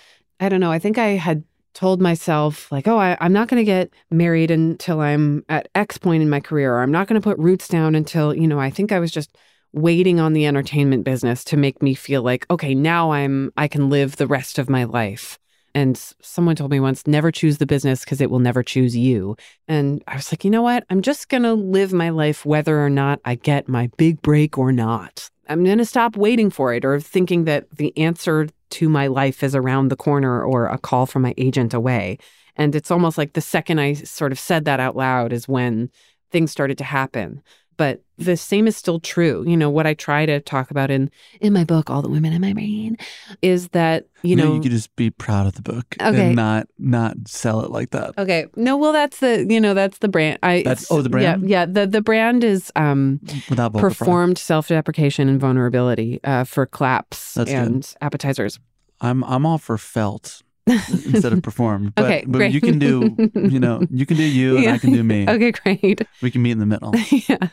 I 0.41 0.49
don't 0.49 0.61
know, 0.61 0.73
I 0.73 0.79
think 0.79 0.99
I 0.99 1.09
had 1.09 1.45
told 1.77 2.01
myself 2.01 2.73
like 2.73 2.89
oh 2.89 2.97
I, 2.97 3.19
i'm 3.21 3.35
not 3.35 3.49
going 3.49 3.61
to 3.61 3.65
get 3.65 3.91
married 4.11 4.51
until 4.51 5.03
i'm 5.03 5.45
at 5.51 5.69
x 5.75 5.99
point 5.99 6.23
in 6.23 6.31
my 6.31 6.41
career 6.41 6.75
or 6.75 6.81
i'm 6.81 6.91
not 6.91 7.07
going 7.07 7.21
to 7.21 7.25
put 7.25 7.39
roots 7.39 7.69
down 7.69 7.95
until 7.95 8.35
you 8.35 8.49
know 8.49 8.59
i 8.59 8.71
think 8.71 8.93
i 8.93 8.99
was 8.99 9.13
just 9.13 9.37
waiting 9.75 10.19
on 10.19 10.33
the 10.33 10.47
entertainment 10.47 11.05
business 11.05 11.45
to 11.45 11.57
make 11.59 11.83
me 11.83 11.93
feel 11.93 12.23
like 12.23 12.47
okay 12.51 12.75
now 12.75 13.13
i'm 13.13 13.53
i 13.59 13.69
can 13.69 13.91
live 13.91 14.17
the 14.17 14.27
rest 14.27 14.59
of 14.59 14.71
my 14.71 14.85
life. 14.85 15.39
And 15.75 15.99
someone 16.23 16.57
told 16.57 16.71
me 16.71 16.81
once 16.81 17.07
never 17.07 17.31
choose 17.31 17.59
the 17.59 17.67
business 17.67 18.03
because 18.03 18.23
it 18.23 18.31
will 18.31 18.39
never 18.39 18.63
choose 18.63 18.97
you. 18.97 19.37
And 19.69 20.03
i 20.07 20.17
was 20.17 20.33
like 20.33 20.45
you 20.45 20.51
know 20.51 20.63
what? 20.63 20.85
I'm 20.89 21.03
just 21.03 21.29
going 21.29 21.43
to 21.43 21.53
live 21.53 21.93
my 21.93 22.09
life 22.09 22.47
whether 22.47 22.83
or 22.83 22.89
not 22.89 23.21
i 23.27 23.35
get 23.35 23.69
my 23.69 23.91
big 23.99 24.23
break 24.23 24.57
or 24.57 24.73
not. 24.73 25.29
I'm 25.47 25.63
going 25.63 25.77
to 25.77 25.85
stop 25.85 26.17
waiting 26.17 26.49
for 26.49 26.73
it 26.73 26.87
or 26.87 26.99
thinking 26.99 27.45
that 27.45 27.71
the 27.71 27.97
answer 27.99 28.49
to 28.71 28.89
my 28.89 29.07
life 29.07 29.43
is 29.43 29.55
around 29.55 29.89
the 29.89 29.97
corner 29.97 30.43
or 30.43 30.67
a 30.67 30.79
call 30.79 31.07
from 31.07 31.23
my 31.23 31.35
agent 31.37 31.75
away. 31.75 32.19
And 32.57 32.75
it's 32.75 32.91
almost 32.91 33.19
like 33.19 33.35
the 33.35 33.41
second 33.41 33.79
I 33.79 33.95
sort 33.95 34.33
of 34.33 34.39
said 34.39 34.65
that 34.65 34.81
out 34.81 34.97
loud 34.97 35.33
is 35.33 35.49
when 35.49 35.91
things 36.31 36.51
started 36.51 36.79
to 36.79 36.85
happen. 36.85 37.43
But 37.77 38.03
the 38.19 38.37
same 38.37 38.67
is 38.67 38.77
still 38.77 38.99
true. 38.99 39.45
You 39.47 39.57
know, 39.57 39.69
what 39.69 39.87
I 39.87 39.93
try 39.95 40.25
to 40.27 40.41
talk 40.41 40.71
about 40.71 40.91
in 40.91 41.11
in 41.41 41.53
my 41.53 41.65
book, 41.65 41.91
All 41.91 42.01
the 42.03 42.09
Women 42.09 42.33
in 42.33 42.41
My 42.41 42.53
Brain, 42.55 42.97
is 43.43 43.69
that, 43.69 44.07
you 44.23 44.35
No, 44.37 44.45
know, 44.45 44.55
you 44.55 44.61
could 44.63 44.71
just 44.71 44.95
be 44.97 45.11
proud 45.11 45.47
of 45.47 45.53
the 45.55 45.63
book 45.63 45.95
Okay. 46.01 46.29
and 46.29 46.37
not 46.37 46.67
not 46.79 47.17
sell 47.27 47.61
it 47.61 47.71
like 47.71 47.91
that. 47.91 48.17
Okay. 48.19 48.47
No, 48.57 48.77
well 48.77 48.93
that's 48.93 49.19
the, 49.21 49.47
you 49.49 49.61
know, 49.61 49.75
that's 49.75 49.99
the 49.99 50.09
brand. 50.09 50.39
I 50.43 50.63
That's- 50.63 50.87
oh, 50.91 51.03
the 51.03 51.11
brand? 51.11 51.43
Yeah, 51.49 51.61
yeah, 51.61 51.67
the 51.67 51.87
the 51.87 52.01
brand 52.01 52.43
is 52.45 52.73
um 52.77 53.21
Without 53.51 53.75
performed 53.75 54.39
self-deprecation 54.39 55.29
and 55.29 55.39
vulnerability 55.41 56.21
uh 56.25 56.45
for 56.45 56.65
claps 56.67 57.35
That's 57.35 57.51
good. 57.51 57.59
and 57.59 57.95
appetizers. 58.01 58.59
I'm 59.01 59.23
I'm 59.25 59.45
all 59.45 59.59
for 59.59 59.77
felt 59.77 60.43
instead 61.07 61.33
of 61.33 61.43
perform. 61.43 61.93
But, 61.95 62.05
Okay, 62.07 62.25
but 62.27 62.39
great. 62.39 62.53
you 62.53 62.61
can 62.61 62.79
do 62.79 63.15
you 63.35 63.61
know 63.61 63.83
you 63.91 64.05
can 64.05 64.17
do 64.17 64.25
you 64.25 64.57
and 64.59 64.69
I 64.71 64.79
can 64.79 64.93
do 64.93 65.03
me. 65.15 65.29
Okay, 65.29 65.53
great. 65.53 66.03
We 66.23 66.31
can 66.31 66.43
meet 66.43 66.53
in 66.53 66.59
the 66.59 66.67
middle. 66.67 66.93
yeah. 67.29 67.49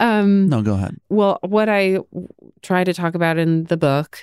Um 0.00 0.48
No, 0.48 0.60
go 0.62 0.74
ahead. 0.74 0.96
Well, 1.08 1.38
what 1.42 1.68
I 1.68 1.98
try 2.62 2.84
to 2.84 2.92
talk 2.92 3.14
about 3.14 3.38
in 3.38 3.64
the 3.64 3.76
book 3.76 4.18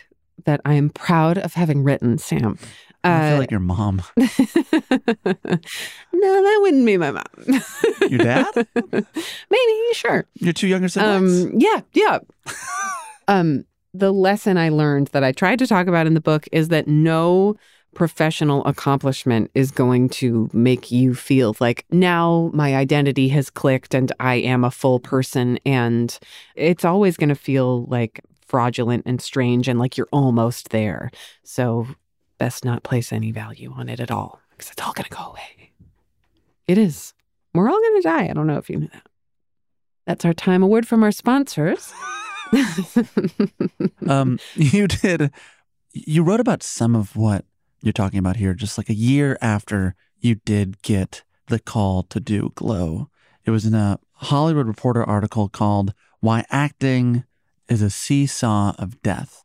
that 0.45 0.61
I 0.63 0.73
am 0.73 0.89
proud 0.89 1.37
of 1.39 1.53
having 1.53 1.83
written, 1.83 2.17
Sam. 2.17 2.59
I 3.03 3.27
feel 3.29 3.35
uh, 3.35 3.39
like 3.39 3.51
your 3.51 3.59
mom. 3.59 4.01
no, 4.17 4.25
that 5.23 6.59
wouldn't 6.61 6.85
be 6.85 6.97
my 6.97 7.11
mom. 7.11 7.23
Your 8.09 8.17
dad? 8.17 8.47
Maybe, 8.65 9.73
sure. 9.93 10.25
Your 10.35 10.53
two 10.53 10.67
younger 10.67 10.87
siblings. 10.89 11.45
Um, 11.45 11.53
yeah, 11.59 11.81
yeah. 11.93 12.19
um, 13.27 13.65
the 13.93 14.11
lesson 14.11 14.57
I 14.57 14.69
learned 14.69 15.07
that 15.09 15.23
I 15.23 15.31
tried 15.31 15.59
to 15.59 15.67
talk 15.67 15.87
about 15.87 16.07
in 16.07 16.15
the 16.15 16.21
book 16.21 16.47
is 16.51 16.69
that 16.69 16.87
no 16.87 17.55
professional 17.95 18.63
accomplishment 18.65 19.49
is 19.55 19.71
going 19.71 20.09
to 20.09 20.49
make 20.53 20.91
you 20.91 21.15
feel 21.15 21.55
like 21.59 21.85
now 21.89 22.51
my 22.53 22.75
identity 22.75 23.29
has 23.29 23.49
clicked 23.49 23.95
and 23.95 24.11
I 24.19 24.35
am 24.35 24.63
a 24.63 24.69
full 24.69 24.99
person. 24.99 25.57
And 25.65 26.17
it's 26.55 26.85
always 26.85 27.17
going 27.17 27.29
to 27.29 27.35
feel 27.35 27.85
like 27.85 28.21
fraudulent 28.45 29.03
and 29.07 29.19
strange 29.19 29.67
and 29.67 29.79
like 29.79 29.97
you're 29.97 30.09
almost 30.11 30.69
there. 30.69 31.09
So, 31.43 31.87
best 32.37 32.65
not 32.65 32.83
place 32.83 33.13
any 33.13 33.31
value 33.31 33.71
on 33.71 33.87
it 33.87 33.99
at 33.99 34.11
all 34.11 34.41
because 34.51 34.69
it's 34.69 34.81
all 34.81 34.93
going 34.93 35.05
to 35.09 35.15
go 35.15 35.23
away. 35.23 35.71
It 36.67 36.77
is. 36.77 37.13
We're 37.53 37.69
all 37.69 37.79
going 37.79 38.01
to 38.01 38.07
die. 38.07 38.27
I 38.29 38.33
don't 38.33 38.47
know 38.47 38.57
if 38.57 38.69
you 38.69 38.77
knew 38.77 38.89
that. 38.91 39.07
That's 40.05 40.25
our 40.25 40.33
time. 40.33 40.61
A 40.61 40.67
word 40.67 40.85
from 40.85 41.01
our 41.01 41.11
sponsors. 41.11 41.93
um, 44.07 44.37
you 44.55 44.87
did. 44.87 45.31
You 45.93 46.23
wrote 46.23 46.41
about 46.41 46.61
some 46.61 46.95
of 46.95 47.15
what 47.15 47.45
you're 47.85 47.93
talking 47.93 48.19
about 48.19 48.37
here, 48.37 48.53
just 48.53 48.77
like 48.77 48.89
a 48.89 48.95
year 48.95 49.37
after 49.41 49.95
you 50.19 50.35
did 50.35 50.81
get 50.81 51.23
the 51.47 51.59
call 51.59 52.03
to 52.03 52.19
do 52.19 52.51
Glow. 52.55 53.09
It 53.45 53.51
was 53.51 53.65
in 53.65 53.75
a 53.75 53.99
Hollywood 54.13 54.67
Reporter 54.67 55.03
article 55.03 55.47
called 55.47 55.93
"Why 56.19 56.43
Acting 56.49 57.23
Is 57.69 57.81
a 57.81 57.89
Seesaw 57.89 58.73
of 58.79 59.01
Death." 59.03 59.43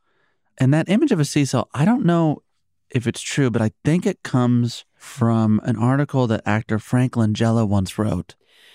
And 0.58 0.72
that 0.74 0.88
image 0.88 1.12
of 1.12 1.20
a 1.20 1.24
seesaw, 1.24 1.64
I 1.72 1.84
don't 1.84 2.04
know 2.04 2.42
if 2.90 3.06
it's 3.06 3.22
true, 3.22 3.50
but 3.50 3.62
I 3.62 3.70
think 3.84 4.04
it 4.04 4.22
comes 4.22 4.84
from 4.94 5.60
an 5.64 5.76
article 5.76 6.26
that 6.26 6.42
actor 6.44 6.78
Frank 6.78 7.12
Langella 7.12 7.66
once 7.66 7.98
wrote. 7.98 8.34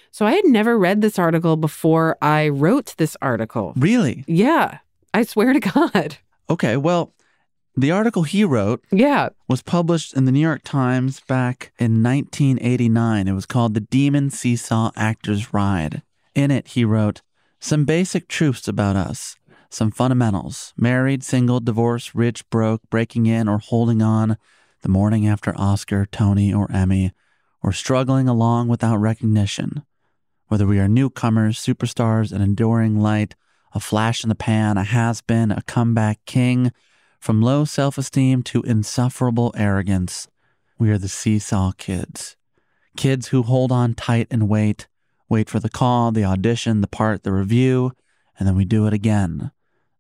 So 0.09 0.25
I 0.25 0.31
had 0.31 0.45
never 0.45 0.77
read 0.79 1.01
this 1.01 1.19
article 1.19 1.57
before 1.57 2.17
I 2.21 2.47
wrote 2.47 2.95
this 2.97 3.17
article. 3.21 3.73
Really? 3.75 4.23
Yeah. 4.27 4.79
I 5.13 5.23
swear 5.23 5.53
to 5.53 5.59
God. 5.93 6.17
Okay, 6.49 6.77
well, 6.77 7.13
the 7.77 7.91
article 7.91 8.23
he 8.23 8.43
wrote 8.43 8.83
Yeah. 8.91 9.29
was 9.47 9.61
published 9.61 10.13
in 10.15 10.25
the 10.25 10.31
New 10.31 10.39
York 10.39 10.61
Times 10.63 11.19
back 11.27 11.71
in 11.77 12.01
1989. 12.01 13.27
It 13.27 13.33
was 13.33 13.45
called 13.45 13.73
The 13.73 13.81
Demon 13.81 14.29
Seesaw 14.29 14.91
Actor's 14.95 15.53
Ride. 15.53 16.01
In 16.33 16.51
it, 16.51 16.69
he 16.69 16.85
wrote 16.85 17.21
some 17.59 17.85
basic 17.85 18.27
truths 18.27 18.67
about 18.67 18.95
us, 18.95 19.35
some 19.69 19.91
fundamentals 19.91 20.73
married, 20.77 21.23
single, 21.23 21.59
divorced, 21.59 22.13
rich, 22.15 22.47
broke, 22.49 22.81
breaking 22.89 23.25
in 23.25 23.47
or 23.47 23.57
holding 23.57 24.01
on 24.01 24.37
the 24.81 24.89
morning 24.89 25.27
after 25.27 25.57
Oscar, 25.57 26.05
Tony, 26.05 26.53
or 26.53 26.71
Emmy, 26.71 27.11
or 27.63 27.71
struggling 27.71 28.27
along 28.27 28.67
without 28.67 28.97
recognition. 28.97 29.83
Whether 30.47 30.67
we 30.67 30.79
are 30.79 30.87
newcomers, 30.87 31.59
superstars, 31.59 32.31
an 32.31 32.41
enduring 32.41 32.99
light, 32.99 33.33
a 33.73 33.79
flash 33.79 34.23
in 34.23 34.29
the 34.29 34.35
pan, 34.35 34.77
a 34.77 34.83
has 34.83 35.21
been, 35.21 35.51
a 35.51 35.63
comeback 35.63 36.19
king, 36.25 36.71
from 37.25 37.41
low 37.41 37.65
self 37.65 37.97
esteem 37.97 38.43
to 38.43 38.61
insufferable 38.61 39.51
arrogance, 39.57 40.27
we 40.77 40.91
are 40.91 40.97
the 40.99 41.09
seesaw 41.09 41.71
kids. 41.71 42.35
Kids 42.95 43.29
who 43.29 43.41
hold 43.41 43.71
on 43.71 43.95
tight 43.95 44.27
and 44.29 44.47
wait, 44.47 44.87
wait 45.27 45.49
for 45.49 45.59
the 45.59 45.67
call, 45.67 46.11
the 46.11 46.23
audition, 46.23 46.81
the 46.81 46.87
part, 46.87 47.23
the 47.23 47.33
review, 47.33 47.93
and 48.37 48.47
then 48.47 48.55
we 48.55 48.63
do 48.63 48.85
it 48.85 48.93
again. 48.93 49.49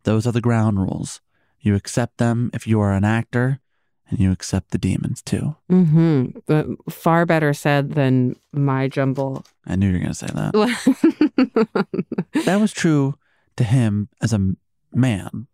Those 0.03 0.27
are 0.27 0.31
the 0.31 0.39
ground 0.39 0.79
rules. 0.79 1.19
You 1.59 1.73
accept 1.73 2.19
them 2.19 2.51
if 2.53 2.67
you 2.67 2.79
are 2.79 2.93
an 2.93 3.03
actor, 3.03 3.59
and 4.07 4.19
you 4.19 4.31
accept 4.31 4.69
the 4.69 4.77
demons 4.77 5.23
too. 5.23 5.55
Mm-hmm. 5.71 6.37
But 6.45 6.67
far 6.93 7.25
better 7.25 7.55
said 7.55 7.93
than 7.93 8.35
my 8.53 8.87
jumble. 8.87 9.43
I 9.65 9.75
knew 9.75 9.87
you 9.87 9.93
were 9.93 9.99
going 9.99 10.11
to 10.11 10.13
say 10.13 10.27
that. 10.27 11.87
that 12.45 12.61
was 12.61 12.71
true 12.71 13.15
to 13.55 13.63
him 13.63 14.09
as 14.21 14.31
a 14.31 14.53
man 14.93 15.47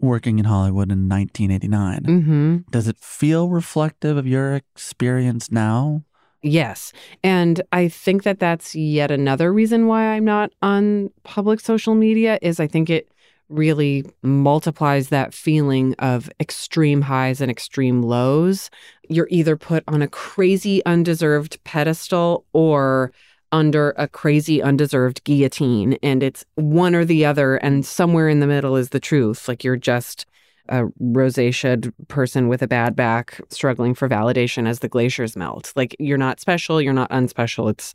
working 0.00 0.38
in 0.38 0.44
Hollywood 0.44 0.90
in 0.90 1.08
1989. 1.08 2.04
hmm 2.04 2.56
Does 2.70 2.88
it 2.88 2.98
feel 2.98 3.48
reflective 3.48 4.16
of 4.16 4.26
your 4.26 4.54
experience 4.54 5.50
now? 5.50 6.04
Yes. 6.42 6.92
And 7.22 7.62
I 7.72 7.88
think 7.88 8.22
that 8.24 8.38
that's 8.38 8.74
yet 8.74 9.10
another 9.10 9.52
reason 9.52 9.86
why 9.86 10.08
I'm 10.08 10.26
not 10.26 10.52
on 10.60 11.10
public 11.22 11.58
social 11.58 11.94
media 11.94 12.38
is 12.42 12.60
I 12.60 12.66
think 12.66 12.90
it 12.90 13.08
really 13.48 14.04
multiplies 14.22 15.08
that 15.08 15.32
feeling 15.32 15.94
of 15.98 16.30
extreme 16.40 17.02
highs 17.02 17.40
and 17.40 17.50
extreme 17.50 18.02
lows. 18.02 18.70
You're 19.08 19.28
either 19.30 19.56
put 19.56 19.84
on 19.88 20.02
a 20.02 20.08
crazy 20.08 20.84
undeserved 20.84 21.62
pedestal 21.64 22.44
or 22.52 23.12
under 23.54 23.94
a 23.96 24.08
crazy 24.08 24.60
undeserved 24.60 25.22
guillotine 25.22 25.96
and 26.02 26.24
it's 26.24 26.44
one 26.56 26.94
or 26.94 27.04
the 27.04 27.24
other 27.24 27.54
and 27.56 27.86
somewhere 27.86 28.28
in 28.28 28.40
the 28.40 28.48
middle 28.48 28.74
is 28.74 28.88
the 28.88 28.98
truth 28.98 29.46
like 29.46 29.62
you're 29.62 29.76
just 29.76 30.26
a 30.68 30.84
rosacea 31.00 31.92
person 32.08 32.48
with 32.48 32.62
a 32.62 32.66
bad 32.66 32.96
back 32.96 33.40
struggling 33.50 33.94
for 33.94 34.08
validation 34.08 34.66
as 34.66 34.78
the 34.78 34.88
glaciers 34.88 35.36
melt. 35.36 35.72
Like 35.76 35.94
you're 35.98 36.18
not 36.18 36.40
special, 36.40 36.80
you're 36.80 36.92
not 36.92 37.10
unspecial. 37.10 37.70
It's 37.70 37.92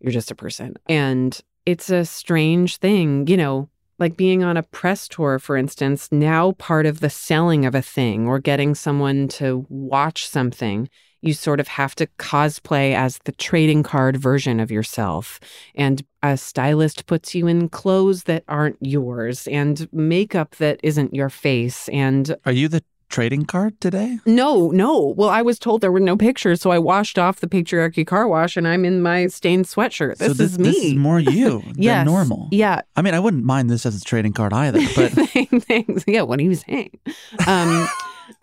you're 0.00 0.12
just 0.12 0.30
a 0.30 0.34
person. 0.34 0.74
And 0.88 1.38
it's 1.64 1.90
a 1.90 2.04
strange 2.04 2.78
thing, 2.78 3.26
you 3.28 3.36
know, 3.36 3.68
like 3.98 4.16
being 4.16 4.42
on 4.42 4.56
a 4.56 4.62
press 4.62 5.08
tour, 5.08 5.38
for 5.38 5.56
instance, 5.56 6.08
now 6.10 6.52
part 6.52 6.86
of 6.86 7.00
the 7.00 7.10
selling 7.10 7.64
of 7.64 7.74
a 7.74 7.82
thing 7.82 8.26
or 8.26 8.38
getting 8.38 8.74
someone 8.74 9.28
to 9.28 9.66
watch 9.68 10.28
something, 10.28 10.88
you 11.20 11.32
sort 11.32 11.60
of 11.60 11.68
have 11.68 11.94
to 11.96 12.06
cosplay 12.18 12.94
as 12.94 13.18
the 13.24 13.32
trading 13.32 13.82
card 13.82 14.16
version 14.16 14.60
of 14.60 14.70
yourself. 14.70 15.40
And 15.74 16.04
a 16.22 16.36
stylist 16.36 17.06
puts 17.06 17.34
you 17.34 17.46
in 17.46 17.68
clothes 17.68 18.24
that 18.24 18.44
aren't 18.48 18.76
yours 18.80 19.46
and 19.48 19.88
makeup 19.92 20.56
that 20.56 20.78
isn't 20.82 21.14
your 21.14 21.28
face. 21.30 21.88
And 21.88 22.36
Are 22.46 22.52
you 22.52 22.68
the 22.68 22.82
trading 23.08 23.46
card 23.46 23.80
today? 23.80 24.18
no, 24.26 24.70
no. 24.70 25.14
Well, 25.16 25.30
I 25.30 25.40
was 25.42 25.58
told 25.58 25.80
there 25.80 25.90
were 25.90 25.98
no 25.98 26.16
pictures, 26.16 26.60
so 26.60 26.70
I 26.70 26.78
washed 26.78 27.18
off 27.18 27.40
the 27.40 27.48
patriarchy 27.48 28.06
car 28.06 28.28
wash 28.28 28.56
and 28.56 28.68
I'm 28.68 28.84
in 28.84 29.00
my 29.00 29.28
stained 29.28 29.64
sweatshirt. 29.64 30.18
This, 30.18 30.28
so 30.28 30.34
this 30.34 30.52
is 30.52 30.58
me. 30.58 30.64
This 30.70 30.84
is 30.84 30.94
more 30.94 31.18
you 31.18 31.62
than 31.76 32.04
normal. 32.06 32.48
Yeah. 32.52 32.82
I 32.96 33.02
mean, 33.02 33.14
I 33.14 33.18
wouldn't 33.20 33.44
mind 33.44 33.70
this 33.70 33.86
as 33.86 34.00
a 34.00 34.04
trading 34.04 34.34
card 34.34 34.52
either, 34.52 34.80
but 34.94 35.12
Thanks. 35.62 36.04
Yeah, 36.06 36.22
what 36.22 36.38
are 36.38 36.42
you 36.44 36.54
saying. 36.54 36.98
Um, 37.46 37.88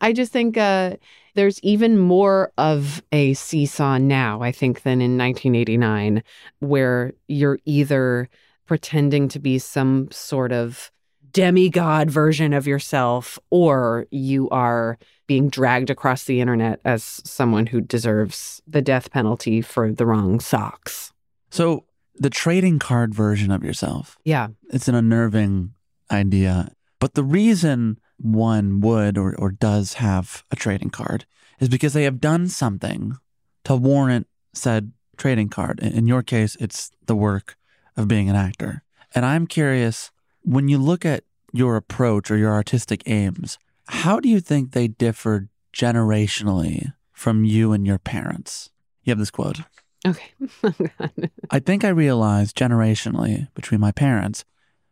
I 0.02 0.14
just 0.14 0.32
think 0.32 0.58
uh, 0.58 0.96
there's 1.36 1.60
even 1.62 1.98
more 1.98 2.52
of 2.58 3.04
a 3.12 3.34
seesaw 3.34 3.98
now, 3.98 4.42
I 4.42 4.52
think, 4.52 4.82
than 4.82 5.02
in 5.02 5.18
1989, 5.18 6.24
where 6.60 7.14
you're 7.28 7.60
either 7.66 8.30
pretending 8.66 9.28
to 9.30 9.40
be 9.40 9.60
some 9.60 10.10
sort 10.12 10.52
of 10.52 10.92
demigod 11.32 12.10
version 12.10 12.54
of 12.54 12.66
yourself, 12.66 13.38
or 13.50 14.08
you 14.10 14.50
are 14.50 14.98
being 15.28 15.50
dragged 15.50 15.90
across 15.90 16.24
the 16.24 16.40
internet 16.40 16.80
as 16.86 17.04
someone 17.26 17.68
who 17.68 17.82
deserves 17.82 18.62
the 18.66 18.82
death 18.82 19.12
penalty 19.12 19.62
for 19.62 19.92
the 19.92 20.06
wrong 20.06 20.40
socks. 20.40 21.12
so 21.50 21.84
the 22.18 22.30
trading 22.30 22.80
card 22.80 23.14
version 23.14 23.52
of 23.52 23.62
yourself. 23.62 24.18
Yeah. 24.24 24.48
It's 24.70 24.88
an 24.88 24.96
unnerving 24.96 25.74
idea. 26.10 26.72
But 27.00 27.14
the 27.14 27.24
reason 27.24 28.00
one 28.18 28.80
would 28.82 29.18
or, 29.18 29.36
or 29.36 29.52
does 29.52 29.94
have 29.94 30.44
a 30.52 30.56
trading 30.56 30.90
card 30.90 31.26
is 31.60 31.70
because 31.70 31.94
they 31.94 32.04
have 32.04 32.22
done 32.22 32.48
something 32.48 33.18
to 33.64 33.76
warrant 33.76 34.28
said 34.54 34.92
trading 35.18 35.50
card. 35.50 35.80
In 35.80 35.94
in 35.94 36.08
your 36.08 36.24
case, 36.24 36.56
it's 36.60 36.92
the 37.06 37.16
work 37.16 37.58
of 37.98 38.08
being 38.08 38.30
an 38.30 38.36
actor. 38.36 38.84
And 39.14 39.26
I'm 39.26 39.48
curious 39.48 40.12
when 40.42 40.68
you 40.68 40.78
look 40.78 41.06
at 41.06 41.24
your 41.54 41.76
approach 41.76 42.30
or 42.30 42.38
your 42.38 42.52
artistic 42.52 43.02
aims, 43.06 43.58
how 43.88 44.20
do 44.20 44.30
you 44.30 44.40
think 44.40 44.72
they 44.72 44.88
differ 44.88 45.50
generationally 45.74 46.94
from 47.14 47.46
you 47.46 47.72
and 47.72 47.86
your 47.88 47.98
parents? 47.98 48.70
You 49.04 49.12
have 49.12 49.20
this 49.20 49.32
quote. 49.32 49.62
Okay. 50.06 50.34
Oh, 50.64 51.28
I 51.52 51.60
think 51.60 51.84
I 51.84 51.90
realized 51.90 52.58
generationally 52.58 53.48
between 53.54 53.80
my 53.80 53.92
parents 53.92 54.46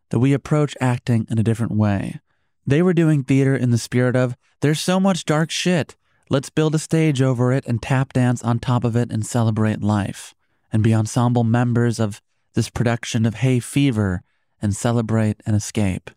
that 0.10 0.20
we 0.20 0.34
approach 0.34 0.76
acting 0.80 1.26
in 1.30 1.40
a 1.40 1.44
different 1.44 1.72
way. 1.72 2.20
They 2.66 2.82
were 2.82 2.94
doing 2.94 3.24
theater 3.24 3.56
in 3.56 3.72
the 3.72 3.78
spirit 3.78 4.16
of, 4.16 4.36
there's 4.62 4.80
so 4.80 5.00
much 5.00 5.26
dark 5.26 5.52
shit. 5.52 5.96
Let's 6.30 6.50
build 6.50 6.74
a 6.74 6.80
stage 6.80 7.22
over 7.22 7.52
it 7.52 7.66
and 7.68 7.82
tap 7.82 8.14
dance 8.14 8.42
on 8.44 8.60
top 8.60 8.84
of 8.84 8.96
it 8.96 9.12
and 9.12 9.26
celebrate 9.26 9.82
life 9.82 10.34
and 10.72 10.82
be 10.82 10.94
ensemble 10.94 11.44
members 11.44 12.00
of 12.00 12.22
this 12.54 12.70
production 12.70 13.26
of 13.26 13.36
Hay 13.36 13.60
Fever 13.60 14.24
and 14.62 14.76
celebrate 14.76 15.42
and 15.46 15.56
escape. 15.56 16.10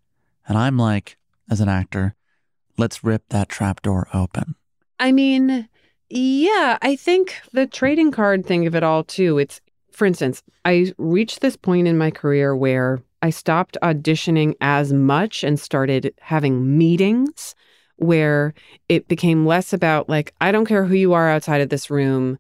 And 0.49 0.57
I'm 0.57 0.78
like, 0.78 1.16
as 1.51 1.61
an 1.61 1.68
actor, 1.68 2.14
let's 2.78 3.03
rip 3.03 3.24
that 3.30 3.49
trapdoor 3.49 4.09
open. 4.14 4.55
I 5.01 5.12
mean, 5.12 5.68
yeah, 6.09 6.78
I 6.80 6.94
think 6.97 7.40
the 7.53 7.66
trading 7.66 8.12
card 8.12 8.47
thing 8.47 8.66
of 8.66 8.74
it 8.74 8.84
all, 8.84 9.03
too. 9.03 9.38
It's, 9.38 9.61
for 9.90 10.07
instance, 10.07 10.42
I 10.64 10.92
reached 10.99 11.40
this 11.40 11.57
point 11.57 11.88
in 11.88 11.99
my 11.99 12.11
career 12.11 12.55
where 12.55 13.03
I 13.27 13.31
stopped 13.31 13.77
auditioning 13.83 14.55
as 14.61 14.93
much 14.93 15.43
and 15.43 15.59
started 15.59 16.14
having 16.20 16.79
meetings 16.79 17.57
where 17.97 18.55
it 18.89 19.09
became 19.09 19.45
less 19.45 19.72
about, 19.72 20.09
like, 20.09 20.33
I 20.41 20.53
don't 20.53 20.64
care 20.64 20.85
who 20.85 20.95
you 20.95 21.12
are 21.12 21.29
outside 21.29 21.61
of 21.61 21.68
this 21.68 21.91
room, 21.91 22.39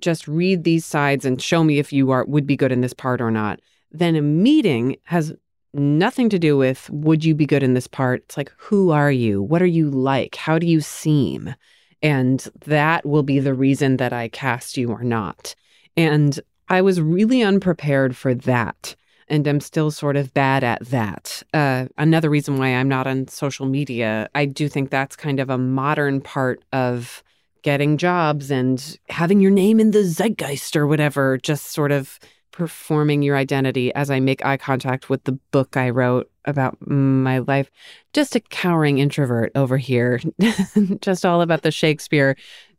just 0.00 0.26
read 0.26 0.64
these 0.64 0.84
sides 0.84 1.24
and 1.24 1.40
show 1.40 1.62
me 1.62 1.78
if 1.78 1.92
you 1.92 2.10
are 2.10 2.24
would 2.24 2.48
be 2.48 2.56
good 2.56 2.72
in 2.72 2.80
this 2.80 2.92
part 2.92 3.20
or 3.20 3.30
not. 3.30 3.60
Then 3.92 4.16
a 4.16 4.22
meeting 4.22 4.96
has 5.04 5.32
nothing 5.72 6.28
to 6.30 6.38
do 6.40 6.56
with 6.56 6.90
would 6.90 7.24
you 7.24 7.36
be 7.36 7.46
good 7.46 7.62
in 7.62 7.74
this 7.74 7.86
part. 7.86 8.22
It's 8.24 8.36
like, 8.36 8.52
who 8.56 8.90
are 8.90 9.12
you? 9.12 9.40
What 9.40 9.62
are 9.62 9.66
you 9.66 9.88
like? 9.88 10.34
How 10.34 10.58
do 10.58 10.66
you 10.66 10.80
seem? 10.80 11.54
And 12.02 12.40
that 12.64 13.06
will 13.06 13.22
be 13.22 13.38
the 13.38 13.54
reason 13.54 13.98
that 13.98 14.12
I 14.12 14.30
cast 14.30 14.76
you 14.76 14.90
or 14.90 15.04
not. 15.04 15.54
And 15.96 16.40
I 16.68 16.82
was 16.82 17.00
really 17.00 17.40
unprepared 17.40 18.16
for 18.16 18.34
that. 18.34 18.96
And 19.28 19.46
I'm 19.46 19.60
still 19.60 19.90
sort 19.90 20.16
of 20.16 20.34
bad 20.34 20.62
at 20.64 20.84
that. 20.86 21.42
Uh, 21.52 21.86
another 21.96 22.30
reason 22.30 22.58
why 22.58 22.68
I'm 22.68 22.88
not 22.88 23.06
on 23.06 23.28
social 23.28 23.66
media, 23.66 24.28
I 24.34 24.44
do 24.44 24.68
think 24.68 24.90
that's 24.90 25.16
kind 25.16 25.40
of 25.40 25.50
a 25.50 25.58
modern 25.58 26.20
part 26.20 26.62
of 26.72 27.22
getting 27.62 27.96
jobs 27.96 28.50
and 28.50 28.98
having 29.08 29.40
your 29.40 29.50
name 29.50 29.80
in 29.80 29.90
the 29.90 30.04
zeitgeist 30.04 30.76
or 30.76 30.86
whatever, 30.86 31.38
just 31.38 31.72
sort 31.72 31.90
of 31.90 32.20
performing 32.52 33.22
your 33.22 33.36
identity 33.36 33.92
as 33.94 34.10
I 34.10 34.20
make 34.20 34.44
eye 34.44 34.58
contact 34.58 35.10
with 35.10 35.24
the 35.24 35.32
book 35.50 35.76
I 35.76 35.90
wrote 35.90 36.30
about 36.44 36.76
my 36.86 37.38
life. 37.38 37.70
Just 38.12 38.36
a 38.36 38.40
cowering 38.40 38.98
introvert 38.98 39.50
over 39.56 39.76
here, 39.76 40.20
just 41.00 41.26
all 41.26 41.40
about 41.40 41.62
the 41.62 41.72
Shakespeare, 41.72 42.36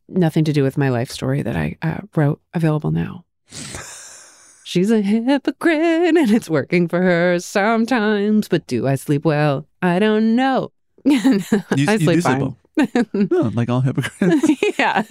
nothing 0.07 0.45
to 0.45 0.53
do 0.53 0.63
with 0.63 0.77
my 0.77 0.89
life 0.89 1.09
story 1.09 1.41
that 1.41 1.57
I 1.57 1.77
uh, 1.81 2.01
wrote, 2.15 2.39
available 2.53 2.91
now. 2.91 3.25
She's 4.67 4.89
a 4.89 4.99
hypocrite 4.99 6.17
and 6.17 6.31
it's 6.31 6.49
working 6.49 6.87
for 6.87 6.99
her 6.99 7.39
sometimes, 7.39 8.47
but 8.47 8.65
do 8.65 8.87
I 8.87 8.95
sleep 8.95 9.23
well? 9.23 9.67
I 9.83 9.99
don't 9.99 10.35
know. 10.35 10.71
You, 11.05 11.19
I 11.21 11.75
you 11.75 11.85
sleep 11.97 12.15
do 12.15 12.21
fine. 12.21 12.39
well. 12.39 12.57
No, 13.13 13.51
like 13.53 13.69
all 13.69 13.81
hypocrites. 13.81 14.49
yeah. 14.79 15.03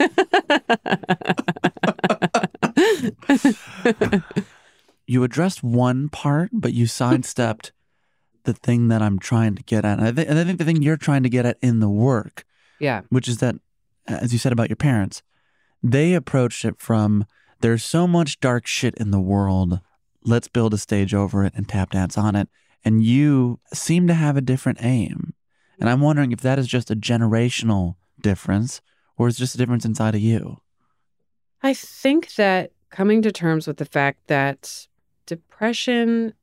you 5.07 5.22
addressed 5.22 5.62
one 5.62 6.09
part, 6.09 6.50
but 6.52 6.72
you 6.72 6.88
sidestepped 6.88 7.70
the 8.42 8.55
thing 8.55 8.88
that 8.88 9.02
I'm 9.02 9.20
trying 9.20 9.55
to 9.55 9.62
get 9.62 9.84
at. 9.84 10.00
And 10.00 10.09
I, 10.09 10.11
thi- 10.11 10.26
and 10.26 10.36
I 10.36 10.42
think 10.42 10.59
the 10.59 10.64
thing 10.64 10.82
you're 10.82 10.96
trying 10.96 11.22
to 11.22 11.28
get 11.28 11.46
at 11.46 11.59
in 11.62 11.78
the 11.78 11.88
work, 11.88 12.44
yeah. 12.80 13.02
which 13.09 13.28
is 13.28 13.38
that, 13.38 13.55
as 14.09 14.32
you 14.32 14.38
said 14.40 14.50
about 14.50 14.68
your 14.68 14.76
parents, 14.76 15.22
they 15.80 16.14
approached 16.14 16.64
it 16.64 16.80
from 16.80 17.24
there's 17.64 17.82
so 17.82 18.06
much 18.06 18.40
dark 18.40 18.66
shit 18.66 18.94
in 18.96 19.10
the 19.10 19.18
world. 19.18 19.80
Let's 20.22 20.48
build 20.48 20.74
a 20.74 20.78
stage 20.78 21.14
over 21.14 21.46
it 21.46 21.54
and 21.56 21.66
tap 21.66 21.92
dance 21.92 22.18
on 22.18 22.36
it. 22.36 22.46
And 22.84 23.02
you 23.02 23.58
seem 23.72 24.06
to 24.06 24.12
have 24.12 24.36
a 24.36 24.42
different 24.42 24.80
aim. 24.82 25.32
And 25.80 25.88
I'm 25.88 26.02
wondering 26.02 26.30
if 26.32 26.42
that 26.42 26.58
is 26.58 26.66
just 26.66 26.90
a 26.90 26.94
generational 26.94 27.94
difference 28.20 28.82
or 29.16 29.28
is 29.28 29.38
just 29.38 29.54
a 29.54 29.58
difference 29.58 29.86
inside 29.86 30.14
of 30.14 30.20
you. 30.20 30.58
I 31.62 31.72
think 31.72 32.34
that 32.34 32.72
coming 32.90 33.22
to 33.22 33.32
terms 33.32 33.66
with 33.66 33.78
the 33.78 33.86
fact 33.86 34.26
that 34.26 34.86
depression 35.24 36.34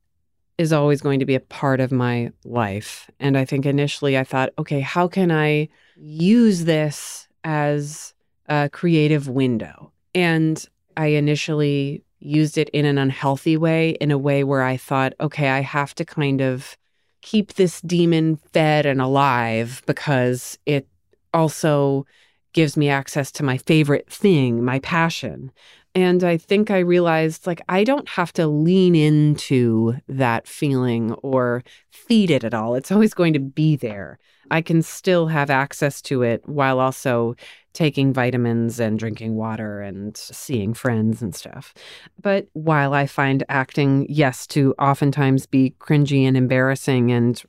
is 0.58 0.72
always 0.72 1.00
going 1.00 1.20
to 1.20 1.24
be 1.24 1.36
a 1.36 1.40
part 1.40 1.78
of 1.78 1.92
my 1.92 2.32
life. 2.44 3.08
And 3.20 3.38
I 3.38 3.44
think 3.44 3.64
initially 3.64 4.18
I 4.18 4.24
thought, 4.24 4.50
okay, 4.58 4.80
how 4.80 5.06
can 5.06 5.30
I 5.30 5.68
use 5.96 6.64
this 6.64 7.28
as 7.44 8.12
a 8.48 8.68
creative 8.70 9.28
window? 9.28 9.92
And 10.16 10.66
I 10.96 11.06
initially 11.06 12.04
used 12.20 12.56
it 12.56 12.68
in 12.70 12.84
an 12.84 12.98
unhealthy 12.98 13.56
way, 13.56 13.90
in 14.00 14.10
a 14.10 14.18
way 14.18 14.44
where 14.44 14.62
I 14.62 14.76
thought, 14.76 15.14
okay, 15.20 15.48
I 15.48 15.60
have 15.60 15.94
to 15.96 16.04
kind 16.04 16.40
of 16.40 16.76
keep 17.20 17.54
this 17.54 17.80
demon 17.80 18.36
fed 18.52 18.86
and 18.86 19.00
alive 19.00 19.82
because 19.86 20.58
it 20.66 20.88
also 21.32 22.06
gives 22.52 22.76
me 22.76 22.88
access 22.88 23.30
to 23.32 23.42
my 23.42 23.56
favorite 23.56 24.10
thing, 24.10 24.62
my 24.64 24.78
passion. 24.80 25.50
And 25.94 26.24
I 26.24 26.36
think 26.36 26.70
I 26.70 26.78
realized 26.78 27.46
like 27.46 27.60
I 27.68 27.84
don't 27.84 28.08
have 28.08 28.32
to 28.34 28.46
lean 28.46 28.94
into 28.94 29.94
that 30.08 30.46
feeling 30.46 31.12
or 31.14 31.62
feed 31.90 32.30
it 32.30 32.44
at 32.44 32.54
all. 32.54 32.74
It's 32.74 32.92
always 32.92 33.14
going 33.14 33.34
to 33.34 33.40
be 33.40 33.76
there. 33.76 34.18
I 34.50 34.62
can 34.62 34.82
still 34.82 35.28
have 35.28 35.50
access 35.50 36.02
to 36.02 36.22
it 36.22 36.46
while 36.48 36.80
also 36.80 37.36
taking 37.72 38.12
vitamins 38.12 38.78
and 38.78 38.98
drinking 38.98 39.34
water 39.34 39.80
and 39.80 40.16
seeing 40.16 40.74
friends 40.74 41.22
and 41.22 41.34
stuff. 41.34 41.74
But 42.20 42.48
while 42.52 42.94
I 42.94 43.06
find 43.06 43.44
acting, 43.48 44.06
yes, 44.08 44.46
to 44.48 44.74
oftentimes 44.78 45.46
be 45.46 45.74
cringy 45.78 46.24
and 46.24 46.36
embarrassing 46.36 47.12
and 47.12 47.42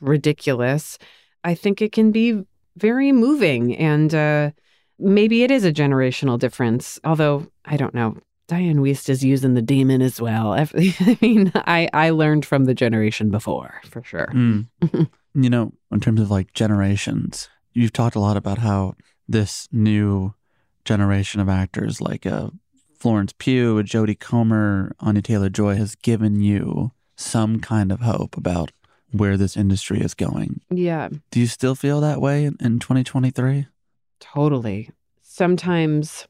ridiculous, 0.00 0.98
I 1.44 1.54
think 1.54 1.82
it 1.82 1.92
can 1.92 2.10
be 2.10 2.42
very 2.76 3.12
moving. 3.12 3.76
And 3.76 4.14
uh, 4.14 4.50
maybe 4.98 5.42
it 5.42 5.50
is 5.50 5.64
a 5.64 5.72
generational 5.72 6.38
difference, 6.38 6.98
although 7.04 7.46
I 7.64 7.76
don't 7.76 7.94
know. 7.94 8.16
Dianne 8.48 8.76
Wiest 8.76 9.08
is 9.08 9.24
using 9.24 9.54
the 9.54 9.62
demon 9.62 10.00
as 10.00 10.20
well. 10.20 10.52
I 10.54 11.18
mean, 11.20 11.50
I, 11.54 11.88
I 11.92 12.10
learned 12.10 12.46
from 12.46 12.66
the 12.66 12.74
generation 12.74 13.30
before, 13.30 13.80
for 13.90 14.04
sure. 14.04 14.28
Mm. 14.32 14.68
you 15.34 15.50
know, 15.50 15.72
in 15.90 16.00
terms 16.00 16.20
of 16.20 16.30
like 16.30 16.52
generations, 16.52 17.48
you've 17.72 17.92
talked 17.92 18.14
a 18.14 18.20
lot 18.20 18.36
about 18.36 18.58
how 18.58 18.94
this 19.28 19.68
new 19.72 20.34
generation 20.84 21.40
of 21.40 21.48
actors, 21.48 22.00
like 22.00 22.26
uh, 22.26 22.50
Florence 22.98 23.32
Pugh, 23.36 23.82
Jodie 23.82 24.18
Comer, 24.18 24.94
Anya 25.00 25.22
Taylor 25.22 25.48
Joy, 25.48 25.76
has 25.76 25.94
given 25.96 26.40
you 26.40 26.92
some 27.16 27.60
kind 27.60 27.90
of 27.90 28.00
hope 28.00 28.36
about 28.36 28.72
where 29.10 29.36
this 29.36 29.56
industry 29.56 30.00
is 30.00 30.14
going. 30.14 30.60
Yeah, 30.70 31.08
Do 31.30 31.40
you 31.40 31.46
still 31.46 31.74
feel 31.74 32.00
that 32.00 32.20
way 32.20 32.44
in, 32.44 32.56
in 32.60 32.78
2023? 32.78 33.66
totally. 34.18 34.90
Sometimes 35.22 36.26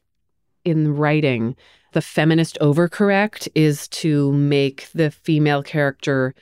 in 0.65 0.95
writing, 0.95 1.55
the 1.93 2.01
feminist 2.01 2.57
overcorrect 2.61 3.47
is 3.55 3.87
to 3.87 4.31
make 4.33 4.89
the 4.93 5.09
female 5.09 5.63
character, 5.63 6.35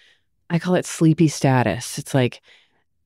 I 0.50 0.58
call 0.60 0.74
it 0.76 0.86
sleepy 0.86 1.28
status. 1.28 2.00
It's 2.00 2.14
like 2.16 2.42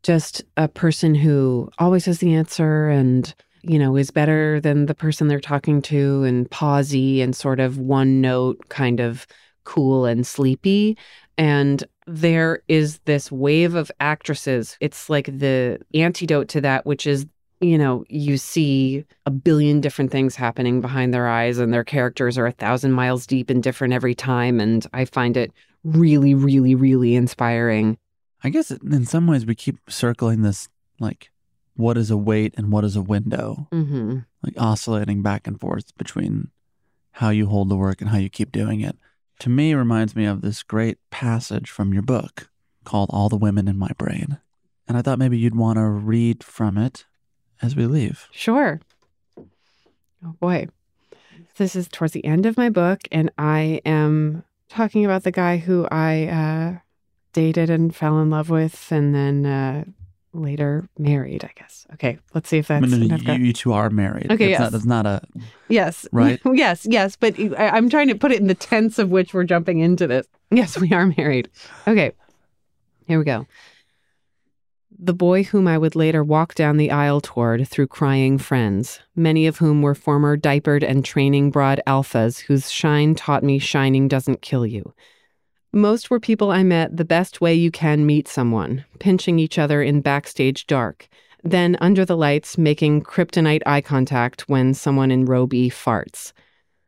just 0.04 0.44
a 0.58 0.68
person 0.68 1.16
who 1.16 1.70
always 1.78 2.06
has 2.06 2.20
the 2.20 2.34
answer 2.34 2.90
and, 2.90 3.34
you 3.62 3.78
know, 3.78 3.96
is 3.96 4.12
better 4.12 4.60
than 4.60 4.86
the 4.86 4.96
person 4.96 5.28
they're 5.28 5.40
talking 5.40 5.82
to 5.84 6.24
and 6.24 6.50
pausey 6.50 7.22
and 7.22 7.36
sort 7.36 7.60
of 7.60 7.78
one 7.78 8.22
note 8.22 8.70
kind 8.70 9.00
of 9.00 9.28
cool 9.64 10.06
and 10.06 10.26
sleepy. 10.26 10.98
And 11.38 11.84
there 12.08 12.64
is 12.68 13.00
this 13.06 13.32
wave 13.32 13.76
of 13.76 13.92
actresses. 14.00 14.78
It's 14.80 15.10
like 15.10 15.26
the 15.26 15.80
antidote 15.94 16.48
to 16.50 16.62
that, 16.62 16.86
which 16.86 17.06
is 17.06 17.26
you 17.62 17.78
know, 17.78 18.06
you 18.08 18.38
see 18.38 19.04
a 19.26 19.32
billion 19.32 19.82
different 19.82 20.12
things 20.12 20.36
happening 20.36 20.82
behind 20.82 21.14
their 21.14 21.28
eyes, 21.28 21.58
and 21.58 21.74
their 21.74 21.84
characters 21.84 22.38
are 22.38 22.48
a 22.48 22.52
thousand 22.52 22.94
miles 22.94 23.28
deep 23.28 23.50
and 23.50 23.62
different 23.62 23.94
every 23.94 24.16
time. 24.16 24.60
And 24.60 24.86
I 24.94 25.06
find 25.06 25.36
it 25.36 25.52
really, 25.84 26.34
really, 26.34 26.76
really 26.76 27.16
inspiring. 27.16 27.98
I 28.44 28.50
guess 28.50 28.72
in 28.72 29.06
some 29.06 29.28
ways 29.28 29.46
we 29.46 29.56
keep 29.56 29.78
circling 29.90 30.42
this 30.42 30.70
like, 31.00 31.32
what 31.76 31.98
is 31.98 32.12
a 32.12 32.18
weight 32.18 32.54
and 32.58 32.72
what 32.72 32.84
is 32.84 32.96
a 32.96 33.02
window? 33.02 33.68
hmm 33.72 34.20
like 34.42 34.54
oscillating 34.58 35.22
back 35.22 35.48
and 35.48 35.60
forth 35.60 35.96
between 35.98 36.50
how 37.12 37.30
you 37.30 37.48
hold 37.48 37.68
the 37.68 37.76
work 37.76 38.00
and 38.00 38.10
how 38.10 38.18
you 38.18 38.30
keep 38.30 38.52
doing 38.54 38.80
it. 38.80 38.96
To 39.40 39.50
me, 39.50 39.72
it 39.72 39.76
reminds 39.76 40.16
me 40.16 40.26
of 40.26 40.40
this 40.42 40.64
great 40.64 40.98
passage 41.10 41.70
from 41.70 41.94
your 41.94 42.04
book 42.04 42.50
called 42.86 43.10
All 43.12 43.28
the 43.28 43.36
Women 43.36 43.68
in 43.68 43.78
My 43.78 43.92
Brain. 43.98 44.40
And 44.88 44.98
I 44.98 45.02
thought 45.02 45.20
maybe 45.20 45.38
you'd 45.38 45.56
want 45.56 45.78
to 45.78 45.84
read 45.84 46.44
from 46.44 46.78
it 46.78 47.06
as 47.62 47.76
we 47.76 47.86
leave. 47.86 48.28
Sure. 48.32 48.80
Oh 50.26 50.36
boy. 50.40 50.68
This 51.58 51.76
is 51.76 51.90
towards 51.90 52.14
the 52.14 52.24
end 52.24 52.46
of 52.46 52.56
my 52.56 52.70
book, 52.70 53.02
and 53.12 53.32
I 53.38 53.82
am 53.86 54.44
talking 54.70 55.04
about 55.04 55.24
the 55.24 55.32
guy 55.32 55.58
who 55.58 55.86
I 55.92 56.28
uh, 56.28 56.80
dated 57.34 57.70
and 57.70 57.96
fell 57.96 58.20
in 58.20 58.30
love 58.30 58.50
with, 58.50 58.92
and 58.92 59.14
then 59.14 59.46
uh, 59.46 59.84
later 60.34 60.88
married, 60.98 61.44
I 61.44 61.52
guess. 61.56 61.86
Okay, 61.94 62.18
let's 62.34 62.50
see 62.50 62.58
if 62.58 62.68
that's. 62.68 62.86
mean, 62.86 63.08
no, 63.08 63.34
you, 63.34 63.46
you, 63.46 63.54
two 63.54 63.74
are 63.74 63.90
married. 63.90 64.32
Okay, 64.32 64.52
that's 64.52 64.52
yes. 64.52 64.60
Not, 64.60 64.72
that's 64.72 64.86
not 64.86 65.06
a. 65.06 65.22
Yes. 65.68 66.08
Right? 66.12 66.40
yes, 66.46 66.86
yes. 66.90 67.16
But 67.16 67.40
I, 67.40 67.70
I'm 67.70 67.90
trying 67.90 68.08
to 68.10 68.16
put 68.16 68.32
it 68.32 68.40
in 68.40 68.48
the 68.48 68.56
tense 68.56 69.00
of 69.00 69.10
which 69.10 69.34
we're 69.34 69.44
jumping 69.44 69.80
into 69.80 70.08
this. 70.08 70.28
Yes, 70.52 70.80
we 70.80 70.92
are 70.94 71.06
married. 71.16 71.48
Okay, 71.88 72.12
here 73.06 73.20
we 73.20 73.26
go. 73.26 73.46
The 74.98 75.14
boy 75.14 75.44
whom 75.44 75.68
I 75.68 75.78
would 75.78 75.96
later 75.96 76.24
walk 76.24 76.56
down 76.56 76.78
the 76.78 76.90
aisle 76.90 77.22
toward 77.22 77.68
through 77.68 77.86
crying 77.86 78.40
friends, 78.40 79.00
many 79.16 79.46
of 79.46 79.60
whom 79.60 79.84
were 79.84 79.94
former 79.94 80.36
diapered 80.36 80.84
and 80.84 81.06
training 81.06 81.52
broad 81.52 81.82
alphas 81.86 82.40
whose 82.40 82.72
shine 82.72 83.14
taught 83.14 83.44
me 83.44 83.60
shining 83.60 84.08
doesn't 84.08 84.42
kill 84.42 84.66
you. 84.66 84.92
Most 85.72 86.10
were 86.10 86.20
people 86.20 86.50
I 86.50 86.64
met 86.64 86.98
the 86.98 87.06
best 87.06 87.42
way 87.42 87.54
you 87.54 87.70
can 87.70 88.04
meet 88.04 88.28
someone, 88.28 88.86
pinching 88.98 89.38
each 89.38 89.60
other 89.60 89.84
in 89.84 90.02
backstage 90.02 90.66
dark, 90.66 91.08
then 91.44 91.78
under 91.80 92.06
the 92.06 92.18
lights 92.18 92.58
making 92.58 93.04
kryptonite 93.04 93.62
eye 93.68 93.82
contact 93.82 94.50
when 94.50 94.74
someone 94.74 95.12
in 95.12 95.26
row 95.26 95.46
B 95.46 95.70
farts. 95.70 96.34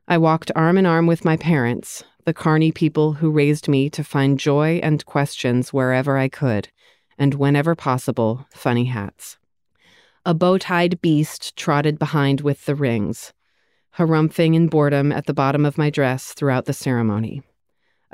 I 0.07 0.17
walked 0.17 0.51
arm 0.55 0.79
in 0.79 0.87
arm 0.87 1.05
with 1.05 1.23
my 1.23 1.37
parents, 1.37 2.03
the 2.25 2.33
carny 2.33 2.71
people 2.71 3.13
who 3.13 3.29
raised 3.29 3.67
me 3.67 3.87
to 3.91 4.03
find 4.03 4.39
joy 4.39 4.79
and 4.81 5.05
questions 5.05 5.71
wherever 5.71 6.17
I 6.17 6.27
could 6.27 6.69
and 7.19 7.35
whenever 7.35 7.75
possible, 7.75 8.47
funny 8.49 8.85
hats. 8.85 9.37
A 10.25 10.33
bow 10.33 10.57
tied 10.57 10.99
beast 11.01 11.55
trotted 11.55 11.99
behind 11.99 12.41
with 12.41 12.65
the 12.65 12.73
rings, 12.73 13.31
harumphing 13.97 14.55
in 14.55 14.69
boredom 14.69 15.11
at 15.11 15.27
the 15.27 15.35
bottom 15.35 15.65
of 15.65 15.77
my 15.77 15.91
dress 15.91 16.33
throughout 16.33 16.65
the 16.65 16.73
ceremony. 16.73 17.43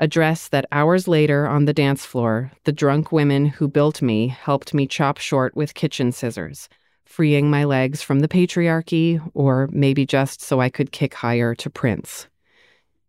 A 0.00 0.06
dress 0.06 0.46
that 0.48 0.66
hours 0.70 1.08
later 1.08 1.48
on 1.48 1.64
the 1.64 1.72
dance 1.72 2.04
floor, 2.04 2.52
the 2.62 2.72
drunk 2.72 3.10
women 3.10 3.46
who 3.46 3.66
built 3.66 4.00
me 4.00 4.28
helped 4.28 4.72
me 4.72 4.86
chop 4.86 5.18
short 5.18 5.56
with 5.56 5.74
kitchen 5.74 6.12
scissors, 6.12 6.68
freeing 7.04 7.50
my 7.50 7.64
legs 7.64 8.00
from 8.00 8.20
the 8.20 8.28
patriarchy, 8.28 9.20
or 9.34 9.68
maybe 9.72 10.06
just 10.06 10.40
so 10.40 10.60
I 10.60 10.68
could 10.68 10.92
kick 10.92 11.14
higher 11.14 11.52
to 11.56 11.68
Prince. 11.68 12.28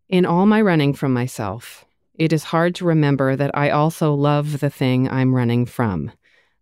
In 0.08 0.26
all 0.26 0.46
my 0.46 0.60
running 0.60 0.92
from 0.92 1.12
myself, 1.12 1.84
it 2.14 2.32
is 2.32 2.44
hard 2.44 2.74
to 2.74 2.84
remember 2.84 3.36
that 3.36 3.56
I 3.56 3.70
also 3.70 4.12
love 4.12 4.58
the 4.58 4.70
thing 4.70 5.08
I'm 5.08 5.32
running 5.32 5.66
from, 5.66 6.10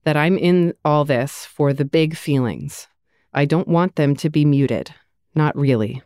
that 0.05 0.17
I'm 0.17 0.37
in 0.37 0.75
all 0.85 1.07
this 1.07 1.47
for 1.47 1.73
the 1.73 1.87
big 1.87 2.15
feelings. 2.15 2.87
I 3.33 3.47
don't 3.47 3.67
want 3.67 3.97
them 3.97 4.15
to 4.17 4.29
be 4.29 4.45
muted, 4.45 4.93
not 5.35 5.57
really. 5.57 6.03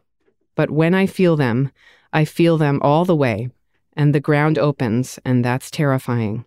But 0.55 0.71
when 0.71 0.95
I 0.95 1.07
feel 1.07 1.35
them, 1.35 1.73
I 2.13 2.25
feel 2.25 2.57
them 2.57 2.79
all 2.83 3.05
the 3.05 3.17
way, 3.17 3.51
and 3.97 4.15
the 4.15 4.21
ground 4.21 4.59
opens, 4.59 5.19
and 5.25 5.45
that's 5.45 5.71
terrifying. 5.71 6.45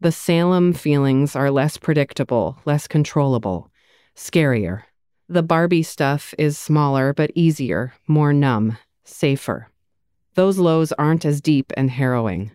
The 0.00 0.12
Salem 0.12 0.72
feelings 0.74 1.34
are 1.34 1.50
less 1.50 1.78
predictable, 1.78 2.58
less 2.64 2.86
controllable, 2.86 3.70
scarier. 4.14 4.82
The 5.28 5.42
Barbie 5.42 5.82
stuff 5.82 6.34
is 6.38 6.58
smaller 6.58 7.12
but 7.12 7.32
easier, 7.34 7.94
more 8.06 8.32
numb, 8.32 8.76
safer. 9.04 9.70
Those 10.34 10.58
lows 10.58 10.92
aren't 10.92 11.24
as 11.24 11.40
deep 11.40 11.72
and 11.76 11.90
harrowing. 11.90 12.50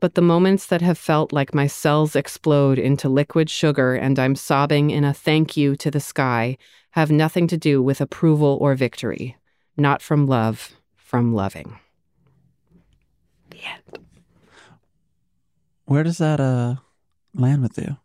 But 0.00 0.16
the 0.16 0.20
moments 0.20 0.66
that 0.66 0.82
have 0.82 0.98
felt 0.98 1.32
like 1.32 1.54
my 1.54 1.66
cells 1.66 2.14
explode 2.14 2.78
into 2.78 3.08
liquid 3.08 3.48
sugar 3.48 3.94
and 3.94 4.18
I'm 4.18 4.34
sobbing 4.34 4.90
in 4.90 5.04
a 5.04 5.14
thank 5.14 5.56
you 5.56 5.76
to 5.76 5.90
the 5.90 6.00
sky 6.00 6.58
have 6.90 7.10
nothing 7.10 7.46
to 7.46 7.56
do 7.56 7.82
with 7.82 8.00
approval 8.00 8.58
or 8.60 8.74
victory. 8.74 9.36
Not 9.76 10.02
from 10.02 10.26
love, 10.26 10.72
from 10.96 11.32
loving. 11.32 11.78
End. 13.64 14.06
Where 15.84 16.02
does 16.02 16.18
that 16.18 16.40
uh 16.40 16.76
land 17.34 17.62
with 17.62 17.78
you? 17.78 17.96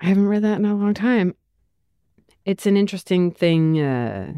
I 0.00 0.06
haven't 0.06 0.26
read 0.26 0.42
that 0.42 0.58
in 0.58 0.64
a 0.64 0.74
long 0.74 0.94
time. 0.94 1.34
It's 2.44 2.66
an 2.66 2.76
interesting 2.76 3.30
thing. 3.30 3.80
Uh, 3.80 4.32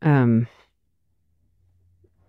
um, 0.00 0.46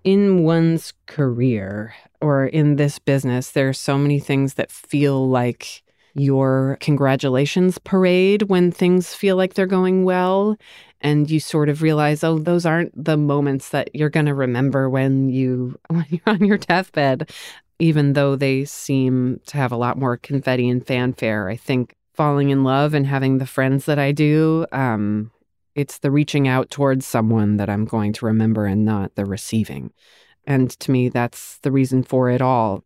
in 0.03 0.43
one's 0.43 0.93
career 1.07 1.93
or 2.21 2.45
in 2.45 2.75
this 2.75 2.99
business, 2.99 3.51
there 3.51 3.67
are 3.69 3.73
so 3.73 3.97
many 3.97 4.19
things 4.19 4.53
that 4.53 4.71
feel 4.71 5.27
like 5.27 5.83
your 6.13 6.77
congratulations 6.79 7.77
parade 7.79 8.43
when 8.43 8.71
things 8.71 9.13
feel 9.13 9.35
like 9.35 9.53
they're 9.53 9.65
going 9.65 10.03
well. 10.05 10.55
And 11.01 11.29
you 11.29 11.39
sort 11.39 11.69
of 11.69 11.81
realize, 11.81 12.23
oh, 12.23 12.39
those 12.39 12.65
aren't 12.65 12.91
the 13.01 13.17
moments 13.17 13.69
that 13.69 13.93
you're 13.93 14.09
going 14.09 14.25
to 14.25 14.33
remember 14.33 14.89
when 14.89 15.29
you 15.29 15.79
when 15.89 16.05
you're 16.09 16.21
on 16.25 16.43
your 16.43 16.57
deathbed, 16.57 17.31
even 17.79 18.13
though 18.13 18.35
they 18.35 18.65
seem 18.65 19.39
to 19.47 19.57
have 19.57 19.71
a 19.71 19.77
lot 19.77 19.97
more 19.97 20.17
confetti 20.17 20.69
and 20.69 20.85
fanfare. 20.85 21.49
I 21.49 21.57
think 21.57 21.95
falling 22.13 22.49
in 22.49 22.63
love 22.63 22.93
and 22.93 23.05
having 23.05 23.37
the 23.37 23.45
friends 23.45 23.85
that 23.85 23.99
I 23.99 24.11
do, 24.11 24.65
um, 24.71 25.31
it's 25.75 25.99
the 25.99 26.11
reaching 26.11 26.47
out 26.47 26.71
towards 26.71 27.05
someone 27.05 27.57
that 27.57 27.69
I'm 27.69 27.85
going 27.85 28.13
to 28.13 28.25
remember 28.25 28.65
and 28.65 28.85
not 28.85 29.15
the 29.15 29.25
receiving. 29.25 29.91
And 30.47 30.69
to 30.79 30.91
me, 30.91 31.09
that's 31.09 31.57
the 31.59 31.71
reason 31.71 32.03
for 32.03 32.29
it 32.29 32.41
all. 32.41 32.83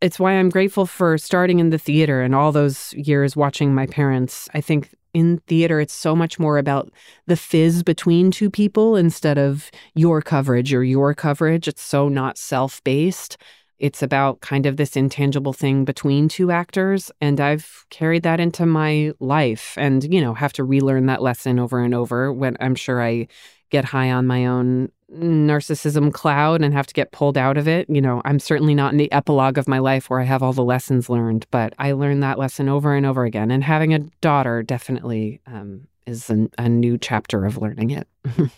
It's 0.00 0.18
why 0.18 0.32
I'm 0.32 0.50
grateful 0.50 0.86
for 0.86 1.16
starting 1.16 1.60
in 1.60 1.70
the 1.70 1.78
theater 1.78 2.20
and 2.20 2.34
all 2.34 2.52
those 2.52 2.92
years 2.94 3.36
watching 3.36 3.74
my 3.74 3.86
parents. 3.86 4.48
I 4.52 4.60
think 4.60 4.94
in 5.16 5.38
theater, 5.46 5.80
it's 5.80 5.94
so 5.94 6.14
much 6.14 6.38
more 6.38 6.58
about 6.58 6.92
the 7.26 7.38
fizz 7.38 7.82
between 7.82 8.30
two 8.30 8.50
people 8.50 8.96
instead 8.96 9.38
of 9.38 9.70
your 9.94 10.20
coverage 10.20 10.74
or 10.74 10.84
your 10.84 11.14
coverage. 11.14 11.66
It's 11.66 11.80
so 11.80 12.10
not 12.10 12.36
self 12.36 12.84
based. 12.84 13.38
It's 13.78 14.02
about 14.02 14.42
kind 14.42 14.66
of 14.66 14.76
this 14.76 14.94
intangible 14.94 15.54
thing 15.54 15.86
between 15.86 16.28
two 16.28 16.50
actors. 16.50 17.10
And 17.22 17.40
I've 17.40 17.86
carried 17.88 18.24
that 18.24 18.40
into 18.40 18.66
my 18.66 19.12
life 19.18 19.72
and, 19.78 20.04
you 20.12 20.20
know, 20.20 20.34
have 20.34 20.52
to 20.52 20.64
relearn 20.64 21.06
that 21.06 21.22
lesson 21.22 21.58
over 21.58 21.80
and 21.80 21.94
over 21.94 22.30
when 22.30 22.58
I'm 22.60 22.74
sure 22.74 23.02
I 23.02 23.28
get 23.70 23.86
high 23.86 24.10
on 24.10 24.26
my 24.26 24.44
own 24.44 24.90
narcissism 25.12 26.12
cloud 26.12 26.62
and 26.62 26.74
have 26.74 26.86
to 26.86 26.94
get 26.94 27.12
pulled 27.12 27.38
out 27.38 27.56
of 27.56 27.68
it. 27.68 27.88
You 27.88 28.00
know, 28.00 28.22
I'm 28.24 28.38
certainly 28.38 28.74
not 28.74 28.92
in 28.92 28.98
the 28.98 29.10
epilogue 29.12 29.58
of 29.58 29.68
my 29.68 29.78
life 29.78 30.10
where 30.10 30.20
I 30.20 30.24
have 30.24 30.42
all 30.42 30.52
the 30.52 30.64
lessons 30.64 31.08
learned, 31.08 31.46
but 31.50 31.74
I 31.78 31.92
learned 31.92 32.22
that 32.22 32.38
lesson 32.38 32.68
over 32.68 32.94
and 32.94 33.06
over 33.06 33.24
again. 33.24 33.50
And 33.50 33.62
having 33.62 33.94
a 33.94 34.00
daughter 34.20 34.62
definitely 34.62 35.40
um, 35.46 35.86
is 36.06 36.28
an, 36.30 36.50
a 36.58 36.68
new 36.68 36.98
chapter 36.98 37.44
of 37.44 37.58
learning 37.58 37.90
it. 37.90 38.08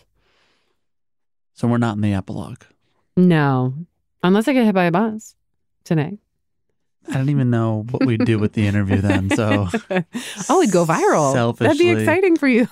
so 1.53 1.67
we're 1.67 1.77
not 1.77 1.95
in 1.95 2.01
the 2.01 2.13
epilogue. 2.13 2.63
No, 3.15 3.73
unless 4.23 4.47
I 4.47 4.53
get 4.53 4.65
hit 4.65 4.75
by 4.75 4.85
a 4.85 4.91
bus 4.91 5.35
today. 5.83 6.19
I 7.07 7.13
don't 7.13 7.29
even 7.29 7.49
know 7.49 7.85
what 7.89 8.05
we'd 8.05 8.25
do 8.25 8.37
with 8.37 8.53
the 8.53 8.67
interview 8.67 8.97
then. 9.01 9.29
So, 9.31 9.67
oh, 10.49 10.61
it'd 10.61 10.71
go 10.71 10.85
viral. 10.85 11.57
That'd 11.57 11.77
be 11.77 11.89
exciting 11.89 12.37
for 12.37 12.47
you. 12.47 12.67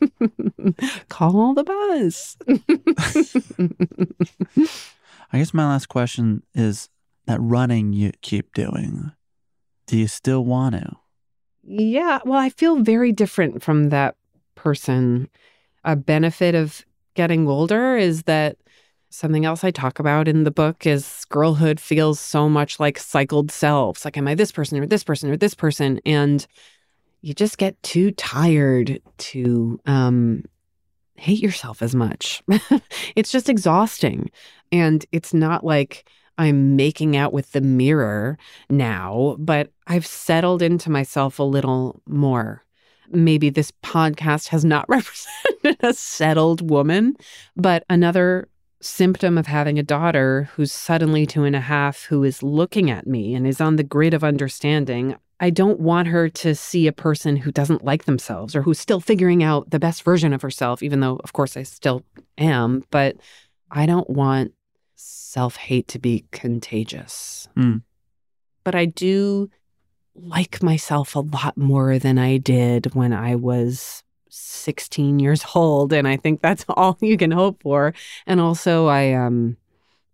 Call 1.08 1.54
the 1.54 1.64
bus. 1.64 2.36
I 5.32 5.38
guess 5.38 5.54
my 5.54 5.66
last 5.66 5.86
question 5.86 6.42
is 6.54 6.88
that 7.26 7.40
running 7.40 7.92
you 7.92 8.12
keep 8.20 8.52
doing. 8.54 9.12
Do 9.86 9.98
you 9.98 10.08
still 10.08 10.44
want 10.44 10.74
to? 10.74 10.96
Yeah. 11.64 12.20
Well, 12.24 12.38
I 12.38 12.48
feel 12.48 12.82
very 12.82 13.12
different 13.12 13.62
from 13.62 13.90
that 13.90 14.16
person. 14.54 15.28
A 15.84 15.96
benefit 15.96 16.54
of 16.54 16.84
getting 17.14 17.48
older 17.48 17.96
is 17.96 18.24
that 18.24 18.56
Something 19.14 19.44
else 19.44 19.62
I 19.62 19.70
talk 19.70 19.98
about 19.98 20.26
in 20.26 20.44
the 20.44 20.50
book 20.50 20.86
is 20.86 21.26
girlhood 21.28 21.78
feels 21.78 22.18
so 22.18 22.48
much 22.48 22.80
like 22.80 22.98
cycled 22.98 23.50
selves. 23.50 24.06
Like, 24.06 24.16
am 24.16 24.26
I 24.26 24.34
this 24.34 24.50
person 24.50 24.78
or 24.78 24.86
this 24.86 25.04
person 25.04 25.30
or 25.30 25.36
this 25.36 25.54
person? 25.54 26.00
And 26.06 26.46
you 27.22 27.34
just 27.34 27.56
get 27.56 27.80
too 27.82 28.10
tired 28.10 29.00
to 29.16 29.80
um, 29.86 30.44
hate 31.16 31.40
yourself 31.40 31.80
as 31.80 31.94
much. 31.94 32.42
it's 33.16 33.30
just 33.30 33.48
exhausting. 33.48 34.30
And 34.72 35.06
it's 35.12 35.32
not 35.32 35.64
like 35.64 36.08
I'm 36.36 36.74
making 36.74 37.16
out 37.16 37.32
with 37.32 37.52
the 37.52 37.60
mirror 37.60 38.38
now, 38.68 39.36
but 39.38 39.70
I've 39.86 40.06
settled 40.06 40.62
into 40.62 40.90
myself 40.90 41.38
a 41.38 41.44
little 41.44 42.02
more. 42.06 42.64
Maybe 43.10 43.50
this 43.50 43.70
podcast 43.84 44.48
has 44.48 44.64
not 44.64 44.86
represented 44.88 45.76
a 45.80 45.94
settled 45.94 46.68
woman, 46.68 47.14
but 47.56 47.84
another 47.88 48.48
symptom 48.80 49.38
of 49.38 49.46
having 49.46 49.78
a 49.78 49.82
daughter 49.82 50.48
who's 50.54 50.72
suddenly 50.72 51.24
two 51.24 51.44
and 51.44 51.54
a 51.54 51.60
half, 51.60 52.04
who 52.04 52.24
is 52.24 52.42
looking 52.42 52.90
at 52.90 53.06
me 53.06 53.34
and 53.34 53.46
is 53.46 53.60
on 53.60 53.76
the 53.76 53.84
grid 53.84 54.12
of 54.12 54.24
understanding. 54.24 55.14
I 55.42 55.50
don't 55.50 55.80
want 55.80 56.06
her 56.06 56.28
to 56.28 56.54
see 56.54 56.86
a 56.86 56.92
person 56.92 57.34
who 57.34 57.50
doesn't 57.50 57.84
like 57.84 58.04
themselves 58.04 58.54
or 58.54 58.62
who's 58.62 58.78
still 58.78 59.00
figuring 59.00 59.42
out 59.42 59.68
the 59.70 59.80
best 59.80 60.04
version 60.04 60.32
of 60.32 60.40
herself, 60.40 60.84
even 60.84 61.00
though, 61.00 61.16
of 61.24 61.32
course, 61.32 61.56
I 61.56 61.64
still 61.64 62.04
am. 62.38 62.84
But 62.92 63.16
I 63.68 63.86
don't 63.86 64.08
want 64.08 64.52
self 64.94 65.56
hate 65.56 65.88
to 65.88 65.98
be 65.98 66.26
contagious. 66.30 67.48
Mm. 67.56 67.82
But 68.62 68.76
I 68.76 68.84
do 68.84 69.50
like 70.14 70.62
myself 70.62 71.16
a 71.16 71.20
lot 71.20 71.56
more 71.56 71.98
than 71.98 72.18
I 72.18 72.36
did 72.36 72.94
when 72.94 73.12
I 73.12 73.34
was 73.34 74.04
16 74.28 75.18
years 75.18 75.44
old 75.56 75.92
and 75.92 76.06
I 76.06 76.18
think 76.18 76.40
that's 76.40 76.64
all 76.68 76.96
you 77.00 77.16
can 77.16 77.32
hope 77.32 77.64
for. 77.64 77.94
And 78.28 78.40
also 78.40 78.86
I 78.86 79.14
um 79.14 79.56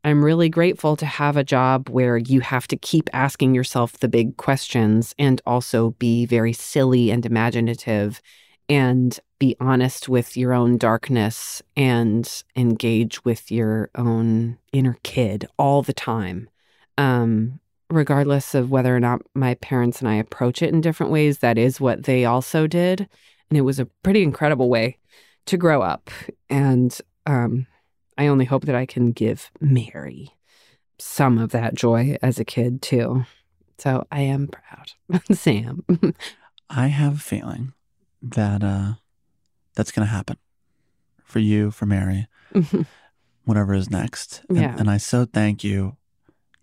I'm 0.05 0.25
really 0.25 0.49
grateful 0.49 0.97
to 0.97 1.07
have 1.07 1.37
a 1.37 1.45
job 1.45 1.89
where 1.89 2.17
you 2.17 2.41
have 2.41 2.69
to 2.69 2.77
keep 2.77 3.11
asking 3.13 3.55
yourself 3.55 3.99
the 3.99 4.09
big 4.09 4.37
questions 4.37 5.15
and 5.19 5.41
also 5.45 5.91
be 5.99 6.25
very 6.25 6.53
silly 6.53 7.11
and 7.11 7.27
imaginative 7.27 8.23
and 8.69 9.19
be 9.39 9.57
honest 9.61 10.09
with 10.09 10.37
your 10.37 10.53
own 10.53 10.79
darkness 10.79 11.63
and 11.77 12.43
engage 12.55 13.25
with 13.25 13.51
your 13.51 13.91
own 13.95 14.59
inner 14.73 14.97
kid 15.03 15.47
all 15.59 15.83
the 15.83 15.93
time. 15.93 16.49
Um, 16.97 17.61
regardless 17.91 18.55
of 18.55 18.71
whether 18.71 18.95
or 18.95 19.01
not 19.01 19.23
my 19.35 19.55
parents 19.55 20.01
and 20.01 20.09
I 20.09 20.15
approach 20.15 20.63
it 20.63 20.73
in 20.73 20.81
different 20.81 21.13
ways, 21.13 21.39
that 21.39 21.59
is 21.59 21.81
what 21.81 22.05
they 22.05 22.25
also 22.25 22.67
did. 22.67 23.09
And 23.49 23.57
it 23.57 23.63
was 23.63 23.79
a 23.79 23.87
pretty 24.03 24.23
incredible 24.23 24.69
way 24.69 24.99
to 25.47 25.57
grow 25.57 25.81
up. 25.83 26.11
And 26.51 26.97
um, 27.27 27.67
I 28.19 28.27
only 28.27 28.45
hope 28.45 28.65
that 28.67 28.75
I 28.75 28.85
can 28.85 29.13
give 29.13 29.51
Mary 29.61 30.31
some 30.99 31.39
of 31.39 31.51
that 31.53 31.75
joy 31.75 32.19
as 32.21 32.39
a 32.39 32.45
kid, 32.45 32.83
too. 32.83 33.25
So 33.79 34.05
I 34.11 34.23
am 34.23 34.49
proud. 34.49 35.23
Sam. 35.33 35.85
I 36.69 36.89
have 36.89 37.15
a 37.15 37.19
feeling 37.19 37.73
that 38.21 38.65
uh, 38.65 38.95
that's 39.75 39.93
going 39.93 40.07
to 40.07 40.13
happen 40.13 40.37
for 41.23 41.39
you, 41.39 41.71
for 41.71 41.87
Mary, 41.87 42.27
whatever 43.45 43.73
is 43.73 43.89
next. 43.89 44.43
And, 44.49 44.59
Yeah. 44.59 44.75
and 44.77 44.91
I 44.91 44.97
so 44.97 45.25
thank 45.25 45.63
you, 45.63 45.97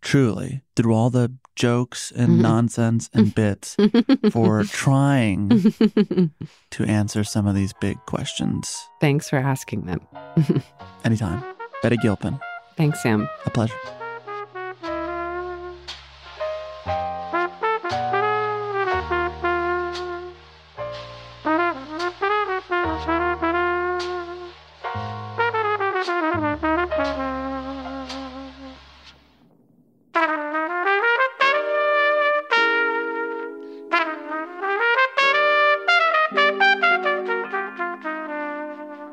truly, 0.01 0.61
through 0.75 0.93
all 0.93 1.09
the 1.09 1.31
jokes 1.55 2.11
and 2.11 2.29
Mhm. 2.29 2.41
nonsense 2.41 3.09
and 3.13 3.33
bits, 3.35 3.75
for 4.31 4.63
trying 4.63 5.49
to 6.71 6.83
answer 6.85 7.23
some 7.23 7.47
of 7.47 7.55
these 7.55 7.73
big 7.81 7.97
questions. 8.05 8.89
Thanks 9.01 9.29
for 9.29 9.37
asking 9.37 9.85
them. 9.85 9.99
Anytime. 11.05 11.43
Betty 11.81 11.97
Gilpin, 11.97 12.39
Thanks, 12.77 13.01
Sam. 13.03 13.27
a 13.45 13.49
pleasure. 13.49 13.75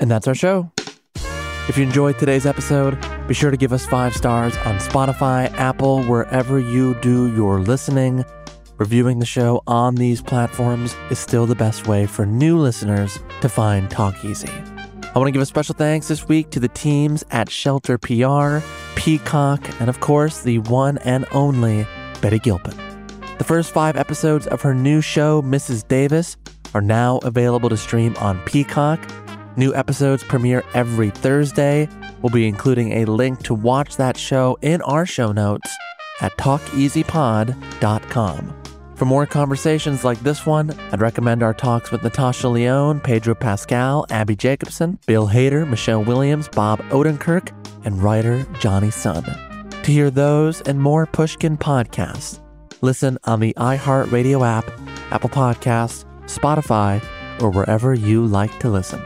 And 0.03 0.11
that's 0.11 0.27
our 0.27 0.35
show. 0.35 0.71
If 1.69 1.79
you 1.79 1.85
enjoyed 1.85 2.19
today's 2.19 2.45
episode, 2.45 2.99
be 3.29 3.35
sure 3.35 3.53
to 3.53 3.57
give 3.57 3.73
us 3.73 3.87
five 3.87 4.15
stars 4.15 4.57
on 4.59 4.79
Spotify, 4.79 5.51
Apple, 5.55 6.03
wherever 6.03 6.59
you 6.59 6.95
do 7.01 7.33
your 7.37 7.61
listening. 7.61 8.25
Reviewing 8.79 9.21
the 9.21 9.27
show 9.27 9.63
on 9.69 9.95
these 9.95 10.21
platforms 10.21 10.97
is 11.11 11.21
still 11.21 11.47
the 11.47 11.55
best 11.55 11.87
way 11.87 12.07
for 12.07 12.27
new 12.27 12.59
listeners 12.59 13.21
to 13.43 13.49
find 13.49 13.89
Talk 13.89 14.25
Easy. 14.25 14.51
I 15.15 15.19
want 15.19 15.29
to 15.29 15.31
give 15.33 15.41
a 15.41 15.47
special 15.47 15.77
thanks 15.77 16.09
this 16.09 16.27
week 16.27 16.51
to 16.51 16.59
the 16.59 16.69
teams 16.69 17.23
at 17.31 17.49
Shelter 17.49 17.97
PR, 17.97 18.59
Peacock, 18.97 19.81
and 19.81 19.89
of 19.89 20.01
course, 20.01 20.41
the 20.41 20.59
one 20.59 20.99
and 20.99 21.27
only 21.31 21.87
Betty 22.21 22.41
Gilpin. 22.41 22.75
The 23.39 23.45
first 23.45 23.71
five 23.71 23.97
episodes 23.97 24.49
of 24.49 24.63
her 24.63 24.75
new 24.75 25.01
show, 25.01 25.43
Mrs. 25.43 25.87
Davis, 25.87 26.37
are 26.75 26.81
now 26.81 27.19
available 27.23 27.69
to 27.69 27.77
stream 27.77 28.17
on 28.17 28.41
Peacock. 28.47 28.99
New 29.57 29.75
episodes 29.75 30.23
premiere 30.25 30.65
every 30.73 31.11
Thursday. 31.11 31.87
We'll 32.23 32.33
be 32.33 32.49
including 32.49 32.93
a 32.93 33.05
link 33.05 33.43
to 33.45 33.53
watch 33.55 33.97
that 33.97 34.17
show 34.17 34.57
in 34.63 34.81
our 34.83 35.05
show 35.05 35.33
notes 35.33 35.69
at 36.21 36.37
talkeasypod.com. 36.39 38.59
For 38.95 39.05
more 39.05 39.27
conversations 39.27 40.05
like 40.05 40.21
this 40.21 40.47
one, 40.47 40.71
I'd 40.93 41.01
recommend 41.01 41.43
our 41.43 41.53
talks 41.53 41.91
with 41.91 42.05
Natasha 42.05 42.49
Lyonne, 42.49 43.01
Pedro 43.01 43.35
Pascal, 43.35 44.07
Abbi 44.11 44.35
Jacobson, 44.35 45.01
Bill 45.07 45.27
Hader, 45.29 45.69
Michelle 45.69 46.05
Williams, 46.05 46.49
Bob 46.49 46.79
Odenkirk, 46.91 47.51
and 47.85 48.01
writer 48.03 48.47
Jonny 48.61 48.93
Sun. 48.93 49.25
To 49.25 49.91
hear 49.91 50.09
those 50.11 50.61
and 50.63 50.81
more 50.81 51.05
Pushkin 51.07 51.59
podcasts, 51.59 52.41
listen 52.81 53.19
on 53.25 53.41
the 53.41 53.53
iHeartRadio 53.55 54.47
app, 54.47 54.71
Apple 55.11 55.31
Podcasts, 55.31 56.05
Spotify, 56.27 57.03
or 57.43 57.51
wherever 57.51 57.93
you 57.93 58.25
like 58.25 58.57
to 58.61 58.71
listen. 58.71 59.03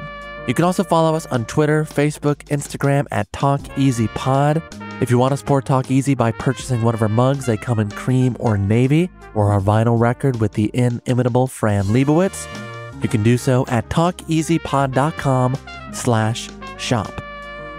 You 0.46 0.54
can 0.54 0.64
also 0.64 0.84
follow 0.84 1.16
us 1.16 1.26
on 1.26 1.44
Twitter, 1.46 1.84
Facebook, 1.84 2.44
Instagram 2.46 3.06
at 3.10 3.30
TalkEasyPod. 3.32 5.02
If 5.02 5.10
you 5.10 5.18
want 5.18 5.32
to 5.32 5.36
support 5.36 5.66
Talk 5.66 5.90
Easy 5.90 6.14
by 6.14 6.30
purchasing 6.30 6.82
one 6.82 6.94
of 6.94 7.02
our 7.02 7.08
mugs, 7.08 7.46
they 7.46 7.56
come 7.56 7.80
in 7.80 7.90
cream 7.90 8.36
or 8.38 8.56
navy, 8.56 9.10
or 9.34 9.50
our 9.50 9.60
vinyl 9.60 9.98
record 9.98 10.40
with 10.40 10.52
the 10.52 10.70
inimitable 10.72 11.48
Fran 11.48 11.84
Lebowitz, 11.86 12.46
you 13.02 13.08
can 13.08 13.22
do 13.22 13.36
so 13.36 13.66
at 13.68 13.88
talkeasypod.com 13.90 15.56
slash 15.92 16.48
shop. 16.78 17.22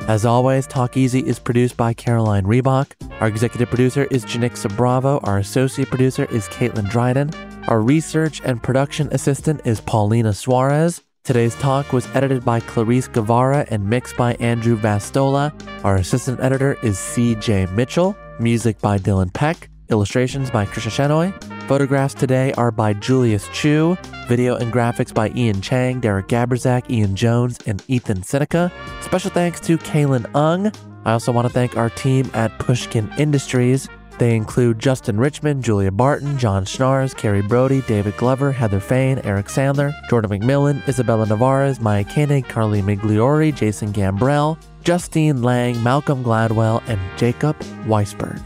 As 0.07 0.25
always, 0.25 0.67
Talk 0.67 0.95
Easy 0.95 1.19
is 1.19 1.39
produced 1.39 1.75
by 1.75 1.93
Caroline 1.93 2.45
Reebok. 2.45 2.91
Our 3.19 3.27
executive 3.27 3.69
producer 3.69 4.07
is 4.11 4.23
Janixa 4.25 4.75
Bravo. 4.77 5.19
Our 5.23 5.39
associate 5.39 5.89
producer 5.89 6.25
is 6.25 6.47
Caitlin 6.49 6.89
Dryden. 6.89 7.33
Our 7.67 7.81
research 7.81 8.41
and 8.45 8.61
production 8.61 9.09
assistant 9.11 9.61
is 9.65 9.81
Paulina 9.81 10.33
Suarez. 10.33 11.01
Today's 11.27 11.55
talk 11.55 11.91
was 11.91 12.07
edited 12.15 12.45
by 12.45 12.61
Clarice 12.61 13.09
Guevara 13.09 13.67
and 13.69 13.85
mixed 13.85 14.15
by 14.15 14.35
Andrew 14.35 14.77
Vastola. 14.77 15.51
Our 15.83 15.97
assistant 15.97 16.39
editor 16.39 16.77
is 16.83 16.97
C.J. 16.97 17.65
Mitchell. 17.65 18.15
Music 18.39 18.79
by 18.79 18.97
Dylan 18.97 19.33
Peck. 19.33 19.69
Illustrations 19.89 20.49
by 20.49 20.65
Krisha 20.65 20.89
Shenoy. 20.89 21.33
Photographs 21.63 22.13
today 22.13 22.53
are 22.53 22.71
by 22.71 22.93
Julius 22.93 23.49
Chu. 23.49 23.97
Video 24.29 24.55
and 24.55 24.71
graphics 24.71 25.13
by 25.13 25.27
Ian 25.31 25.59
Chang, 25.59 25.99
Derek 25.99 26.29
Gaberzak, 26.29 26.89
Ian 26.89 27.13
Jones, 27.13 27.59
and 27.65 27.83
Ethan 27.89 28.23
Seneca. 28.23 28.71
Special 29.01 29.29
thanks 29.29 29.59
to 29.59 29.77
Kaylin 29.79 30.33
Ung. 30.33 30.71
I 31.03 31.11
also 31.11 31.33
want 31.33 31.45
to 31.45 31.53
thank 31.53 31.75
our 31.75 31.89
team 31.89 32.31
at 32.35 32.57
Pushkin 32.57 33.11
Industries. 33.17 33.89
They 34.17 34.35
include 34.35 34.79
Justin 34.79 35.19
Richmond, 35.19 35.63
Julia 35.63 35.91
Barton, 35.91 36.37
John 36.39 36.65
Schnars, 36.65 37.15
Carrie 37.15 37.43
Brody, 37.43 37.81
David 37.81 38.17
Glover, 38.17 38.51
Heather 38.51 38.79
Fain, 38.79 39.19
Eric 39.23 39.45
Sandler, 39.45 39.93
Jordan 40.09 40.31
McMillan, 40.31 40.87
Isabella 40.87 41.27
Navarez, 41.27 41.79
Maya 41.79 42.03
Koenig, 42.03 42.47
Carly 42.47 42.81
Migliori, 42.81 43.53
Jason 43.53 43.93
Gambrell, 43.93 44.57
Justine 44.83 45.43
Lang, 45.43 45.81
Malcolm 45.83 46.23
Gladwell, 46.23 46.81
and 46.87 46.99
Jacob 47.17 47.57
Weisberg. 47.85 48.41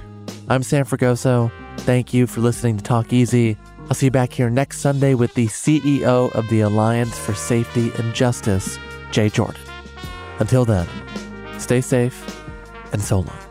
I'm 0.49 0.63
Sam 0.63 0.86
Fragoso. 0.86 1.51
Thank 1.78 2.13
you 2.13 2.28
for 2.28 2.41
listening 2.41 2.78
to 2.78 2.84
Talk 2.84 3.13
Easy. 3.13 3.57
I'll 3.84 3.93
see 3.93 4.07
you 4.07 4.11
back 4.11 4.34
here 4.34 4.49
next 4.49 4.80
Sunday 4.80 5.13
with 5.13 5.34
the 5.34 5.47
CEO 5.47 6.32
of 6.34 6.47
the 6.49 6.61
Alliance 6.61 7.17
for 7.17 7.34
Safety 7.34 7.91
and 7.97 8.13
Justice, 8.13 8.78
Jay 9.11 9.30
Jordan. 9.30 9.61
Until 10.39 10.65
then, 10.65 10.88
stay 11.59 11.80
safe 11.80 12.45
and 12.91 13.01
so 13.01 13.19
long. 13.19 13.51